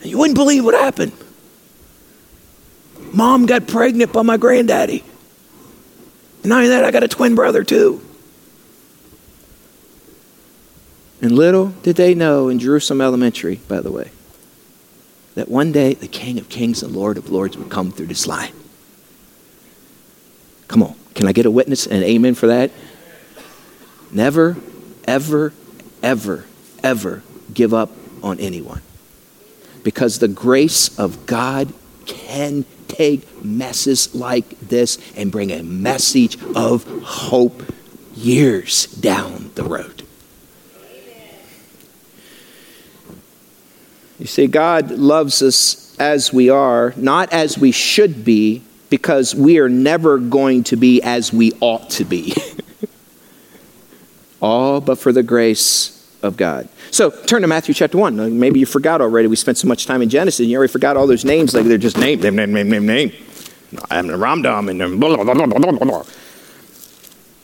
and 0.02 0.10
you 0.10 0.18
wouldn't 0.18 0.38
believe 0.38 0.64
what 0.64 0.74
happened. 0.74 1.12
Mom 3.12 3.48
got 3.48 3.68
pregnant 3.68 4.14
by 4.14 4.22
my 4.22 4.38
granddaddy. 4.38 5.04
And 6.44 6.50
not 6.50 6.60
only 6.60 6.70
that, 6.70 6.86
I 6.86 6.92
got 6.92 7.04
a 7.04 7.10
twin 7.10 7.36
brother 7.36 7.66
too. 7.66 8.02
And 11.22 11.34
little 11.34 11.74
did 11.84 11.98
they 11.98 12.16
know 12.16 12.48
in 12.48 12.60
Jerusalem 12.60 13.02
Elementary, 13.02 13.58
by 13.68 13.82
the 13.82 13.92
way, 13.92 14.12
that 15.36 15.50
one 15.50 15.72
day 15.72 15.94
the 15.94 16.08
King 16.08 16.38
of 16.40 16.50
Kings 16.50 16.84
and 16.84 16.96
Lord 16.96 17.18
of 17.18 17.30
Lords 17.30 17.58
would 17.58 17.70
come 17.70 17.92
through 17.92 18.08
this 18.08 18.28
line. 18.28 18.54
Come 20.68 20.84
on, 20.84 20.96
can 21.16 21.28
I 21.28 21.32
get 21.32 21.46
a 21.46 21.52
witness 21.52 21.88
and 21.88 22.04
amen 22.04 22.36
for 22.36 22.48
that? 22.48 22.72
Never, 24.12 24.58
ever, 25.06 25.54
ever, 26.04 26.46
ever 26.84 27.24
give 27.54 27.74
up 27.74 27.92
on 28.24 28.40
anyone. 28.40 28.82
Because 29.84 30.20
the 30.20 30.28
grace 30.28 30.98
of 31.00 31.26
God 31.26 31.74
can 32.06 32.66
take 32.88 33.44
messes 33.44 34.14
like 34.14 34.60
this 34.60 35.00
and 35.16 35.32
bring 35.32 35.52
a 35.52 35.64
message 35.64 36.38
of 36.56 36.84
hope 37.04 37.64
years 38.16 38.86
down 38.88 39.52
the 39.56 39.64
road. 39.64 40.04
You 44.22 44.28
see, 44.28 44.46
God 44.46 44.92
loves 44.92 45.42
us 45.42 45.98
as 45.98 46.32
we 46.32 46.52
are, 46.52 46.94
not 46.96 47.34
as 47.34 47.58
we 47.58 47.72
should 47.72 48.24
be, 48.24 48.62
because 48.92 49.34
we 49.34 49.58
are 49.58 49.68
never 49.68 50.20
going 50.20 50.64
to 50.66 50.76
be 50.76 51.02
as 51.02 51.34
we 51.34 51.54
ought 51.60 51.90
to 51.90 52.06
be. 52.06 52.36
All 54.42 54.80
but 54.80 55.00
for 55.00 55.12
the 55.12 55.24
grace 55.24 56.08
of 56.22 56.38
God. 56.38 56.70
So 56.92 57.10
turn 57.10 57.42
to 57.42 57.48
Matthew 57.48 57.74
chapter 57.74 57.98
1. 57.98 58.38
Maybe 58.38 58.60
you 58.60 58.68
forgot 58.68 59.02
already. 59.02 59.28
We 59.28 59.36
spent 59.36 59.58
so 59.58 59.68
much 59.68 59.88
time 59.88 60.04
in 60.04 60.10
Genesis 60.10 60.42
and 60.42 60.52
you 60.52 60.58
already 60.58 60.72
forgot 60.72 60.98
all 60.98 61.08
those 61.08 61.26
names. 61.26 61.56
Like 61.56 61.66
they're 61.66 61.80
just 61.80 61.98
names, 61.98 62.22
name, 62.22 62.36
name, 62.36 62.54
name, 62.54 62.70
name, 62.70 62.86
name. 62.86 63.12
I'm 63.90 64.06
the 64.06 64.14
Ramdam 64.14 64.70
and 64.70 65.00
blah, 65.00 65.16
blah, 65.16 65.34
blah, 65.34 65.46
blah, 65.48 65.72
blah, 65.72 65.72
blah. 65.72 66.04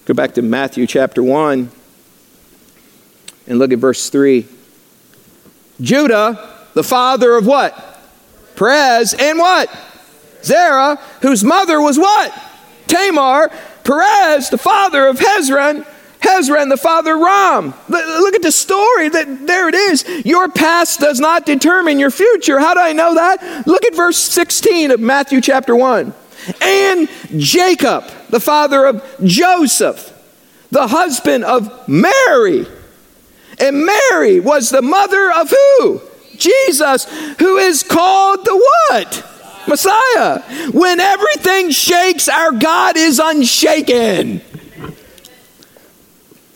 Go 0.06 0.14
back 0.14 0.36
to 0.36 0.44
Matthew 0.44 0.86
chapter 0.86 1.24
1 1.24 1.72
and 3.48 3.58
look 3.58 3.72
at 3.72 3.80
verse 3.80 4.12
3. 4.12 4.46
Judah, 5.82 6.57
the 6.78 6.84
father 6.84 7.36
of 7.36 7.48
what? 7.48 7.74
Perez 8.56 9.16
and 9.16 9.40
what? 9.40 9.68
Zerah, 10.44 10.98
whose 11.22 11.44
mother 11.44 11.82
was 11.82 11.98
what? 11.98 12.32
Tamar. 12.86 13.50
Perez, 13.84 14.50
the 14.50 14.60
father 14.60 15.08
of 15.08 15.18
Hezron 15.18 15.86
Hezron, 16.20 16.70
the 16.70 16.78
father 16.78 17.16
of 17.16 17.22
Ram. 17.22 17.74
Look 17.88 18.36
at 18.36 18.42
the 18.42 18.52
story. 18.52 19.10
That 19.10 19.48
there 19.48 19.70
it 19.70 19.76
is. 19.76 20.06
Your 20.26 20.50
past 20.50 21.00
does 21.00 21.20
not 21.20 21.46
determine 21.46 22.00
your 22.00 22.12
future. 22.12 22.60
How 22.60 22.74
do 22.74 22.80
I 22.80 22.94
know 22.94 23.16
that? 23.16 23.66
Look 23.66 23.86
at 23.86 23.96
verse 23.96 24.18
16 24.18 24.92
of 24.92 25.00
Matthew 25.00 25.42
chapter 25.42 25.76
1. 25.76 26.14
And 26.62 27.10
Jacob, 27.38 28.06
the 28.30 28.40
father 28.40 28.86
of 28.86 29.04
Joseph, 29.24 30.14
the 30.72 30.88
husband 30.88 31.44
of 31.44 31.88
Mary. 31.88 32.68
And 33.60 33.86
Mary 33.86 34.40
was 34.40 34.70
the 34.70 34.82
mother 34.82 35.32
of 35.32 35.50
who? 35.50 36.02
Jesus, 36.38 37.06
who 37.40 37.58
is 37.58 37.84
called 37.84 38.46
the 38.46 38.56
what? 38.90 39.34
Messiah. 39.68 40.42
When 40.72 41.00
everything 41.00 41.72
shakes, 41.72 42.30
our 42.30 42.52
God 42.52 42.98
is 42.98 43.20
unshaken. 43.20 44.42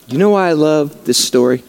You 0.08 0.18
know 0.18 0.30
why 0.30 0.48
I 0.48 0.52
love 0.52 1.04
this 1.04 1.22
story? 1.22 1.62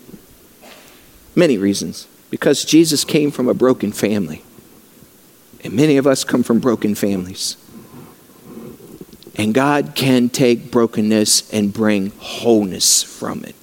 Many 1.36 1.58
reasons. 1.58 2.08
Because 2.30 2.66
Jesus 2.66 3.04
came 3.04 3.32
from 3.32 3.48
a 3.48 3.54
broken 3.54 3.92
family. 3.92 4.44
And 5.64 5.74
many 5.74 5.98
of 5.98 6.08
us 6.08 6.24
come 6.24 6.44
from 6.44 6.60
broken 6.60 6.96
families. 6.96 7.58
And 9.36 9.54
God 9.54 9.94
can 9.96 10.30
take 10.30 10.72
brokenness 10.72 11.52
and 11.52 11.74
bring 11.74 12.12
wholeness 12.20 13.02
from 13.02 13.44
it. 13.44 13.56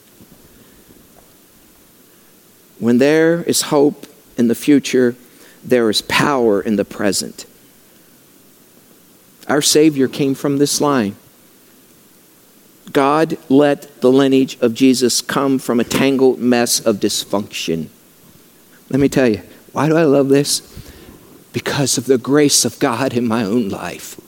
When 2.78 2.98
there 2.98 3.42
is 3.42 3.62
hope 3.62 4.06
in 4.40 4.48
the 4.48 4.54
future, 4.56 5.14
there 5.62 5.88
is 5.88 6.02
power 6.02 6.60
in 6.60 6.74
the 6.74 6.84
present. 6.84 7.46
Our 9.46 9.62
Savior 9.62 10.08
came 10.08 10.34
from 10.34 10.56
this 10.56 10.80
line. 10.80 11.14
God 12.92 13.38
let 13.48 14.00
the 14.00 14.10
lineage 14.10 14.58
of 14.60 14.74
Jesus 14.74 15.20
come 15.20 15.58
from 15.60 15.78
a 15.78 15.84
tangled 15.84 16.40
mess 16.40 16.80
of 16.80 16.96
dysfunction. 16.96 17.88
Let 18.88 18.98
me 18.98 19.08
tell 19.08 19.28
you, 19.28 19.42
why 19.72 19.88
do 19.88 19.96
I 19.96 20.04
love 20.04 20.28
this? 20.28 20.62
Because 21.52 21.98
of 21.98 22.06
the 22.06 22.18
grace 22.18 22.64
of 22.64 22.78
God 22.80 23.12
in 23.12 23.26
my 23.26 23.44
own 23.44 23.68
life. 23.68 24.20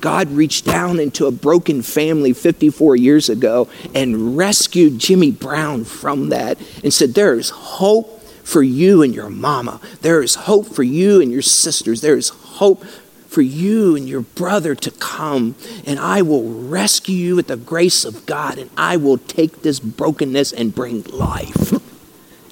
God 0.00 0.28
reached 0.32 0.66
down 0.66 0.98
into 0.98 1.26
a 1.26 1.30
broken 1.30 1.80
family 1.80 2.34
54 2.34 2.96
years 2.96 3.30
ago 3.30 3.68
and 3.94 4.36
rescued 4.36 4.98
Jimmy 4.98 5.30
Brown 5.30 5.84
from 5.84 6.28
that 6.30 6.58
and 6.82 6.92
said, 6.92 7.14
There 7.14 7.34
is 7.34 7.48
hope 7.50 8.23
for 8.44 8.62
you 8.62 9.02
and 9.02 9.14
your 9.14 9.30
mama. 9.30 9.80
There 10.02 10.22
is 10.22 10.34
hope 10.36 10.66
for 10.66 10.84
you 10.84 11.20
and 11.20 11.32
your 11.32 11.42
sisters. 11.42 12.00
There 12.00 12.16
is 12.16 12.28
hope 12.28 12.84
for 13.26 13.42
you 13.42 13.96
and 13.96 14.08
your 14.08 14.20
brother 14.20 14.76
to 14.76 14.90
come, 14.92 15.56
and 15.84 15.98
I 15.98 16.22
will 16.22 16.52
rescue 16.52 17.16
you 17.16 17.34
with 17.34 17.48
the 17.48 17.56
grace 17.56 18.04
of 18.04 18.26
God, 18.26 18.58
and 18.58 18.70
I 18.76 18.96
will 18.96 19.18
take 19.18 19.62
this 19.62 19.80
brokenness 19.80 20.52
and 20.52 20.72
bring 20.72 21.02
life. 21.04 21.72
And 21.72 21.82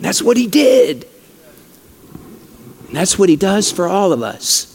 that's 0.01 0.21
what 0.21 0.37
he 0.37 0.49
did. 0.49 1.07
And 2.89 2.97
that's 2.97 3.17
what 3.17 3.29
he 3.29 3.37
does 3.37 3.71
for 3.71 3.87
all 3.87 4.13
of 4.13 4.23
us. 4.23 4.72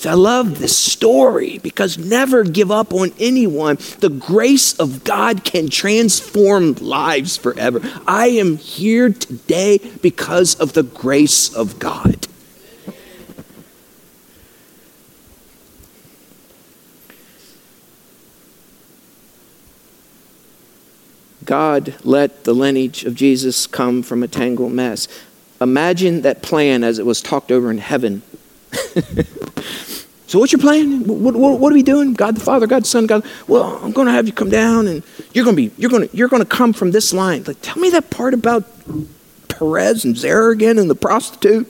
So 0.00 0.08
I 0.08 0.14
love 0.14 0.58
this 0.58 0.74
story 0.78 1.58
because 1.58 1.98
never 1.98 2.42
give 2.42 2.70
up 2.70 2.94
on 2.94 3.12
anyone. 3.18 3.76
The 3.98 4.08
grace 4.08 4.72
of 4.80 5.04
God 5.04 5.44
can 5.44 5.68
transform 5.68 6.72
lives 6.76 7.36
forever. 7.36 7.82
I 8.06 8.28
am 8.28 8.56
here 8.56 9.10
today 9.10 9.76
because 10.00 10.54
of 10.54 10.72
the 10.72 10.84
grace 10.84 11.52
of 11.52 11.78
God. 11.78 12.28
God 21.44 21.94
let 22.02 22.44
the 22.44 22.54
lineage 22.54 23.04
of 23.04 23.14
Jesus 23.14 23.66
come 23.66 24.02
from 24.02 24.22
a 24.22 24.28
tangled 24.28 24.72
mess. 24.72 25.08
Imagine 25.60 26.22
that 26.22 26.40
plan 26.40 26.84
as 26.84 26.98
it 26.98 27.04
was 27.04 27.20
talked 27.20 27.52
over 27.52 27.70
in 27.70 27.76
heaven. 27.76 28.22
so, 30.26 30.38
what's 30.38 30.52
your 30.52 30.60
plan? 30.60 31.04
What, 31.04 31.34
what, 31.34 31.58
what, 31.58 31.72
are 31.72 31.74
we 31.74 31.82
doing? 31.82 32.14
God 32.14 32.36
the 32.36 32.40
Father, 32.40 32.66
God 32.66 32.82
the 32.84 32.88
Son, 32.88 33.06
God. 33.06 33.24
Well, 33.48 33.80
I'm 33.82 33.92
going 33.92 34.06
to 34.06 34.12
have 34.12 34.26
you 34.26 34.32
come 34.32 34.50
down, 34.50 34.86
and 34.86 35.02
you're 35.34 35.44
going 35.44 35.56
to 35.56 35.68
be, 35.68 35.74
you're 35.76 35.90
going 35.90 36.08
to, 36.08 36.16
you're 36.16 36.28
going 36.28 36.42
to 36.42 36.48
come 36.48 36.72
from 36.72 36.90
this 36.92 37.12
line. 37.12 37.44
Like, 37.44 37.58
tell 37.62 37.76
me 37.76 37.90
that 37.90 38.10
part 38.10 38.34
about 38.34 38.64
Perez 39.48 40.04
and 40.04 40.16
Zerah 40.16 40.52
again 40.52 40.78
and 40.78 40.88
the 40.88 40.94
prostitute. 40.94 41.68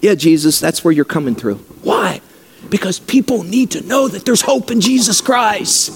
Yeah, 0.00 0.14
Jesus, 0.14 0.60
that's 0.60 0.82
where 0.82 0.92
you're 0.92 1.04
coming 1.04 1.34
through. 1.34 1.56
Why? 1.82 2.20
Because 2.68 2.98
people 2.98 3.42
need 3.42 3.70
to 3.72 3.86
know 3.86 4.08
that 4.08 4.24
there's 4.24 4.42
hope 4.42 4.70
in 4.70 4.80
Jesus 4.80 5.20
Christ. 5.20 5.92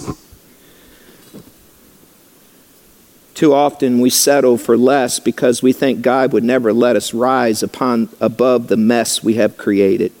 Too 3.35 3.53
often 3.53 3.99
we 3.99 4.09
settle 4.09 4.57
for 4.57 4.77
less 4.77 5.19
because 5.19 5.61
we 5.61 5.73
think 5.73 6.01
God 6.01 6.31
would 6.31 6.43
never 6.43 6.71
let 6.71 6.95
us 6.95 7.13
rise 7.13 7.61
upon 7.61 8.07
above 8.21 8.67
the 8.67 8.77
mess 8.77 9.21
we 9.21 9.33
have 9.33 9.57
created. 9.57 10.13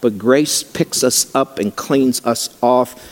But 0.00 0.18
grace 0.18 0.62
picks 0.62 1.04
us 1.04 1.32
up 1.34 1.58
and 1.58 1.74
cleans 1.74 2.24
us 2.24 2.56
off 2.62 3.02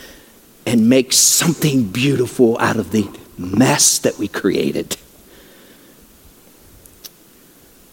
and 0.65 0.89
makes 0.89 1.17
something 1.17 1.89
beautiful 1.89 2.57
out 2.59 2.77
of 2.77 2.91
the 2.91 3.09
mess 3.37 3.99
that 3.99 4.17
we 4.17 4.27
created. 4.27 4.97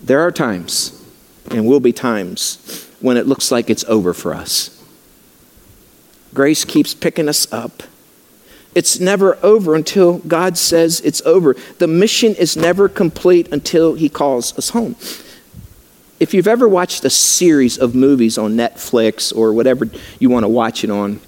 There 0.00 0.20
are 0.20 0.32
times, 0.32 1.04
and 1.50 1.66
will 1.66 1.80
be 1.80 1.92
times, 1.92 2.88
when 3.00 3.16
it 3.16 3.26
looks 3.26 3.50
like 3.50 3.70
it's 3.70 3.84
over 3.84 4.14
for 4.14 4.34
us. 4.34 4.72
Grace 6.34 6.64
keeps 6.64 6.94
picking 6.94 7.28
us 7.28 7.50
up 7.52 7.82
it's 8.76 9.00
never 9.00 9.38
over 9.42 9.74
until 9.74 10.18
God 10.18 10.58
says 10.58 11.00
it's 11.00 11.22
over. 11.22 11.56
The 11.78 11.86
mission 11.86 12.34
is 12.34 12.58
never 12.58 12.90
complete 12.90 13.50
until 13.50 13.94
He 13.94 14.10
calls 14.10 14.56
us 14.58 14.68
home. 14.68 14.96
If 16.18 16.32
you've 16.32 16.48
ever 16.48 16.66
watched 16.68 17.04
a 17.04 17.10
series 17.10 17.78
of 17.78 17.94
movies 17.94 18.38
on 18.38 18.54
Netflix 18.54 19.36
or 19.36 19.52
whatever 19.52 19.86
you 20.18 20.30
want 20.30 20.44
to 20.44 20.48
watch 20.48 20.82
it 20.82 20.90
on, 20.90 21.20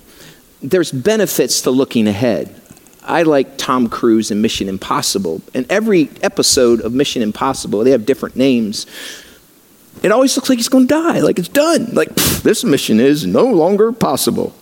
there's 0.62 0.91
benefits 0.91 1.61
to 1.62 1.70
looking 1.70 2.09
ahead. 2.09 2.55
I 3.03 3.22
like 3.22 3.59
Tom 3.59 3.89
Cruise 3.89 4.30
in 4.30 4.41
Mission 4.41 4.68
Impossible. 4.68 5.43
And 5.55 5.70
every 5.70 6.11
episode 6.22 6.80
of 6.80 6.93
Mission 6.93 7.22
Impossible, 7.22 7.84
they 7.84 7.91
have 7.91 8.07
different 8.07 8.36
names. 8.36 8.86
It 10.03 10.11
always 10.11 10.36
looks 10.36 10.49
like 10.49 10.59
he's 10.59 10.68
going 10.68 10.89
to 10.89 10.95
die, 10.95 11.20
like 11.20 11.39
it's 11.39 11.49
done. 11.49 11.95
Like, 11.95 12.14
this 12.14 12.64
mission 12.64 13.01
is 13.01 13.26
no 13.26 13.45
longer 13.45 13.93
possible. 13.93 14.55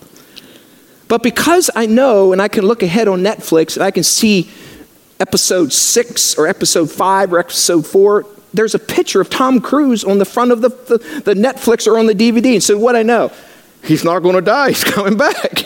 But 1.07 1.23
because 1.23 1.69
I 1.75 1.85
know 1.85 2.33
and 2.33 2.41
I 2.41 2.47
can 2.47 2.65
look 2.65 2.83
ahead 2.83 3.07
on 3.07 3.21
Netflix 3.21 3.75
and 3.75 3.83
I 3.83 3.91
can 3.91 4.03
see 4.03 4.49
episode 5.19 5.71
six 5.71 6.37
or 6.37 6.47
episode 6.47 6.91
five 6.91 7.31
or 7.31 7.39
episode 7.39 7.85
four, 7.85 8.25
there's 8.57 8.75
a 8.75 8.79
picture 8.79 9.21
of 9.21 9.29
Tom 9.29 9.61
Cruise 9.61 10.03
on 10.03 10.17
the 10.17 10.25
front 10.25 10.51
of 10.51 10.61
the, 10.61 10.69
the, 10.69 10.97
the 11.21 11.33
Netflix 11.33 11.87
or 11.87 11.97
on 11.97 12.07
the 12.07 12.13
DVD. 12.13 12.53
And 12.53 12.63
so 12.63 12.77
what 12.77 12.95
I 12.95 13.03
know, 13.03 13.31
he's 13.83 14.03
not 14.03 14.19
going 14.19 14.35
to 14.35 14.41
die, 14.41 14.67
he's 14.69 14.83
coming 14.83 15.17
back 15.17 15.65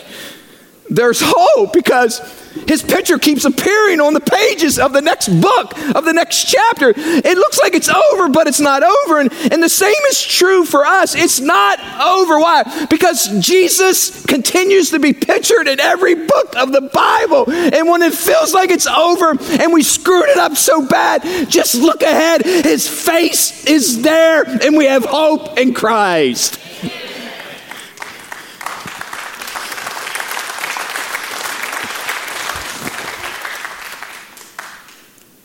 there's 0.92 1.22
hope 1.24 1.72
because 1.72 2.20
his 2.68 2.84
picture 2.84 3.18
keeps 3.18 3.46
appearing 3.46 4.02
on 4.02 4.14
the 4.14 4.20
pages 4.20 4.78
of 4.78 4.92
the 4.92 5.02
next 5.02 5.30
book, 5.30 5.72
of 5.96 6.04
the 6.04 6.12
next 6.12 6.50
chapter. 6.50 6.94
It 6.94 7.38
looks 7.38 7.60
like 7.60 7.74
it's 7.74 7.88
over, 7.88 8.28
but 8.28 8.48
it's 8.48 8.60
not 8.60 8.84
over. 8.84 9.20
And, 9.20 9.32
and 9.54 9.64
the 9.64 9.70
same 9.70 9.96
is 10.10 10.22
true 10.22 10.66
for 10.66 10.86
us. 10.86 11.16
It's 11.16 11.40
not 11.40 11.80
over. 11.80 12.40
Why? 12.40 12.88
Because 12.90 13.30
Jesus 13.40 14.26
continues 14.26 14.92
to 14.92 15.00
be 15.00 15.14
pictured 15.14 15.70
in 15.70 15.80
every 15.80 16.16
book 16.16 16.56
of 16.58 16.74
the 16.74 16.82
Bible. 16.82 17.50
And 17.50 17.88
when 17.88 18.02
it 18.02 18.14
feels 18.14 18.54
like 18.54 18.70
it's 18.70 18.88
over 18.88 19.32
and 19.32 19.72
we 19.72 19.84
screwed 19.84 20.28
it 20.28 20.38
up 20.38 20.58
so 20.58 20.86
bad, 20.86 21.50
just 21.50 21.76
look 21.76 22.02
ahead. 22.02 22.44
His 22.44 22.86
face 22.86 23.66
is 23.66 24.02
there, 24.02 24.44
and 24.44 24.76
we 24.76 24.88
have 24.88 25.06
hope 25.06 25.58
in 25.58 25.74
Christ. 25.74 26.61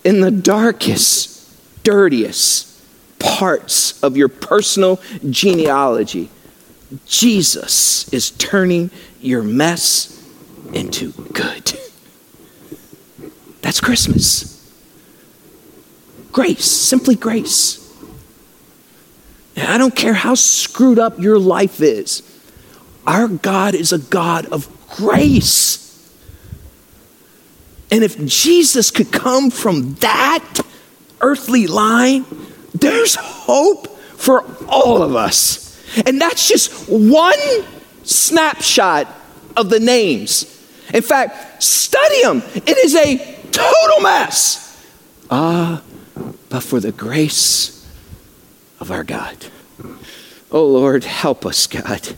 In 0.07 0.21
the 0.21 0.31
darkest, 0.31 1.83
dirtiest, 1.83 2.81
parts 3.19 4.01
of 4.05 4.17
your 4.17 4.29
personal 4.29 5.01
genealogy. 5.29 6.31
Jesus 7.07 8.09
is 8.13 8.31
turning 8.31 8.93
your 9.21 9.43
mess 9.43 10.25
into 10.73 11.11
good. 11.33 11.73
That's 13.63 13.81
Christmas. 13.81 14.53
Grace, 16.31 16.65
simply 16.65 17.17
grace. 17.17 17.83
And 19.57 19.67
I 19.67 19.77
don't 19.77 19.97
care 19.97 20.15
how 20.15 20.37
screwed 20.37 21.01
up 21.01 21.19
your 21.19 21.41
life 21.41 21.81
is, 21.81 22.23
our 23.09 23.27
God 23.27 23.75
is 23.75 23.93
a 23.93 23.99
God 23.99 24.47
of 24.47 24.69
grace. 24.89 25.86
And 27.97 28.05
if 28.05 28.23
Jesus 28.27 28.91
could 28.91 29.11
come 29.11 29.51
from 29.51 29.95
that 29.95 30.61
earthly 31.23 31.67
line, 31.67 32.27
there's 32.75 33.15
hope 33.15 33.89
for 33.89 34.45
all 34.69 35.03
of 35.03 35.17
us. 35.17 35.83
And 36.05 36.21
that's 36.21 36.47
just 36.47 36.91
one 36.91 37.39
snapshot 38.03 39.09
of 39.57 39.71
the 39.71 39.81
names. 39.81 40.45
In 40.93 41.01
fact, 41.01 41.63
study 41.63 42.21
them. 42.21 42.43
It 42.55 42.77
is 42.77 42.95
a 42.97 43.17
total 43.51 44.01
mess. 44.03 44.87
Ah, 45.31 45.81
but 46.51 46.63
for 46.63 46.81
the 46.81 46.93
grace 46.93 47.83
of 48.79 48.91
our 48.91 49.05
God. 49.05 49.47
Oh 50.53 50.67
Lord, 50.67 51.05
help 51.05 51.47
us, 51.47 51.67
God. 51.67 52.15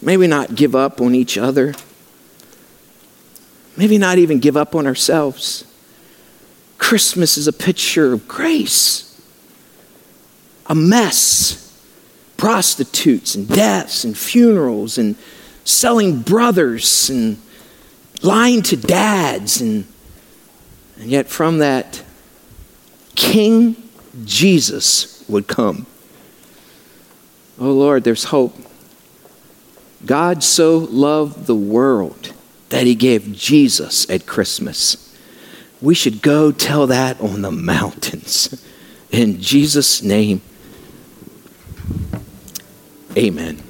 May 0.00 0.16
we 0.16 0.26
not 0.26 0.54
give 0.54 0.74
up 0.74 1.02
on 1.02 1.14
each 1.14 1.36
other. 1.36 1.74
Maybe 3.76 3.98
not 3.98 4.18
even 4.18 4.38
give 4.38 4.56
up 4.56 4.74
on 4.74 4.86
ourselves. 4.86 5.64
Christmas 6.78 7.36
is 7.36 7.48
a 7.48 7.52
picture 7.52 8.12
of 8.12 8.28
grace, 8.28 9.20
a 10.66 10.74
mess, 10.74 11.60
prostitutes 12.36 13.34
and 13.34 13.48
deaths 13.48 14.04
and 14.04 14.16
funerals 14.18 14.98
and 14.98 15.16
selling 15.64 16.20
brothers 16.20 17.08
and 17.08 17.38
lying 18.22 18.60
to 18.62 18.76
dads. 18.76 19.60
And, 19.60 19.86
and 20.98 21.08
yet, 21.10 21.28
from 21.28 21.58
that, 21.58 22.02
King 23.14 23.76
Jesus 24.24 25.24
would 25.28 25.46
come. 25.46 25.86
Oh 27.58 27.72
Lord, 27.72 28.04
there's 28.04 28.24
hope. 28.24 28.54
God 30.04 30.44
so 30.44 30.78
loved 30.78 31.46
the 31.46 31.54
world 31.54 32.33
that 32.74 32.88
he 32.88 32.96
gave 32.96 33.32
Jesus 33.32 34.10
at 34.10 34.26
Christmas. 34.26 35.16
We 35.80 35.94
should 35.94 36.22
go 36.22 36.50
tell 36.50 36.88
that 36.88 37.20
on 37.20 37.42
the 37.42 37.52
mountains. 37.72 38.68
In 39.12 39.40
Jesus' 39.40 40.02
name, 40.02 40.42
amen. 43.16 43.62